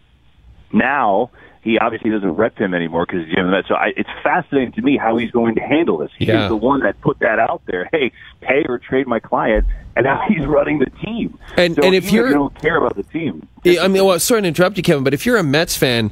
Now 0.72 1.30
he 1.62 1.78
obviously 1.78 2.10
doesn't 2.10 2.32
rep 2.32 2.58
him 2.58 2.74
anymore 2.74 3.06
because 3.06 3.24
he's 3.26 3.36
the 3.36 3.42
Mets. 3.44 3.68
So 3.68 3.74
I, 3.74 3.92
it's 3.96 4.08
fascinating 4.22 4.72
to 4.72 4.82
me 4.82 4.96
how 4.96 5.16
he's 5.16 5.30
going 5.30 5.54
to 5.54 5.60
handle 5.60 5.96
this. 5.98 6.10
He's 6.18 6.28
Yeah. 6.28 6.48
the 6.48 6.56
one 6.56 6.80
that 6.80 7.00
put 7.00 7.18
that 7.20 7.38
out 7.38 7.62
there. 7.66 7.88
Hey, 7.92 8.12
pay 8.40 8.64
or 8.68 8.78
trade 8.78 9.06
my 9.06 9.20
client, 9.20 9.64
and 9.96 10.04
now 10.04 10.22
he's 10.28 10.44
running 10.46 10.78
the 10.80 10.90
team. 11.04 11.38
And- 11.56 11.76
So 11.76 11.82
and 11.82 11.94
if 11.94 12.12
you're- 12.12 12.32
don't 12.32 12.54
care 12.60 12.76
about 12.76 12.96
the 12.96 13.04
team, 13.04 13.46
Yeah, 13.64 13.82
I 13.84 13.88
mean, 13.88 14.04
well, 14.04 14.18
sorry 14.18 14.42
to 14.42 14.48
interrupt 14.48 14.76
you, 14.76 14.82
Kevin, 14.82 15.04
but 15.04 15.14
if 15.14 15.24
you're 15.24 15.36
a 15.38 15.44
Mets 15.44 15.76
fan, 15.76 16.10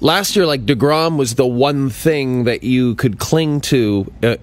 last 0.00 0.36
year, 0.36 0.46
like 0.46 0.64
Degrom 0.64 1.16
was 1.16 1.34
the 1.34 1.46
one 1.46 1.90
thing 1.90 2.44
that 2.44 2.62
you 2.62 2.94
could 2.94 3.18
cling 3.18 3.60
to 3.62 4.12
uh, 4.22 4.36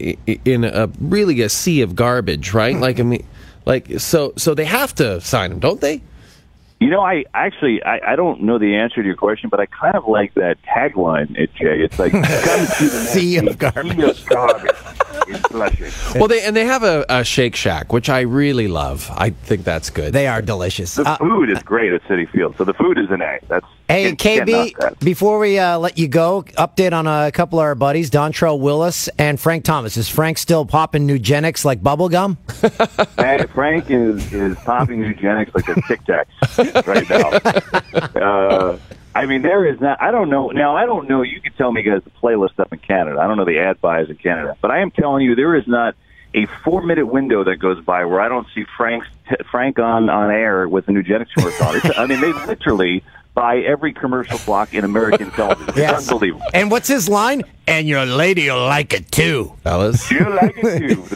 in 0.46 0.64
a 0.66 0.90
really 1.00 1.42
a 1.42 1.50
sea 1.50 1.82
of 1.82 1.96
garbage, 1.96 2.54
right? 2.54 2.76
Like 2.76 3.00
I 3.00 3.04
mean, 3.04 3.26
like 3.66 4.00
so 4.00 4.34
so 4.38 4.54
they 4.54 4.66
have 4.66 4.94
to 4.96 5.22
sign 5.22 5.52
him, 5.54 5.60
don't 5.60 5.80
they? 5.80 6.02
You 6.82 6.90
know, 6.90 7.02
I 7.02 7.26
actually 7.36 7.82
I, 7.84 8.14
I 8.14 8.16
don't 8.16 8.42
know 8.42 8.58
the 8.58 8.76
answer 8.76 9.04
to 9.04 9.08
your 9.08 9.16
question, 9.16 9.50
but 9.50 9.60
I 9.60 9.68
kind 9.68 9.96
of 9.96 10.08
like 10.08 10.34
that 10.34 10.58
tagline 10.64 11.40
at 11.40 11.54
Jay. 11.54 11.80
It's 11.80 12.00
like 12.00 12.12
come 12.12 12.22
to 12.24 12.28
the 12.28 13.06
Sea 13.14 13.38
of 13.38 13.58
garbage. 13.60 13.94
sea 13.94 14.02
of 14.04 14.28
garbage. 14.28 15.94
Well, 16.16 16.28
they 16.28 16.42
and 16.42 16.56
they 16.56 16.66
have 16.66 16.82
a, 16.84 17.06
a 17.08 17.24
Shake 17.24 17.56
Shack, 17.56 17.94
which 17.94 18.10
I 18.10 18.22
really 18.22 18.68
love. 18.68 19.10
I 19.16 19.30
think 19.30 19.64
that's 19.64 19.90
good. 19.92 20.12
They 20.14 20.26
are 20.28 20.42
delicious. 20.42 20.96
The 20.96 21.08
Uh, 21.08 21.18
food 21.18 21.52
is 21.52 21.62
great 21.62 21.94
at 21.94 22.04
Citi 22.06 22.28
Field, 22.30 22.56
so 22.58 22.64
the 22.64 22.74
food 22.74 22.98
is 22.98 23.12
an 23.12 23.22
A. 23.22 23.38
That's 23.48 23.66
Hey, 23.92 24.04
can't- 24.16 24.48
can't 24.48 24.50
knock 24.50 24.68
KB, 24.96 25.00
before 25.00 25.40
we 25.40 25.60
uh, 25.60 25.78
let 25.78 25.98
you 25.98 26.08
go, 26.08 26.44
update 26.58 26.94
on 26.94 27.08
a 27.08 27.32
couple 27.32 27.60
of 27.60 27.64
our 27.64 27.76
buddies, 27.76 28.10
Dontrelle 28.10 28.60
Willis 28.60 29.08
and 29.18 29.40
Frank 29.40 29.64
Thomas. 29.66 29.98
Is 29.98 30.08
Frank 30.10 30.38
still 30.38 30.66
popping 30.66 31.08
Nugenix 31.08 31.66
like 31.66 31.82
bubblegum? 31.82 32.38
Hey, 33.22 33.46
Frank 33.54 33.90
is 33.92 34.34
is 34.34 34.56
popping 34.60 35.02
Nugenix 35.02 35.54
like 35.54 35.68
a 35.70 35.82
tic 35.88 36.04
tac 36.06 36.28
right 36.88 37.08
now. 37.10 38.22
Uh, 38.22 38.78
I 39.14 39.26
mean, 39.26 39.42
there 39.42 39.66
is 39.66 39.80
not. 39.80 40.02
I 40.02 40.12
don't 40.12 40.30
know. 40.30 40.50
Now, 40.50 40.76
I 40.76 40.86
don't 40.86 41.08
know. 41.10 41.22
You 41.22 41.42
could 41.42 41.56
tell 41.58 41.72
me 41.72 41.82
guys 41.84 42.02
the 42.04 42.10
playlist 42.12 42.60
up 42.60 42.72
in 42.74 42.80
Canada. 42.80 43.20
I 43.20 43.28
don't 43.28 43.38
know 43.38 43.46
the 43.46 43.60
ad 43.60 43.80
buys 43.82 44.10
in 44.10 44.16
Canada, 44.18 44.56
but 44.62 44.72
I 44.72 44.80
am 44.80 44.92
telling 44.92 45.24
you 45.26 45.36
there 45.36 45.56
is 45.56 45.68
not 45.68 45.96
a 46.34 46.46
four 46.64 46.82
minute 46.82 47.06
window 47.08 47.44
that 47.44 47.58
goes 47.58 47.84
by 47.84 48.06
where 48.06 48.22
I 48.22 48.30
don't 48.30 48.48
see 48.56 48.66
Frank's 48.78 49.08
Frank 49.52 49.80
on 49.80 50.10
on 50.10 50.32
air 50.32 50.68
with 50.68 50.86
the 50.86 50.94
Nugenix 50.94 51.28
commercial. 51.36 51.66
on. 51.68 51.76
It's, 51.78 51.98
I 51.98 52.06
mean, 52.06 52.22
they 52.22 52.32
literally 52.48 53.04
buy 53.34 53.60
every 53.60 53.94
commercial 53.94 54.40
block 54.46 54.74
in 54.74 54.84
American 54.84 55.32
television. 55.40 55.74
Yes. 55.76 56.02
It's 56.04 56.12
unbelievable. 56.12 56.46
And 56.54 56.70
what's 56.72 56.88
his 56.88 57.08
line? 57.10 57.44
And 57.68 57.88
your 57.88 58.06
lady 58.06 58.50
will 58.50 58.66
like 58.66 58.94
it 58.94 59.12
too. 59.12 59.54
fellas. 59.64 60.08
Do 60.10 60.16
you 60.16 60.30
like 60.30 60.54
it 60.58 60.78
too? 60.90 60.96
The 61.04 61.16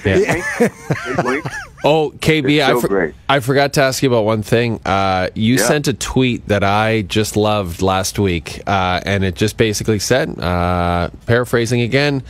big 1.15 1.25
wink? 1.25 1.45
Oh, 1.87 2.09
KB, 2.17 2.49
It's 2.59 2.83
I, 2.83 2.87
for- 2.87 3.13
I 3.29 3.39
forgot 3.41 3.73
to 3.73 3.81
ask 3.83 4.01
you 4.01 4.09
about 4.09 4.25
one 4.25 4.41
thing. 4.41 4.79
Uh, 4.83 5.29
you 5.35 5.57
Yeah. 5.57 5.67
sent 5.67 5.87
a 5.87 5.93
tweet 5.93 6.47
that 6.47 6.63
I 6.63 7.03
just 7.03 7.37
loved 7.37 7.83
last 7.83 8.17
week, 8.17 8.59
uh, 8.65 9.01
and 9.05 9.23
it 9.23 9.35
just 9.35 9.55
basically 9.57 9.99
said, 9.99 10.39
uh, 10.39 11.09
paraphrasing 11.27 11.81
again, 11.81 12.23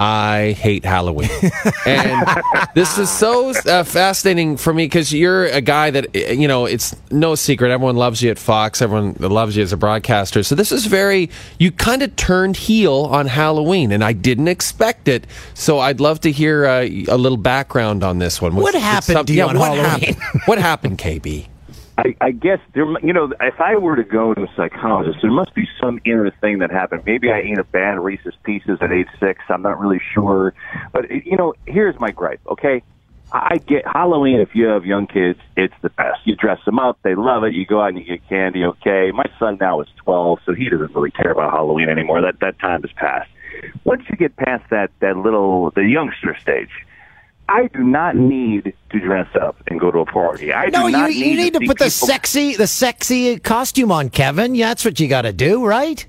I 0.00 0.52
hate 0.52 0.84
Halloween. 0.84 1.28
and 1.86 2.26
this 2.74 2.98
is 2.98 3.10
so 3.10 3.50
uh, 3.66 3.82
fascinating 3.82 4.56
for 4.56 4.72
me 4.72 4.84
because 4.84 5.12
you're 5.12 5.46
a 5.46 5.60
guy 5.60 5.90
that, 5.90 6.14
uh, 6.14 6.32
you 6.32 6.46
know, 6.46 6.66
it's 6.66 6.94
no 7.10 7.34
secret. 7.34 7.70
Everyone 7.70 7.96
loves 7.96 8.22
you 8.22 8.30
at 8.30 8.38
Fox, 8.38 8.80
everyone 8.80 9.16
loves 9.18 9.56
you 9.56 9.62
as 9.62 9.72
a 9.72 9.76
broadcaster. 9.76 10.42
So 10.42 10.54
this 10.54 10.70
is 10.70 10.86
very, 10.86 11.30
you 11.58 11.72
kind 11.72 12.02
of 12.02 12.14
turned 12.16 12.56
heel 12.56 13.08
on 13.10 13.26
Halloween, 13.26 13.90
and 13.90 14.04
I 14.04 14.12
didn't 14.12 14.48
expect 14.48 15.08
it. 15.08 15.26
So 15.54 15.80
I'd 15.80 15.98
love 16.00 16.20
to 16.20 16.30
hear 16.30 16.64
uh, 16.66 16.82
a 17.08 17.16
little 17.18 17.36
background 17.38 18.04
on 18.04 18.18
this 18.18 18.40
one. 18.40 18.54
What 18.54 18.62
What's- 18.74 18.78
happened 18.78 19.16
some- 19.16 19.26
to 19.26 19.32
you 19.32 19.38
yeah, 19.40 19.46
on 19.46 19.58
what 19.58 19.76
Halloween? 19.76 20.14
Happened? 20.14 20.42
what 20.46 20.58
happened, 20.58 20.98
KB? 20.98 21.48
I, 21.98 22.14
I 22.20 22.30
guess 22.30 22.60
there, 22.74 22.86
you 23.02 23.12
know, 23.12 23.32
if 23.40 23.60
I 23.60 23.76
were 23.76 23.96
to 23.96 24.04
go 24.04 24.32
to 24.32 24.44
a 24.44 24.52
psychologist, 24.54 25.18
there 25.20 25.32
must 25.32 25.52
be 25.52 25.66
some 25.80 26.00
inner 26.04 26.30
thing 26.40 26.60
that 26.60 26.70
happened. 26.70 27.02
Maybe 27.04 27.28
I 27.32 27.40
ate 27.40 27.58
a 27.58 27.64
bad 27.64 27.98
Reese's 27.98 28.34
Pieces 28.44 28.78
at 28.80 28.92
age 28.92 29.08
six. 29.18 29.40
I'm 29.48 29.62
not 29.62 29.80
really 29.80 30.00
sure, 30.14 30.54
but 30.92 31.10
you 31.10 31.36
know, 31.36 31.54
here's 31.66 31.98
my 31.98 32.12
gripe. 32.12 32.40
Okay, 32.46 32.84
I 33.32 33.56
get 33.56 33.84
Halloween. 33.84 34.38
If 34.38 34.54
you 34.54 34.66
have 34.66 34.86
young 34.86 35.08
kids, 35.08 35.40
it's 35.56 35.74
the 35.82 35.90
best. 35.90 36.20
You 36.24 36.36
dress 36.36 36.64
them 36.64 36.78
up, 36.78 37.00
they 37.02 37.16
love 37.16 37.42
it. 37.42 37.52
You 37.52 37.66
go 37.66 37.80
out 37.80 37.88
and 37.88 37.98
you 37.98 38.04
get 38.04 38.28
candy. 38.28 38.64
Okay, 38.64 39.10
my 39.12 39.26
son 39.40 39.58
now 39.60 39.80
is 39.80 39.88
12, 40.04 40.38
so 40.46 40.54
he 40.54 40.68
doesn't 40.68 40.94
really 40.94 41.10
care 41.10 41.32
about 41.32 41.50
Halloween 41.50 41.88
anymore. 41.88 42.22
That 42.22 42.38
that 42.40 42.60
time 42.60 42.82
has 42.82 42.92
passed. 42.92 43.30
Once 43.82 44.02
you 44.08 44.16
get 44.16 44.36
past 44.36 44.70
that 44.70 44.92
that 45.00 45.16
little 45.16 45.72
the 45.72 45.82
youngster 45.82 46.36
stage. 46.40 46.70
I 47.48 47.66
do 47.68 47.82
not 47.82 48.14
need 48.16 48.74
to 48.90 49.00
dress 49.00 49.28
up 49.40 49.56
and 49.68 49.80
go 49.80 49.90
to 49.90 50.00
a 50.00 50.06
party. 50.06 50.52
I 50.52 50.66
No, 50.66 50.88
do 50.90 50.98
you, 50.98 51.06
you 51.06 51.36
need 51.36 51.54
to 51.54 51.60
see 51.60 51.66
put 51.66 51.78
the 51.78 51.84
people- 51.86 52.06
sexy 52.08 52.56
the 52.56 52.66
sexy 52.66 53.38
costume 53.38 53.90
on, 53.90 54.10
Kevin. 54.10 54.54
Yeah, 54.54 54.68
that's 54.68 54.84
what 54.84 55.00
you 55.00 55.08
got 55.08 55.22
to 55.22 55.32
do, 55.32 55.64
right? 55.64 56.04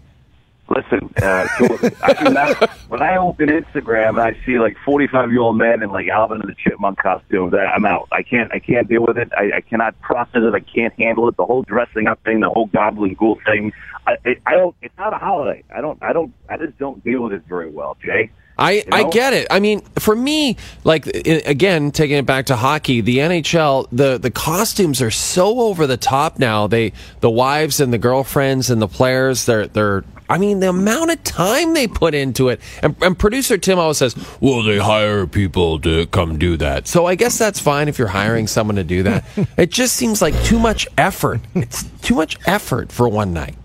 Listen, 0.69 1.11
uh, 1.19 1.47
Jordan, 1.57 1.95
I 2.03 2.13
do 2.13 2.29
not, 2.31 2.69
when 2.89 3.01
I 3.01 3.17
open 3.17 3.49
Instagram 3.49 4.09
and 4.09 4.19
I 4.19 4.37
see 4.45 4.59
like 4.59 4.77
forty-five-year-old 4.85 5.57
men 5.57 5.81
in 5.81 5.89
like 5.89 6.07
Alvin 6.09 6.41
and 6.41 6.49
the 6.49 6.53
Chipmunk 6.53 6.99
costumes, 6.99 7.55
I, 7.55 7.65
I'm 7.65 7.85
out. 7.85 8.07
I 8.11 8.21
can't, 8.21 8.51
I 8.53 8.59
can't 8.59 8.87
deal 8.87 9.03
with 9.03 9.17
it. 9.17 9.31
I, 9.35 9.51
I 9.55 9.61
cannot 9.61 9.99
process 10.01 10.43
it. 10.43 10.53
I 10.53 10.59
can't 10.59 10.93
handle 10.99 11.27
it. 11.27 11.37
The 11.37 11.45
whole 11.45 11.63
dressing 11.63 12.05
up 12.07 12.23
thing, 12.23 12.41
the 12.41 12.49
whole 12.51 12.67
goblin 12.67 13.15
ghoul 13.15 13.39
thing. 13.47 13.73
I, 14.05 14.17
I, 14.23 14.35
I 14.45 14.51
don't. 14.53 14.75
It's 14.83 14.95
not 14.95 15.11
a 15.11 15.17
holiday. 15.17 15.63
I 15.75 15.81
don't. 15.81 15.97
I 16.03 16.13
don't. 16.13 16.33
I 16.49 16.57
just 16.57 16.77
don't 16.77 17.03
deal 17.03 17.23
with 17.23 17.33
it 17.33 17.41
very 17.49 17.71
well, 17.71 17.97
Jay. 18.05 18.29
I, 18.59 18.83
I 18.91 19.03
know? 19.03 19.09
get 19.09 19.33
it. 19.33 19.47
I 19.49 19.59
mean, 19.59 19.81
for 19.97 20.15
me, 20.15 20.57
like 20.83 21.07
again, 21.07 21.91
taking 21.91 22.17
it 22.17 22.25
back 22.25 22.47
to 22.47 22.55
hockey, 22.55 23.01
the 23.01 23.17
NHL, 23.19 23.87
the 23.91 24.17
the 24.17 24.31
costumes 24.31 25.01
are 25.01 25.11
so 25.11 25.61
over 25.61 25.87
the 25.87 25.97
top 25.97 26.39
now. 26.39 26.67
They 26.67 26.93
the 27.21 27.29
wives 27.29 27.79
and 27.79 27.93
the 27.93 27.97
girlfriends 27.97 28.69
and 28.69 28.81
the 28.81 28.87
players, 28.87 29.45
they're 29.45 29.67
they're. 29.67 30.03
I 30.31 30.37
mean, 30.37 30.59
the 30.59 30.69
amount 30.69 31.09
of 31.09 31.23
time 31.23 31.73
they 31.73 31.87
put 31.87 32.13
into 32.13 32.49
it, 32.49 32.61
and, 32.83 32.95
and 33.01 33.17
producer 33.17 33.57
Tim 33.57 33.79
always 33.79 33.97
says, 33.97 34.15
"Well, 34.39 34.61
they 34.61 34.77
hire 34.77 35.25
people 35.25 35.79
to 35.79 36.05
come 36.07 36.37
do 36.37 36.55
that." 36.57 36.87
So 36.87 37.07
I 37.07 37.15
guess 37.15 37.39
that's 37.39 37.59
fine 37.59 37.87
if 37.87 37.97
you're 37.97 38.09
hiring 38.09 38.45
someone 38.45 38.75
to 38.75 38.83
do 38.83 39.01
that. 39.03 39.25
it 39.57 39.71
just 39.71 39.95
seems 39.95 40.21
like 40.21 40.39
too 40.43 40.59
much 40.59 40.87
effort. 40.97 41.41
It's 41.55 41.83
too 42.01 42.13
much 42.13 42.37
effort 42.45 42.91
for 42.91 43.09
one 43.09 43.33
night. 43.33 43.55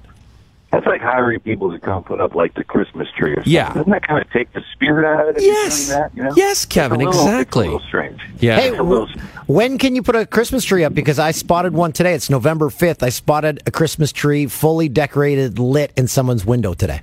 That's 1.05 1.13
like 1.13 1.15
hiring 1.17 1.41
people 1.41 1.71
to 1.73 1.79
come 1.79 2.03
put 2.05 2.21
up 2.21 2.35
like 2.35 2.55
the 2.55 2.65
Christmas 2.65 3.09
tree 3.17 3.33
or 3.33 3.37
something. 3.37 3.53
Yeah. 3.53 3.73
Doesn't 3.73 3.91
that 3.91 4.07
kind 4.07 4.21
of 4.25 4.31
take 4.31 4.53
the 4.53 4.63
spirit 4.73 5.07
out 5.07 5.29
of 5.29 5.37
it? 5.37 5.43
Yes. 5.43 5.87
doing 5.89 5.99
that, 6.01 6.17
you 6.17 6.23
know? 6.23 6.33
Yes, 6.37 6.65
Kevin, 6.65 7.01
It's 7.01 7.07
a 7.07 7.11
little- 7.21 7.27
exactly. 7.29 7.65
It's 7.67 7.71
a 7.71 7.75
little 7.75 7.89
strange. 7.89 8.21
Yeah. 8.41 8.57
Hey, 8.61 8.69
It's 8.69 8.79
a 8.79 8.83
little- 8.83 9.09
when 9.47 9.79
can 9.79 9.95
you 9.95 10.03
put 10.03 10.17
a 10.17 10.27
Christmas 10.27 10.65
tree 10.65 10.85
up? 10.85 10.95
Because 10.95 11.19
I 11.19 11.31
spotted 11.31 11.75
one 11.75 11.93
today. 11.93 12.15
It's 12.15 12.31
November 12.31 12.71
5th. 12.71 13.03
I 13.03 13.09
spotted 13.11 13.63
a 13.67 13.71
Christmas 13.71 14.13
tree 14.13 14.47
fully 14.47 14.89
decorated, 14.89 15.59
lit 15.59 15.93
in 15.97 16.07
someone's 16.09 16.45
window 16.47 16.75
today. 16.75 17.01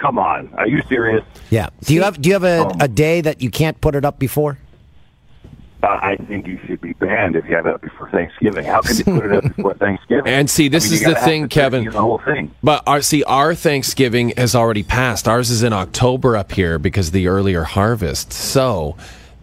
Come 0.00 0.18
on, 0.18 0.48
are 0.56 0.68
you 0.68 0.80
serious? 0.88 1.24
Yeah. 1.50 1.70
Do 1.84 1.92
you 1.92 2.02
have 2.02 2.20
Do 2.20 2.28
you 2.28 2.34
have 2.34 2.44
a, 2.44 2.66
Um, 2.66 2.72
a 2.80 2.86
day 2.88 3.20
that 3.20 3.42
you 3.42 3.50
can't 3.50 3.80
put 3.80 3.94
it 3.96 4.04
up 4.04 4.18
before? 4.18 4.58
I 5.82 6.16
think 6.16 6.46
you 6.46 6.58
should 6.66 6.80
be 6.80 6.92
banned 6.94 7.36
if 7.36 7.44
you 7.46 7.54
have 7.54 7.66
it 7.66 7.74
up 7.74 7.82
before 7.82 8.10
Thanksgiving. 8.10 8.64
How 8.64 8.80
can 8.80 8.96
you 8.96 9.04
put 9.04 9.26
it 9.26 9.32
up 9.32 9.56
before 9.56 9.74
Thanksgiving? 9.78 10.26
And 10.26 10.50
see, 10.50 10.68
this 10.68 10.86
I 10.86 10.90
mean, 10.90 10.94
is 10.94 11.04
the 11.04 11.20
thing, 11.20 11.48
Kevin. 11.48 11.84
The 11.84 11.92
whole 11.92 12.18
thing. 12.18 12.52
But 12.62 12.82
our 12.86 13.00
see, 13.00 13.22
our 13.24 13.54
Thanksgiving 13.54 14.32
has 14.36 14.56
already 14.56 14.82
passed. 14.82 15.28
Ours 15.28 15.50
is 15.50 15.62
in 15.62 15.72
October 15.72 16.36
up 16.36 16.50
here 16.52 16.80
because 16.80 17.08
of 17.08 17.12
the 17.12 17.28
earlier 17.28 17.62
harvest. 17.62 18.32
So 18.32 18.96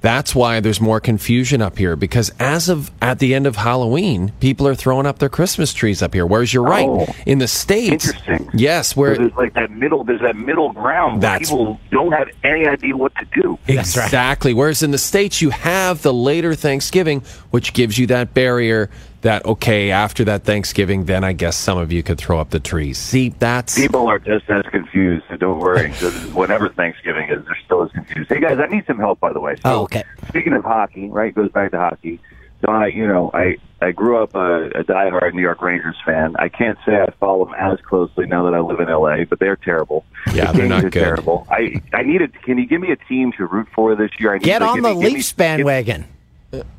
that's 0.06 0.36
why 0.36 0.60
there's 0.60 0.80
more 0.80 1.00
confusion 1.00 1.62
up 1.62 1.78
here. 1.78 1.96
Because 1.96 2.32
as 2.40 2.70
of 2.70 2.92
at 3.02 3.20
the 3.20 3.34
end 3.34 3.48
of 3.48 3.56
Halloween, 3.56 4.32
people 4.40 4.68
are 4.68 4.76
throwing 4.76 5.06
up 5.06 5.20
their 5.20 5.30
Christmas 5.30 5.74
trees 5.74 6.02
up 6.04 6.14
here. 6.14 6.26
Whereas 6.26 6.54
you're 6.54 6.68
oh, 6.68 6.70
right 6.70 6.88
Oh, 6.88 7.08
in 7.26 7.40
the 7.40 7.48
states, 7.48 8.10
interesting. 8.10 8.50
yes, 8.54 8.90
So 8.94 9.02
where 9.02 9.18
there's 9.18 9.34
like 9.34 9.54
that 9.56 9.72
middle. 9.72 10.04
There's 10.04 10.22
that 10.22 10.36
middle 10.36 10.72
ground 10.72 11.14
where 11.14 11.22
That's- 11.22 11.50
people 11.50 11.80
don't 11.92 12.12
have 12.12 12.30
any 12.44 12.68
idea 12.68 12.96
what 12.96 13.14
to 13.16 13.26
do. 13.42 13.58
Exactly. 13.68 14.54
Whereas 14.54 14.84
in 14.84 14.92
the 14.92 14.98
States, 14.98 15.42
you 15.42 15.50
have 15.50 16.02
the 16.04 16.14
later 16.14 16.54
Thanksgiving, 16.56 17.22
which 17.52 17.74
gives 17.74 17.98
you 17.98 18.08
that 18.08 18.34
barrier 18.34 18.90
that, 19.26 19.46
okay, 19.46 19.92
after 19.92 20.24
that 20.24 20.44
Thanksgiving, 20.44 21.06
then 21.06 21.24
I 21.24 21.34
guess 21.34 21.56
some 21.56 21.78
of 21.78 21.92
you 21.92 22.02
could 22.02 22.18
throw 22.18 22.40
up 22.40 22.50
the 22.50 22.60
trees. 22.60 22.98
See, 22.98 23.30
that's. 23.30 23.76
People 23.80 24.08
are 24.08 24.18
just 24.20 24.50
as 24.50 24.64
confused, 24.72 25.26
so 25.30 25.36
don't 25.38 25.60
worry. 25.60 25.92
Whatever 26.34 26.70
Thanksgiving 26.70 27.30
is, 27.30 27.44
they're 27.46 27.58
still 27.66 27.84
as 27.84 27.92
confused. 27.92 28.30
Hey 28.30 28.40
guys, 28.40 28.58
I 28.60 28.68
need 28.68 28.86
some 28.88 28.98
help 28.98 29.20
by 29.20 29.32
the 29.34 29.40
way. 29.40 29.56
So, 29.58 29.62
Oh, 29.66 29.82
okay. 29.84 30.04
Speaking 30.30 30.54
of 30.54 30.64
hockey, 30.64 31.10
right, 31.10 31.34
goes 31.36 31.52
back 31.52 31.72
to 31.72 31.78
hockey. 31.78 32.20
So 32.62 32.72
I, 32.72 32.88
you 32.88 33.06
know, 33.06 33.30
I 33.34 33.58
I 33.82 33.92
grew 33.92 34.18
up 34.24 34.34
a, 34.34 34.68
a 34.70 34.84
diehard 34.84 35.34
New 35.34 35.42
York 35.42 35.62
Rangers 35.62 35.98
fan. 36.06 36.36
I 36.40 36.48
can't 36.50 36.78
say 36.86 36.96
I 36.96 37.12
follow 37.20 37.46
them 37.46 37.54
as 37.56 37.80
closely 37.82 38.26
now 38.26 38.46
that 38.46 38.56
I 38.56 38.60
live 38.62 38.80
in 38.80 38.88
LA, 38.88 39.26
but 39.26 39.40
they're 39.40 39.58
terrible. 39.58 40.06
Yeah, 40.34 40.52
the 40.52 40.60
they're 40.60 40.68
not 40.70 40.84
good. 40.84 40.94
terrible. 40.94 41.46
I 41.52 41.82
I 41.94 42.04
needed. 42.04 42.34
Can 42.44 42.58
you 42.58 42.66
give 42.66 42.80
me 42.82 42.92
a 42.92 42.96
team 42.96 43.34
to 43.34 43.46
root 43.46 43.68
for 43.76 43.96
this 43.96 44.10
year? 44.20 44.32
I 44.34 44.38
need 44.38 44.46
Get 44.46 44.60
to- 44.60 44.66
on 44.66 44.82
the 44.82 44.90
me- 44.90 45.02
give 45.02 45.04
me- 45.12 45.16
Leafs 45.18 45.34
bandwagon. 45.34 46.06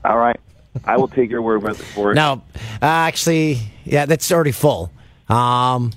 All 0.05 0.17
right, 0.19 0.41
I 0.85 0.97
will 0.97 1.09
take 1.09 1.31
your 1.31 1.43
word 1.43 1.63
with- 1.63 1.83
for 1.95 2.13
it. 2.13 2.15
No, 2.15 2.43
uh, 2.83 2.87
actually, 2.87 3.59
yeah, 3.85 4.07
that's 4.07 4.31
already 4.31 4.53
full. 4.53 4.91
Um, 5.29 5.93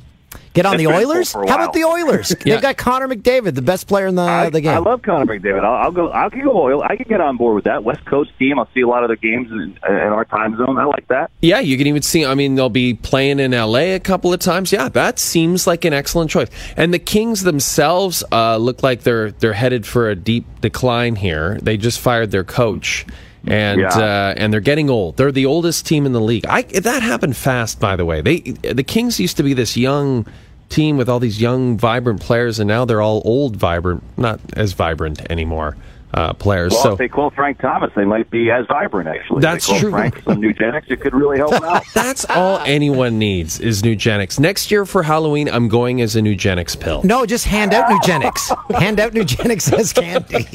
get 0.53 0.65
on 0.65 0.77
That's 0.77 0.83
the 0.83 0.87
Oilers. 0.93 1.33
How 1.33 1.41
about 1.43 1.73
the 1.73 1.83
Oilers? 1.83 2.35
Yeah. 2.43 2.55
They've 2.55 2.61
got 2.61 2.77
Connor 2.77 3.07
McDavid, 3.07 3.53
the 3.53 3.61
best 3.61 3.87
player 3.87 4.07
in 4.07 4.15
the, 4.15 4.23
I, 4.23 4.49
the 4.49 4.61
game. 4.61 4.75
I 4.75 4.79
love 4.79 5.01
Connor 5.03 5.25
McDavid. 5.25 5.63
I'll, 5.63 5.85
I'll 5.85 5.91
go. 5.91 6.11
I 6.11 6.29
can 6.29 6.41
go 6.41 6.51
oil. 6.59 6.81
I 6.81 6.95
can 6.95 7.05
get 7.07 7.21
on 7.21 7.37
board 7.37 7.55
with 7.55 7.65
that 7.65 7.83
West 7.83 8.03
Coast 8.05 8.31
team. 8.39 8.57
I'll 8.57 8.67
see 8.73 8.81
a 8.81 8.87
lot 8.87 9.03
of 9.03 9.09
the 9.09 9.15
games 9.17 9.51
in, 9.51 9.77
in 9.87 9.95
our 9.95 10.25
time 10.25 10.57
zone. 10.57 10.77
I 10.79 10.85
like 10.85 11.07
that. 11.09 11.29
Yeah, 11.41 11.59
you 11.59 11.77
can 11.77 11.85
even 11.87 12.01
see. 12.01 12.25
I 12.25 12.33
mean, 12.33 12.55
they'll 12.55 12.69
be 12.69 12.95
playing 12.95 13.39
in 13.39 13.51
LA 13.51 13.93
a 13.95 13.99
couple 13.99 14.33
of 14.33 14.39
times. 14.39 14.71
Yeah, 14.71 14.89
that 14.89 15.19
seems 15.19 15.67
like 15.67 15.85
an 15.85 15.93
excellent 15.93 16.31
choice. 16.31 16.49
And 16.75 16.91
the 16.93 16.99
Kings 16.99 17.43
themselves 17.43 18.23
uh, 18.31 18.57
look 18.57 18.81
like 18.81 19.01
they're 19.01 19.31
they're 19.31 19.53
headed 19.53 19.85
for 19.85 20.09
a 20.09 20.15
deep 20.15 20.45
decline 20.61 21.15
here. 21.15 21.59
They 21.61 21.77
just 21.77 21.99
fired 21.99 22.31
their 22.31 22.43
coach, 22.43 23.05
and 23.47 23.81
Yeah. 23.81 23.89
uh, 23.89 24.33
and 24.37 24.51
they're 24.53 24.59
getting 24.59 24.89
old. 24.89 25.17
They're 25.17 25.31
the 25.31 25.45
oldest 25.45 25.85
team 25.85 26.05
in 26.05 26.11
the 26.13 26.21
league. 26.21 26.45
I, 26.47 26.63
that 26.63 27.01
happened 27.03 27.35
fast, 27.37 27.79
by 27.79 27.95
the 27.95 28.05
way. 28.05 28.21
They 28.21 28.39
the 28.39 28.83
Kings 28.83 29.19
used 29.19 29.37
to 29.37 29.43
be 29.43 29.53
this 29.53 29.75
young 29.77 30.25
team 30.69 30.97
with 30.97 31.09
all 31.09 31.19
these 31.19 31.41
young, 31.41 31.77
vibrant 31.77 32.21
players, 32.21 32.59
and 32.59 32.67
now 32.67 32.85
they're 32.85 33.01
all 33.01 33.21
old, 33.25 33.55
vibrant, 33.55 34.03
not 34.17 34.39
as 34.55 34.73
vibrant 34.73 35.19
anymore 35.31 35.75
uh, 36.13 36.33
players. 36.33 36.71
Well, 36.73 36.81
so 36.83 36.91
if 36.93 36.97
they 36.97 37.07
call 37.07 37.29
Frank 37.29 37.59
Thomas, 37.59 37.91
they 37.95 38.05
might 38.05 38.29
be 38.31 38.49
as 38.51 38.65
vibrant. 38.67 39.07
Actually, 39.09 39.41
That's 39.41 39.67
if 39.67 39.67
they 39.67 39.73
call 39.73 39.79
true. 39.81 39.91
Frank 39.91 40.23
some 40.23 40.41
Nugenix, 40.41 40.89
it 40.89 41.01
could 41.01 41.13
really 41.13 41.37
help 41.37 41.53
out. 41.53 41.83
that's 41.93 42.25
all 42.29 42.59
anyone 42.65 43.19
needs 43.19 43.59
is 43.59 43.81
Nugenix. 43.83 44.39
Next 44.39 44.71
year 44.71 44.85
for 44.85 45.03
Halloween, 45.03 45.47
I'm 45.49 45.67
going 45.67 46.01
as 46.01 46.15
a 46.15 46.21
Nugenix 46.21 46.79
pill. 46.79 47.01
No, 47.03 47.25
just 47.25 47.45
hand 47.45 47.73
out 47.73 47.89
Nugenix. 47.89 48.79
hand 48.79 48.99
out 48.99 49.13
Nugenix 49.13 49.71
as 49.71 49.93
candy. 49.93 50.47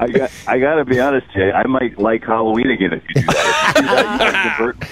I 0.00 0.08
got, 0.08 0.30
I 0.46 0.58
got 0.58 0.76
to 0.76 0.84
be 0.84 1.00
honest, 1.00 1.26
Jay. 1.32 1.50
I 1.50 1.66
might 1.66 1.98
like 1.98 2.24
Halloween 2.24 2.70
again 2.70 2.92
if 2.92 3.02
you 3.08 3.14
do 3.22 3.26
that. 3.26 3.72
If 3.76 3.82
you 3.82 3.82
do 3.82 3.94
that, 3.94 4.44
you 4.44 4.50
convert- 4.74 4.90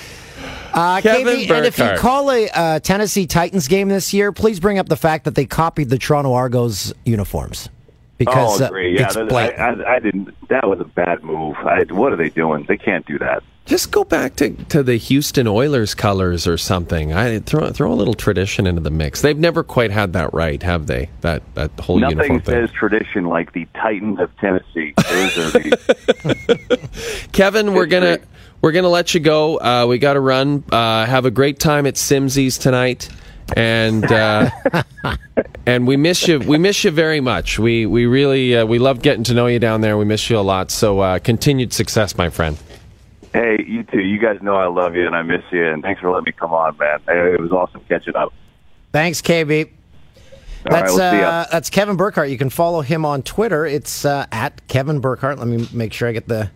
Uh, 0.74 1.00
Kevin 1.00 1.38
KB, 1.38 1.50
and 1.50 1.64
if 1.64 1.78
you 1.78 1.90
call 1.96 2.30
a 2.30 2.48
uh, 2.50 2.78
Tennessee 2.80 3.26
Titans 3.26 3.66
game 3.66 3.88
this 3.88 4.12
year, 4.12 4.30
please 4.30 4.60
bring 4.60 4.78
up 4.78 4.88
the 4.90 4.96
fact 4.96 5.24
that 5.24 5.34
they 5.34 5.46
copied 5.46 5.88
the 5.88 5.96
Toronto 5.96 6.34
Argos 6.34 6.92
uniforms. 7.06 7.70
Because 8.18 8.60
oh, 8.60 8.64
uh, 8.64 8.68
agree. 8.68 8.94
Yeah, 8.96 9.06
it's 9.06 9.14
that, 9.14 9.28
blatant. 9.28 9.60
I, 9.60 9.90
I, 9.92 9.96
I 9.96 9.98
didn't. 9.98 10.48
That 10.48 10.68
was 10.68 10.80
a 10.80 10.84
bad 10.84 11.22
move. 11.22 11.56
I, 11.56 11.84
what 11.90 12.12
are 12.12 12.16
they 12.16 12.30
doing? 12.30 12.64
They 12.66 12.78
can't 12.78 13.04
do 13.06 13.18
that. 13.18 13.42
Just 13.66 13.90
go 13.90 14.04
back 14.04 14.36
to, 14.36 14.50
to 14.66 14.84
the 14.84 14.96
Houston 14.96 15.48
Oilers 15.48 15.92
colors 15.92 16.46
or 16.46 16.56
something. 16.56 17.12
I 17.12 17.40
throw 17.40 17.68
throw 17.72 17.92
a 17.92 17.94
little 17.94 18.14
tradition 18.14 18.64
into 18.64 18.80
the 18.80 18.92
mix. 18.92 19.22
They've 19.22 19.36
never 19.36 19.64
quite 19.64 19.90
had 19.90 20.12
that 20.12 20.32
right, 20.32 20.62
have 20.62 20.86
they? 20.86 21.10
That 21.22 21.42
that 21.56 21.72
whole 21.80 21.98
Nothing 21.98 22.18
uniform 22.18 22.40
thing. 22.42 22.54
says 22.54 22.70
tradition 22.70 23.24
like 23.24 23.52
the 23.54 23.66
Titans 23.74 24.20
of 24.20 24.34
Tennessee. 24.38 24.94
Those 24.96 25.38
are 25.38 25.50
the, 25.50 27.28
Kevin, 27.32 27.74
we're 27.74 27.86
gonna 27.86 28.20
we're 28.62 28.70
gonna 28.70 28.88
let 28.88 29.14
you 29.14 29.20
go. 29.20 29.58
Uh, 29.58 29.86
we 29.88 29.98
got 29.98 30.12
to 30.12 30.20
run. 30.20 30.62
Uh, 30.70 31.04
have 31.04 31.24
a 31.24 31.30
great 31.32 31.58
time 31.58 31.86
at 31.86 31.94
Simsies 31.94 32.60
tonight, 32.60 33.08
and 33.54 34.04
uh, 34.04 34.50
and 35.66 35.86
we 35.86 35.96
miss 35.96 36.26
you. 36.26 36.40
We 36.40 36.58
miss 36.58 36.84
you 36.84 36.90
very 36.90 37.20
much. 37.20 37.58
We 37.58 37.86
we 37.86 38.06
really 38.06 38.56
uh, 38.56 38.66
we 38.66 38.78
love 38.78 39.02
getting 39.02 39.24
to 39.24 39.34
know 39.34 39.46
you 39.46 39.58
down 39.58 39.80
there. 39.80 39.96
We 39.96 40.04
miss 40.04 40.28
you 40.30 40.38
a 40.38 40.40
lot. 40.40 40.70
So 40.70 41.00
uh, 41.00 41.18
continued 41.18 41.72
success, 41.72 42.16
my 42.16 42.30
friend. 42.30 42.58
hey, 43.32 43.58
you 43.66 43.82
too. 43.84 44.00
You 44.00 44.18
guys 44.18 44.40
know 44.42 44.56
I 44.56 44.66
love 44.66 44.94
you 44.96 45.06
and 45.06 45.14
I 45.14 45.22
miss 45.22 45.42
you, 45.50 45.66
and 45.66 45.82
thanks 45.82 46.00
for 46.00 46.10
letting 46.10 46.24
me 46.24 46.32
come 46.32 46.52
on, 46.52 46.76
man. 46.78 47.00
It 47.08 47.40
was 47.40 47.52
awesome 47.52 47.82
catching 47.88 48.16
up. 48.16 48.32
Thanks, 48.92 49.20
KB. 49.22 49.66
All 49.66 50.72
right, 50.72 50.80
That's 50.80 50.94
we'll 50.94 51.24
uh, 51.24 51.46
that's 51.52 51.70
Kevin 51.70 51.96
Burkhardt. 51.96 52.28
You 52.28 52.38
can 52.38 52.50
follow 52.50 52.80
him 52.80 53.04
on 53.04 53.22
Twitter. 53.22 53.66
It's 53.66 54.04
uh, 54.04 54.26
at 54.32 54.66
Kevin 54.66 55.00
Burkhardt. 55.00 55.38
Let 55.38 55.46
me 55.46 55.68
make 55.72 55.92
sure 55.92 56.08
I 56.08 56.12
get 56.12 56.26
the 56.26 56.50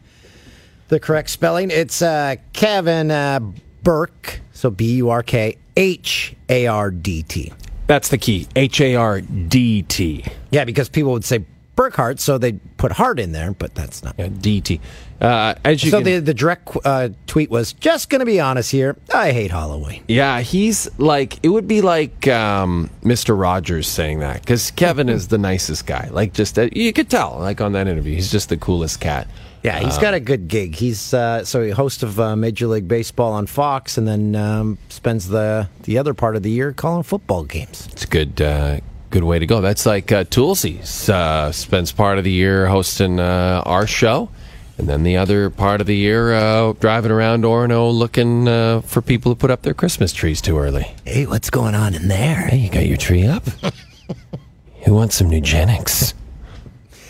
the 0.88 0.98
correct 0.98 1.30
spelling. 1.30 1.70
It's 1.70 2.02
uh, 2.02 2.36
Kevin 2.52 3.12
uh, 3.12 3.38
Burke. 3.84 4.40
So 4.52 4.68
B 4.70 4.94
U 4.96 5.10
R 5.10 5.22
K 5.22 5.56
H 5.80 6.36
A 6.48 6.66
R 6.66 6.90
D 6.90 7.22
T. 7.22 7.52
That's 7.86 8.08
the 8.08 8.18
key. 8.18 8.46
H 8.54 8.80
A 8.80 8.94
R 8.96 9.20
D 9.22 9.82
T. 9.82 10.24
Yeah, 10.50 10.64
because 10.64 10.88
people 10.88 11.12
would 11.12 11.24
say 11.24 11.44
Burkhardt, 11.74 12.20
so 12.20 12.36
they 12.36 12.52
put 12.76 12.92
heart 12.92 13.18
in 13.18 13.32
there, 13.32 13.52
but 13.52 13.74
that's 13.74 14.04
not. 14.04 14.14
Yeah, 14.18 14.28
DT. 14.28 14.80
Uh, 15.18 15.54
as 15.64 15.82
you 15.82 15.90
so 15.90 15.96
can- 15.98 16.04
the 16.04 16.18
the 16.18 16.34
direct 16.34 16.68
uh, 16.84 17.08
tweet 17.26 17.50
was 17.50 17.72
just 17.72 18.10
going 18.10 18.18
to 18.20 18.26
be 18.26 18.38
honest 18.38 18.70
here. 18.70 18.96
I 19.14 19.32
hate 19.32 19.50
Halloween. 19.50 20.04
Yeah, 20.06 20.40
he's 20.42 20.90
like 20.98 21.38
it 21.42 21.48
would 21.48 21.66
be 21.66 21.80
like 21.80 22.28
um, 22.28 22.90
Mr. 23.02 23.38
Rogers 23.38 23.88
saying 23.88 24.18
that 24.18 24.40
because 24.40 24.70
Kevin 24.72 25.08
is 25.08 25.28
the 25.28 25.38
nicest 25.38 25.86
guy. 25.86 26.10
Like 26.12 26.34
just 26.34 26.58
uh, 26.58 26.68
you 26.72 26.92
could 26.92 27.08
tell, 27.08 27.38
like 27.40 27.62
on 27.62 27.72
that 27.72 27.88
interview, 27.88 28.14
he's 28.14 28.30
just 28.30 28.50
the 28.50 28.58
coolest 28.58 29.00
cat. 29.00 29.26
Yeah, 29.62 29.78
he's 29.80 29.98
got 29.98 30.14
a 30.14 30.20
good 30.20 30.48
gig. 30.48 30.74
He's 30.74 31.12
uh, 31.12 31.44
so 31.44 31.62
he 31.62 31.70
host 31.70 32.02
of 32.02 32.18
uh, 32.18 32.34
Major 32.34 32.66
League 32.66 32.88
Baseball 32.88 33.32
on 33.32 33.46
Fox, 33.46 33.98
and 33.98 34.08
then 34.08 34.34
um, 34.34 34.78
spends 34.88 35.28
the 35.28 35.68
the 35.82 35.98
other 35.98 36.14
part 36.14 36.36
of 36.36 36.42
the 36.42 36.50
year 36.50 36.72
calling 36.72 37.02
football 37.02 37.44
games. 37.44 37.86
It's 37.92 38.04
a 38.04 38.06
good 38.06 38.40
uh, 38.40 38.80
good 39.10 39.24
way 39.24 39.38
to 39.38 39.46
go. 39.46 39.60
That's 39.60 39.84
like 39.84 40.10
uh, 40.12 40.24
Toolsy 40.24 40.80
uh, 41.10 41.52
spends 41.52 41.92
part 41.92 42.16
of 42.16 42.24
the 42.24 42.30
year 42.30 42.68
hosting 42.68 43.20
uh, 43.20 43.62
our 43.66 43.86
show, 43.86 44.30
and 44.78 44.88
then 44.88 45.02
the 45.02 45.18
other 45.18 45.50
part 45.50 45.82
of 45.82 45.86
the 45.86 45.96
year 45.96 46.32
uh, 46.32 46.72
driving 46.72 47.10
around 47.10 47.44
Orono 47.44 47.92
looking 47.92 48.48
uh, 48.48 48.80
for 48.80 49.02
people 49.02 49.32
to 49.32 49.36
put 49.36 49.50
up 49.50 49.60
their 49.60 49.74
Christmas 49.74 50.12
trees 50.14 50.40
too 50.40 50.58
early. 50.58 50.94
Hey, 51.04 51.26
what's 51.26 51.50
going 51.50 51.74
on 51.74 51.94
in 51.94 52.08
there? 52.08 52.46
Hey, 52.46 52.58
you 52.58 52.70
got 52.70 52.86
your 52.86 52.96
tree 52.96 53.26
up? 53.26 53.44
Who 54.84 54.94
wants 54.94 55.16
some 55.16 55.30
Nugenix? 55.30 56.14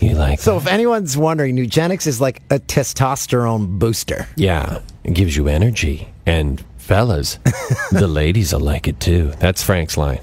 You 0.01 0.15
like? 0.15 0.41
So, 0.41 0.57
if 0.57 0.67
anyone's 0.67 1.17
wondering, 1.17 1.57
Nugenix 1.57 2.07
is 2.07 2.21
like 2.21 2.43
a 2.51 2.59
testosterone 2.59 3.79
booster. 3.79 4.27
Yeah, 4.37 4.81
it 5.05 5.15
gives 5.15 5.37
you 5.37 5.49
energy. 5.49 6.09
And 6.27 6.65
fellas, 6.79 7.39
the 7.93 8.09
ladies 8.09 8.53
will 8.53 8.61
like 8.61 8.89
it 8.89 8.99
too. 9.01 9.33
That's 9.39 9.63
Frank's 9.63 9.97
line. 9.97 10.21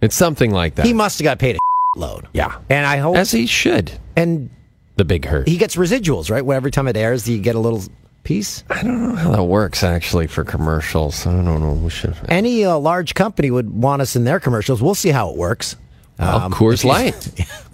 It's 0.00 0.14
something 0.16 0.50
like 0.50 0.76
that. 0.76 0.86
He 0.86 0.92
must 0.92 1.18
have 1.18 1.24
got 1.24 1.38
paid 1.38 1.56
a 1.56 1.58
load. 1.98 2.28
yeah. 2.32 2.58
And 2.70 2.86
I 2.86 2.98
hope, 2.98 3.16
As 3.16 3.30
he 3.32 3.46
should. 3.46 3.92
and 4.16 4.48
The 4.96 5.04
big 5.04 5.24
hurt. 5.24 5.48
he 5.48 5.56
gets 5.58 5.76
residuals, 5.76 6.30
right? 6.30 6.44
Where 6.44 6.56
every 6.56 6.70
time 6.70 6.86
it 6.88 6.96
airs, 6.96 7.28
you 7.28 7.38
get 7.38 7.54
a 7.56 7.58
little 7.60 7.82
piece. 8.22 8.64
I 8.70 8.82
don't 8.82 9.02
know 9.02 9.14
how 9.16 9.32
that 9.32 9.44
works 9.44 9.82
actually 9.82 10.26
for 10.26 10.44
commercials. 10.44 11.26
I 11.26 11.32
don't 11.32 11.44
know. 11.44 11.72
We 11.72 11.90
should. 11.90 12.14
Any 12.28 12.64
uh, 12.64 12.78
large 12.78 13.14
company 13.14 13.50
would 13.50 13.70
want 13.70 14.02
us 14.02 14.14
in 14.14 14.24
their 14.24 14.38
commercials. 14.40 14.80
We'll 14.82 14.94
see 14.94 15.08
how 15.10 15.30
it 15.30 15.36
works. 15.36 15.74
Um, 16.20 16.52
Coors 16.52 16.84
Light. 16.92 17.14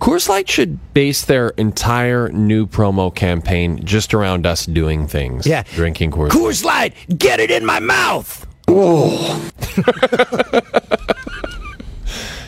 Coors 0.01 0.29
Light 0.29 0.49
should 0.49 0.79
base 0.95 1.25
their 1.25 1.49
entire 1.51 2.29
new 2.31 2.67
promo 2.67 3.15
campaign 3.15 3.85
just 3.85 4.15
around 4.15 4.47
us 4.47 4.65
doing 4.67 5.07
things. 5.09 5.47
Yeah. 5.47 5.65
Drinking 5.75 6.13
Coors. 6.13 6.31
Coors 6.31 6.65
Light, 6.65 6.95
get 7.19 7.41
it 7.41 7.51
in 7.51 7.67
my 7.67 7.81
mouth. 7.81 8.47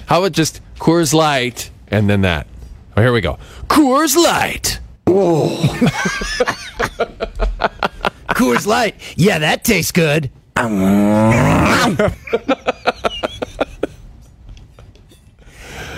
How 0.07 0.19
about 0.21 0.33
just 0.33 0.61
Coors 0.79 1.13
Light 1.13 1.71
and 1.89 2.09
then 2.09 2.23
that? 2.23 2.47
Oh, 2.97 3.03
here 3.03 3.13
we 3.13 3.21
go. 3.21 3.39
Coors 3.69 4.17
Light. 4.17 4.81
Coors 8.35 8.67
Light, 8.67 8.95
yeah, 9.17 9.39
that 9.39 9.65
tastes 9.65 9.93
good. 9.93 10.31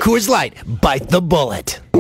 Coors 0.01 0.29
Light, 0.29 0.55
bite 0.81 1.09
the 1.11 1.21
bullet. 1.21 1.81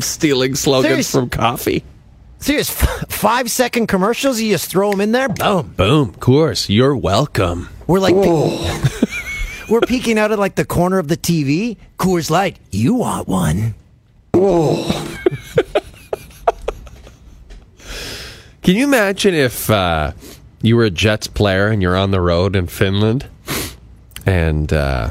stealing 0.00 0.54
slogans 0.54 0.88
Serious- 0.90 1.10
from 1.10 1.28
coffee. 1.30 1.84
Serious, 2.40 2.70
f- 2.70 3.04
five 3.08 3.50
second 3.50 3.88
commercials. 3.88 4.40
You 4.40 4.52
just 4.52 4.70
throw 4.70 4.92
them 4.92 5.00
in 5.00 5.10
there. 5.10 5.28
Boom. 5.28 5.74
Boom. 5.76 6.12
Coors, 6.12 6.68
you're 6.68 6.94
welcome. 6.96 7.68
We're 7.88 7.98
like, 7.98 8.14
pe- 8.14 9.02
we're 9.68 9.80
peeking 9.80 10.18
out 10.20 10.30
at 10.30 10.38
like 10.38 10.54
the 10.54 10.64
corner 10.64 10.98
of 11.00 11.08
the 11.08 11.16
TV. 11.16 11.76
Coors 11.98 12.30
Light, 12.30 12.58
you 12.70 12.94
want 12.94 13.26
one? 13.26 13.74
Can 18.68 18.76
you 18.76 18.84
imagine 18.84 19.32
if 19.32 19.70
uh, 19.70 20.12
you 20.60 20.76
were 20.76 20.84
a 20.84 20.90
Jets 20.90 21.26
player 21.26 21.68
and 21.68 21.80
you're 21.80 21.96
on 21.96 22.10
the 22.10 22.20
road 22.20 22.54
in 22.54 22.66
Finland 22.66 23.26
and 24.26 24.70
uh, 24.70 25.08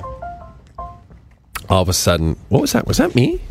all 1.67 1.81
of 1.81 1.89
a 1.89 1.93
sudden, 1.93 2.37
what 2.49 2.61
was 2.61 2.73
that? 2.73 2.85
Was 2.85 2.97
that 2.97 3.15
me? 3.15 3.41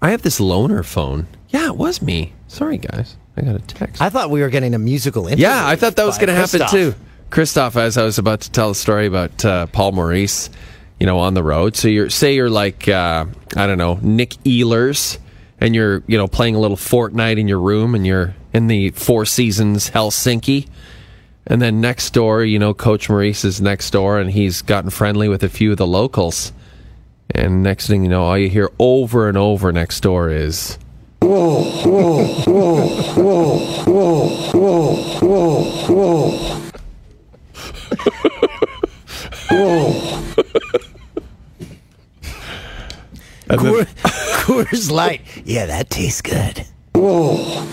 I 0.00 0.08
have 0.08 0.22
this 0.22 0.40
loner 0.40 0.82
phone. 0.82 1.26
Yeah, 1.50 1.66
it 1.66 1.76
was 1.76 2.00
me. 2.00 2.32
Sorry, 2.46 2.78
guys. 2.78 3.18
I 3.36 3.42
got 3.42 3.56
a 3.56 3.58
text. 3.58 4.00
I 4.00 4.08
thought 4.08 4.30
we 4.30 4.40
were 4.40 4.48
getting 4.48 4.72
a 4.72 4.78
musical 4.78 5.26
interlude. 5.26 5.40
Yeah, 5.40 5.68
I 5.68 5.76
thought 5.76 5.96
that 5.96 6.06
was 6.06 6.16
going 6.16 6.28
to 6.28 6.34
happen 6.34 6.66
too. 6.70 6.94
Christoph, 7.28 7.76
as 7.76 7.98
I 7.98 8.04
was 8.04 8.16
about 8.16 8.40
to 8.40 8.50
tell 8.50 8.70
a 8.70 8.74
story 8.74 9.04
about 9.04 9.44
uh, 9.44 9.66
Paul 9.66 9.92
Maurice, 9.92 10.48
you 10.98 11.04
know, 11.04 11.18
on 11.18 11.34
the 11.34 11.42
road. 11.42 11.76
So 11.76 11.88
you're 11.88 12.08
say 12.08 12.34
you're 12.34 12.48
like 12.48 12.88
uh, 12.88 13.26
I 13.54 13.66
don't 13.66 13.76
know 13.76 13.98
Nick 14.00 14.30
Ehlers, 14.44 15.18
and 15.60 15.74
you're 15.74 16.02
you 16.06 16.16
know 16.16 16.28
playing 16.28 16.54
a 16.54 16.60
little 16.60 16.76
Fortnite 16.76 17.38
in 17.38 17.48
your 17.48 17.60
room, 17.60 17.94
and 17.94 18.06
you're 18.06 18.34
in 18.52 18.66
the 18.66 18.90
Four 18.90 19.24
Seasons 19.24 19.90
Helsinki, 19.90 20.68
and 21.46 21.62
then 21.62 21.80
next 21.80 22.12
door, 22.12 22.44
you 22.44 22.58
know, 22.58 22.74
Coach 22.74 23.08
Maurice 23.08 23.44
is 23.44 23.60
next 23.60 23.90
door, 23.90 24.18
and 24.18 24.30
he's 24.30 24.62
gotten 24.62 24.90
friendly 24.90 25.28
with 25.28 25.42
a 25.42 25.48
few 25.48 25.72
of 25.72 25.78
the 25.78 25.86
locals. 25.86 26.52
And 27.30 27.62
next 27.62 27.86
thing 27.86 28.04
you 28.04 28.08
know, 28.08 28.24
all 28.24 28.38
you 28.38 28.48
hear 28.48 28.70
over 28.78 29.28
and 29.28 29.36
over 29.36 29.72
next 29.72 30.00
door 30.00 30.30
is. 30.30 30.78
And 31.20 31.28
then- 36.54 36.67
Coors 44.70 44.90
Light, 44.90 45.22
yeah, 45.44 45.66
that 45.66 45.90
tastes 45.90 46.22
good. 46.22 46.64
Oh. 46.94 47.66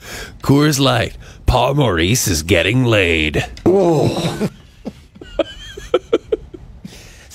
Coors 0.42 0.80
Light. 0.80 1.16
Paul 1.46 1.74
Maurice 1.74 2.28
is 2.28 2.42
getting 2.42 2.84
laid. 2.84 3.44
Oh. 3.64 4.50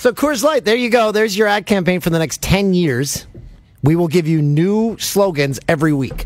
So 0.04 0.12
Coors 0.12 0.44
Light, 0.44 0.66
there 0.66 0.76
you 0.76 0.90
go. 0.90 1.14
There's 1.14 1.38
your 1.38 1.48
ad 1.48 1.66
campaign 1.66 2.02
for 2.02 2.10
the 2.10 2.20
next 2.20 2.42
ten 2.42 2.74
years. 2.74 3.26
We 3.84 3.96
will 3.96 4.10
give 4.10 4.28
you 4.28 4.42
new 4.42 4.98
slogans 4.98 5.62
every 5.70 5.94
week. 5.94 6.26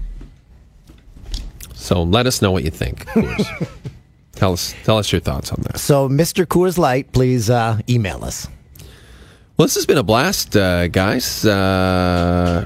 So 1.76 2.02
let 2.02 2.26
us 2.26 2.42
know 2.42 2.50
what 2.50 2.64
you 2.64 2.72
think. 2.72 3.06
Coors. 3.06 3.70
tell 4.32 4.54
us 4.54 4.74
tell 4.84 4.98
us 4.98 5.12
your 5.12 5.22
thoughts 5.22 5.52
on 5.52 5.62
that. 5.62 5.78
So, 5.78 6.10
Mr. 6.10 6.44
Coors 6.44 6.80
Light, 6.80 7.12
please 7.12 7.52
uh, 7.52 7.80
email 7.88 8.24
us. 8.24 8.48
Well, 9.58 9.66
this 9.66 9.76
has 9.76 9.86
been 9.88 9.98
a 9.98 10.04
blast, 10.04 10.56
uh, 10.56 10.88
guys. 10.88 11.44
Uh, 11.44 12.66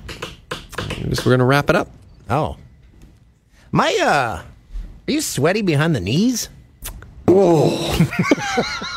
I 0.77 0.85
guess 1.07 1.25
we're 1.25 1.31
gonna 1.31 1.45
wrap 1.45 1.69
it 1.69 1.75
up. 1.75 1.89
Oh, 2.29 2.57
my 3.71 3.97
uh, 4.01 4.41
are 5.07 5.11
you 5.11 5.21
sweaty 5.21 5.61
behind 5.61 5.95
the 5.95 5.99
knees? 6.01 6.49
Oh. 7.27 7.97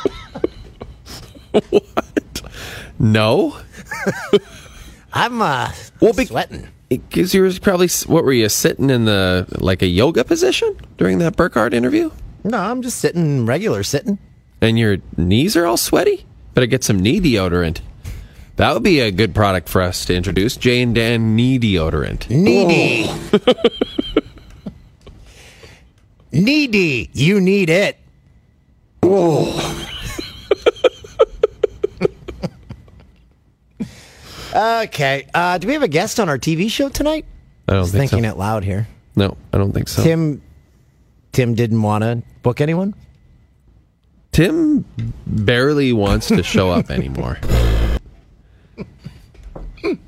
What? 1.70 2.42
No. 2.98 3.56
I'm 5.12 5.40
uh, 5.40 5.70
well, 6.00 6.12
be- 6.12 6.24
sweating. 6.26 6.66
Because 6.88 7.32
you 7.32 7.42
were 7.42 7.52
probably 7.62 7.86
what 8.06 8.24
were 8.24 8.32
you 8.32 8.48
sitting 8.48 8.90
in 8.90 9.04
the 9.04 9.46
like 9.60 9.80
a 9.82 9.86
yoga 9.86 10.24
position 10.24 10.76
during 10.98 11.18
that 11.18 11.36
Burkhardt 11.36 11.72
interview, 11.72 12.10
No, 12.42 12.58
I'm 12.58 12.82
just 12.82 12.98
sitting 12.98 13.46
regular 13.46 13.84
sitting. 13.84 14.18
and 14.60 14.76
your 14.76 14.96
knees 15.16 15.56
are 15.56 15.64
all 15.64 15.76
sweaty. 15.76 16.26
Better 16.54 16.66
get 16.66 16.84
some 16.84 17.00
knee 17.00 17.20
deodorant. 17.20 17.80
That 18.56 18.72
would 18.72 18.84
be 18.84 19.00
a 19.00 19.10
good 19.10 19.34
product 19.34 19.68
for 19.68 19.82
us 19.82 20.04
to 20.06 20.14
introduce. 20.14 20.56
Jay 20.56 20.80
and 20.80 20.94
Dan 20.94 21.34
knee 21.34 21.58
deodorant. 21.58 22.30
Needy. 22.30 23.10
Needy. 26.32 27.10
You 27.12 27.40
need 27.40 27.68
it. 27.70 27.98
Oh. 29.02 29.88
okay. 34.54 35.26
Uh, 35.34 35.58
do 35.58 35.66
we 35.66 35.72
have 35.74 35.82
a 35.82 35.88
guest 35.88 36.20
on 36.20 36.28
our 36.28 36.38
TV 36.38 36.70
show 36.70 36.88
tonight? 36.88 37.24
I 37.68 37.72
don't 37.74 37.82
Just 37.82 37.92
think 37.94 38.10
so. 38.10 38.16
thinking 38.16 38.30
out 38.30 38.38
loud 38.38 38.62
here. 38.64 38.86
No, 39.16 39.36
I 39.52 39.58
don't 39.58 39.72
think 39.72 39.88
so. 39.88 40.02
Tim. 40.02 40.42
Tim 41.32 41.54
didn't 41.54 41.82
want 41.82 42.02
to 42.04 42.22
book 42.42 42.60
anyone. 42.60 42.94
Tim 44.34 44.84
barely 45.28 45.92
wants 45.92 46.26
to 46.26 46.42
show 46.42 46.68
up 46.68 46.90
anymore. 46.90 47.38
Can 49.80 49.98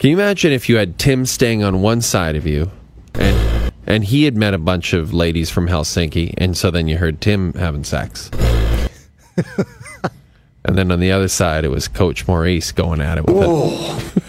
you 0.00 0.16
imagine 0.16 0.52
if 0.52 0.70
you 0.70 0.78
had 0.78 0.98
Tim 0.98 1.26
staying 1.26 1.62
on 1.62 1.82
one 1.82 2.00
side 2.00 2.34
of 2.34 2.46
you 2.46 2.70
and 3.14 3.72
and 3.86 4.04
he 4.04 4.24
had 4.24 4.36
met 4.36 4.54
a 4.54 4.58
bunch 4.58 4.94
of 4.94 5.12
ladies 5.12 5.50
from 5.50 5.68
Helsinki 5.68 6.32
and 6.38 6.56
so 6.56 6.70
then 6.70 6.88
you 6.88 6.96
heard 6.96 7.20
Tim 7.20 7.52
having 7.52 7.84
sex. 7.84 8.30
and 9.36 10.78
then 10.78 10.90
on 10.90 10.98
the 10.98 11.12
other 11.12 11.28
side 11.28 11.66
it 11.66 11.68
was 11.68 11.88
Coach 11.88 12.26
Maurice 12.26 12.72
going 12.72 13.02
at 13.02 13.18
it 13.18 13.26
with 13.26 13.36
it. 13.36 14.22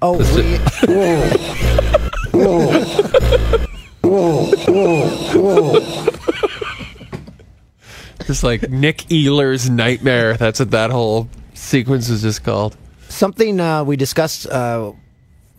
Oh, 0.00 0.18
we, 0.18 0.58
Just 8.26 8.42
like 8.42 8.68
Nick 8.70 8.98
Ehlers' 9.08 9.68
nightmare. 9.68 10.36
That's 10.36 10.58
what 10.60 10.70
that 10.70 10.90
whole 10.90 11.28
sequence 11.54 12.08
is 12.08 12.22
just 12.22 12.42
called. 12.44 12.76
something 13.08 13.60
uh, 13.60 13.84
we 13.84 13.96
discussed 13.96 14.46
uh, 14.48 14.92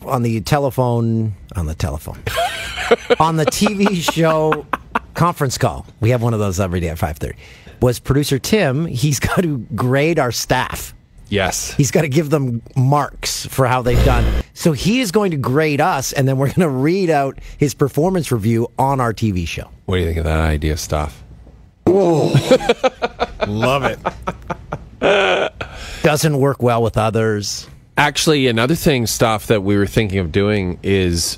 on 0.01 0.23
the 0.23 0.41
telephone 0.41 1.33
on 1.55 1.65
the 1.67 1.75
telephone 1.75 2.17
on 3.19 3.37
the 3.37 3.45
TV 3.45 4.01
show 4.13 4.65
conference 5.13 5.57
call. 5.57 5.85
We 6.01 6.09
have 6.09 6.21
one 6.21 6.33
of 6.33 6.39
those 6.39 6.59
every 6.59 6.79
day 6.79 6.89
at 6.89 6.97
five 6.97 7.17
thirty. 7.17 7.37
Was 7.81 7.99
producer 7.99 8.39
Tim? 8.39 8.85
He's 8.87 9.19
got 9.29 9.41
to 9.43 9.59
grade 9.75 10.17
our 10.19 10.31
staff. 10.31 10.93
Yes. 11.27 11.73
He's 11.73 11.89
got 11.89 12.01
to 12.01 12.07
give 12.07 12.29
them 12.29 12.61
marks 12.75 13.47
for 13.47 13.65
how 13.65 13.81
they've 13.81 14.03
done. 14.05 14.43
So 14.53 14.73
he 14.73 14.99
is 15.01 15.11
going 15.11 15.31
to 15.31 15.37
grade 15.37 15.81
us, 15.81 16.13
and 16.13 16.27
then 16.27 16.37
we're 16.37 16.47
going 16.47 16.59
to 16.61 16.69
read 16.69 17.09
out 17.09 17.39
his 17.57 17.73
performance 17.73 18.31
review 18.31 18.71
on 18.77 19.01
our 19.01 19.11
TV 19.11 19.47
show. 19.47 19.69
What 19.85 19.95
do 19.95 20.01
you 20.01 20.07
think 20.07 20.19
of 20.19 20.23
that 20.25 20.39
idea, 20.39 20.77
stuff? 20.77 21.23
Love 23.47 23.83
it. 23.85 25.53
Doesn't 26.03 26.37
work 26.37 26.61
well 26.61 26.83
with 26.83 26.97
others. 26.97 27.67
Actually, 27.97 28.47
another 28.47 28.75
thing, 28.75 29.07
stuff 29.07 29.47
that 29.47 29.63
we 29.63 29.77
were 29.77 29.87
thinking 29.87 30.19
of 30.19 30.31
doing 30.31 30.79
is 30.83 31.37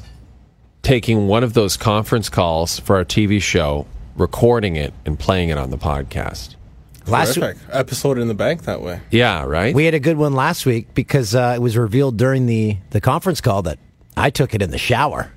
taking 0.81 1.27
one 1.27 1.43
of 1.43 1.53
those 1.53 1.77
conference 1.77 2.29
calls 2.29 2.79
for 2.79 2.95
our 2.95 3.05
TV 3.05 3.41
show, 3.41 3.85
recording 4.15 4.75
it, 4.75 4.93
and 5.05 5.19
playing 5.19 5.49
it 5.49 5.57
on 5.57 5.69
the 5.69 5.77
podcast. 5.77 6.55
Last 7.05 7.35
Terrific. 7.35 7.61
Episode 7.71 8.17
in 8.17 8.27
the 8.27 8.33
bank 8.33 8.63
that 8.63 8.81
way. 8.81 8.99
Yeah, 9.11 9.43
right? 9.43 9.73
We 9.73 9.85
had 9.85 9.93
a 9.93 9.99
good 9.99 10.17
one 10.17 10.33
last 10.33 10.65
week 10.65 10.93
because 10.93 11.35
uh, 11.35 11.53
it 11.55 11.61
was 11.61 11.77
revealed 11.77 12.17
during 12.17 12.47
the, 12.47 12.77
the 12.89 12.99
conference 12.99 13.39
call 13.39 13.61
that 13.63 13.79
I 14.17 14.29
took 14.29 14.53
it 14.53 14.61
in 14.61 14.71
the 14.71 14.77
shower. 14.77 15.31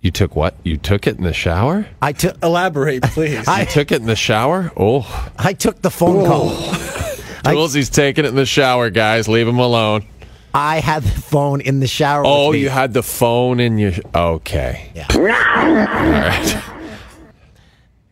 You 0.00 0.10
took 0.10 0.36
what? 0.36 0.54
You 0.62 0.76
took 0.76 1.06
it 1.06 1.16
in 1.16 1.24
the 1.24 1.32
shower? 1.32 1.86
I 2.00 2.12
took 2.12 2.42
Elaborate, 2.42 3.02
please. 3.02 3.48
I 3.48 3.64
took 3.64 3.90
it 3.90 4.00
in 4.00 4.06
the 4.06 4.16
shower? 4.16 4.72
Oh. 4.76 5.32
I 5.38 5.52
took 5.52 5.82
the 5.82 5.90
phone 5.90 6.26
call. 6.26 6.50
Toolsy's 7.44 7.90
taking 7.90 8.24
it 8.24 8.28
in 8.28 8.34
the 8.34 8.46
shower, 8.46 8.90
guys. 8.90 9.28
Leave 9.28 9.48
him 9.48 9.58
alone. 9.58 10.06
I 10.52 10.80
had 10.80 11.02
the 11.02 11.20
phone 11.20 11.60
in 11.60 11.80
the 11.80 11.86
shower. 11.86 12.22
Oh, 12.24 12.52
you 12.52 12.70
had 12.70 12.94
the 12.94 13.02
phone 13.02 13.60
in 13.60 13.78
your. 13.78 13.92
Okay. 14.14 14.90
Yeah. 14.94 15.06
All 15.14 15.20
right. 15.20 16.62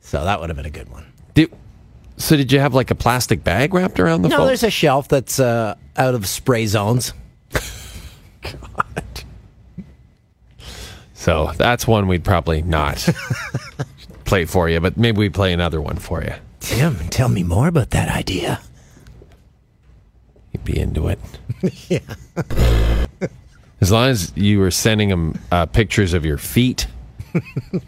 So 0.01 0.25
that 0.25 0.41
would 0.41 0.51
have 0.51 0.57
been 0.57 0.67
a 0.67 0.71
good 0.71 0.91
one. 0.91 1.07
Did, 1.33 1.53
so, 2.17 2.37
did 2.37 2.53
you 2.53 2.61
have 2.61 2.75
like 2.75 2.91
a 2.91 2.95
plastic 2.95 3.43
bag 3.43 3.75
wrapped 3.75 3.99
around 3.99 4.23
the 4.23 4.29
no, 4.29 4.37
phone? 4.37 4.45
No, 4.45 4.47
there's 4.49 4.63
a 4.63 4.71
shelf 4.71 5.09
that's 5.09 5.41
uh, 5.41 5.75
out 5.97 6.15
of 6.15 6.29
spray 6.29 6.67
zones. 6.67 7.13
So, 11.25 11.53
that's 11.57 11.87
one 11.87 12.07
we'd 12.07 12.23
probably 12.23 12.61
not 12.61 12.99
play 14.27 14.45
for 14.45 14.69
you, 14.69 14.79
but 14.79 14.99
maybe 14.99 15.17
we 15.17 15.31
play 15.31 15.55
another 15.55 15.81
one 15.81 15.97
for 15.97 16.23
you. 16.23 16.35
Tim, 16.61 16.99
tell 17.09 17.31
me 17.31 17.43
more 17.43 17.67
about 17.67 17.93
that 17.93 18.11
idea. 18.11 18.61
You'd 20.53 20.67
be 20.67 20.79
into 20.79 21.09
it. 21.09 21.19
yeah. 21.89 22.01
As 23.81 23.91
long 23.91 24.11
as 24.11 24.35
you 24.37 24.59
were 24.59 24.71
sending 24.71 25.09
him 25.09 25.39
uh, 25.51 25.65
pictures 25.65 26.13
of 26.13 26.27
your 26.27 26.37
feet. 26.37 26.87
Can 27.33 27.81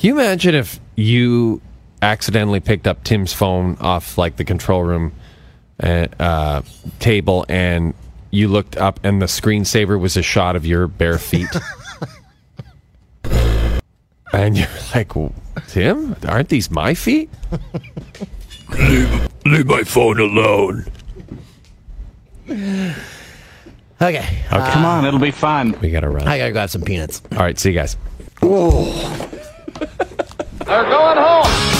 you 0.00 0.18
imagine 0.18 0.56
if 0.56 0.80
you 0.96 1.60
accidentally 2.02 2.58
picked 2.58 2.88
up 2.88 3.04
Tim's 3.04 3.32
phone 3.32 3.76
off 3.78 4.18
like 4.18 4.34
the 4.34 4.44
control 4.44 4.82
room 4.82 5.12
uh, 5.80 6.08
uh, 6.18 6.62
table 6.98 7.46
and 7.48 7.94
you 8.32 8.48
looked 8.48 8.76
up 8.76 8.98
and 9.04 9.22
the 9.22 9.26
screensaver 9.26 10.00
was 10.00 10.16
a 10.16 10.22
shot 10.22 10.56
of 10.56 10.66
your 10.66 10.88
bare 10.88 11.18
feet? 11.18 11.46
And 14.32 14.56
you're 14.56 14.68
like, 14.94 15.12
Tim, 15.68 16.16
aren't 16.26 16.48
these 16.48 16.70
my 16.70 16.94
feet? 16.94 17.30
leave, 18.78 19.28
leave 19.46 19.66
my 19.66 19.82
phone 19.84 20.18
alone. 20.20 20.84
Okay. 22.48 24.26
uh, 24.50 24.70
Come 24.72 24.84
on, 24.84 25.04
it'll 25.04 25.20
be 25.20 25.30
fun. 25.30 25.74
We 25.80 25.90
gotta 25.90 26.08
run. 26.08 26.26
I 26.26 26.38
gotta 26.38 26.52
grab 26.52 26.70
some 26.70 26.82
peanuts. 26.82 27.22
All 27.32 27.38
right, 27.38 27.58
see 27.58 27.70
you 27.70 27.74
guys. 27.74 27.96
They're 28.40 28.48
going 30.84 31.18
home. 31.18 31.79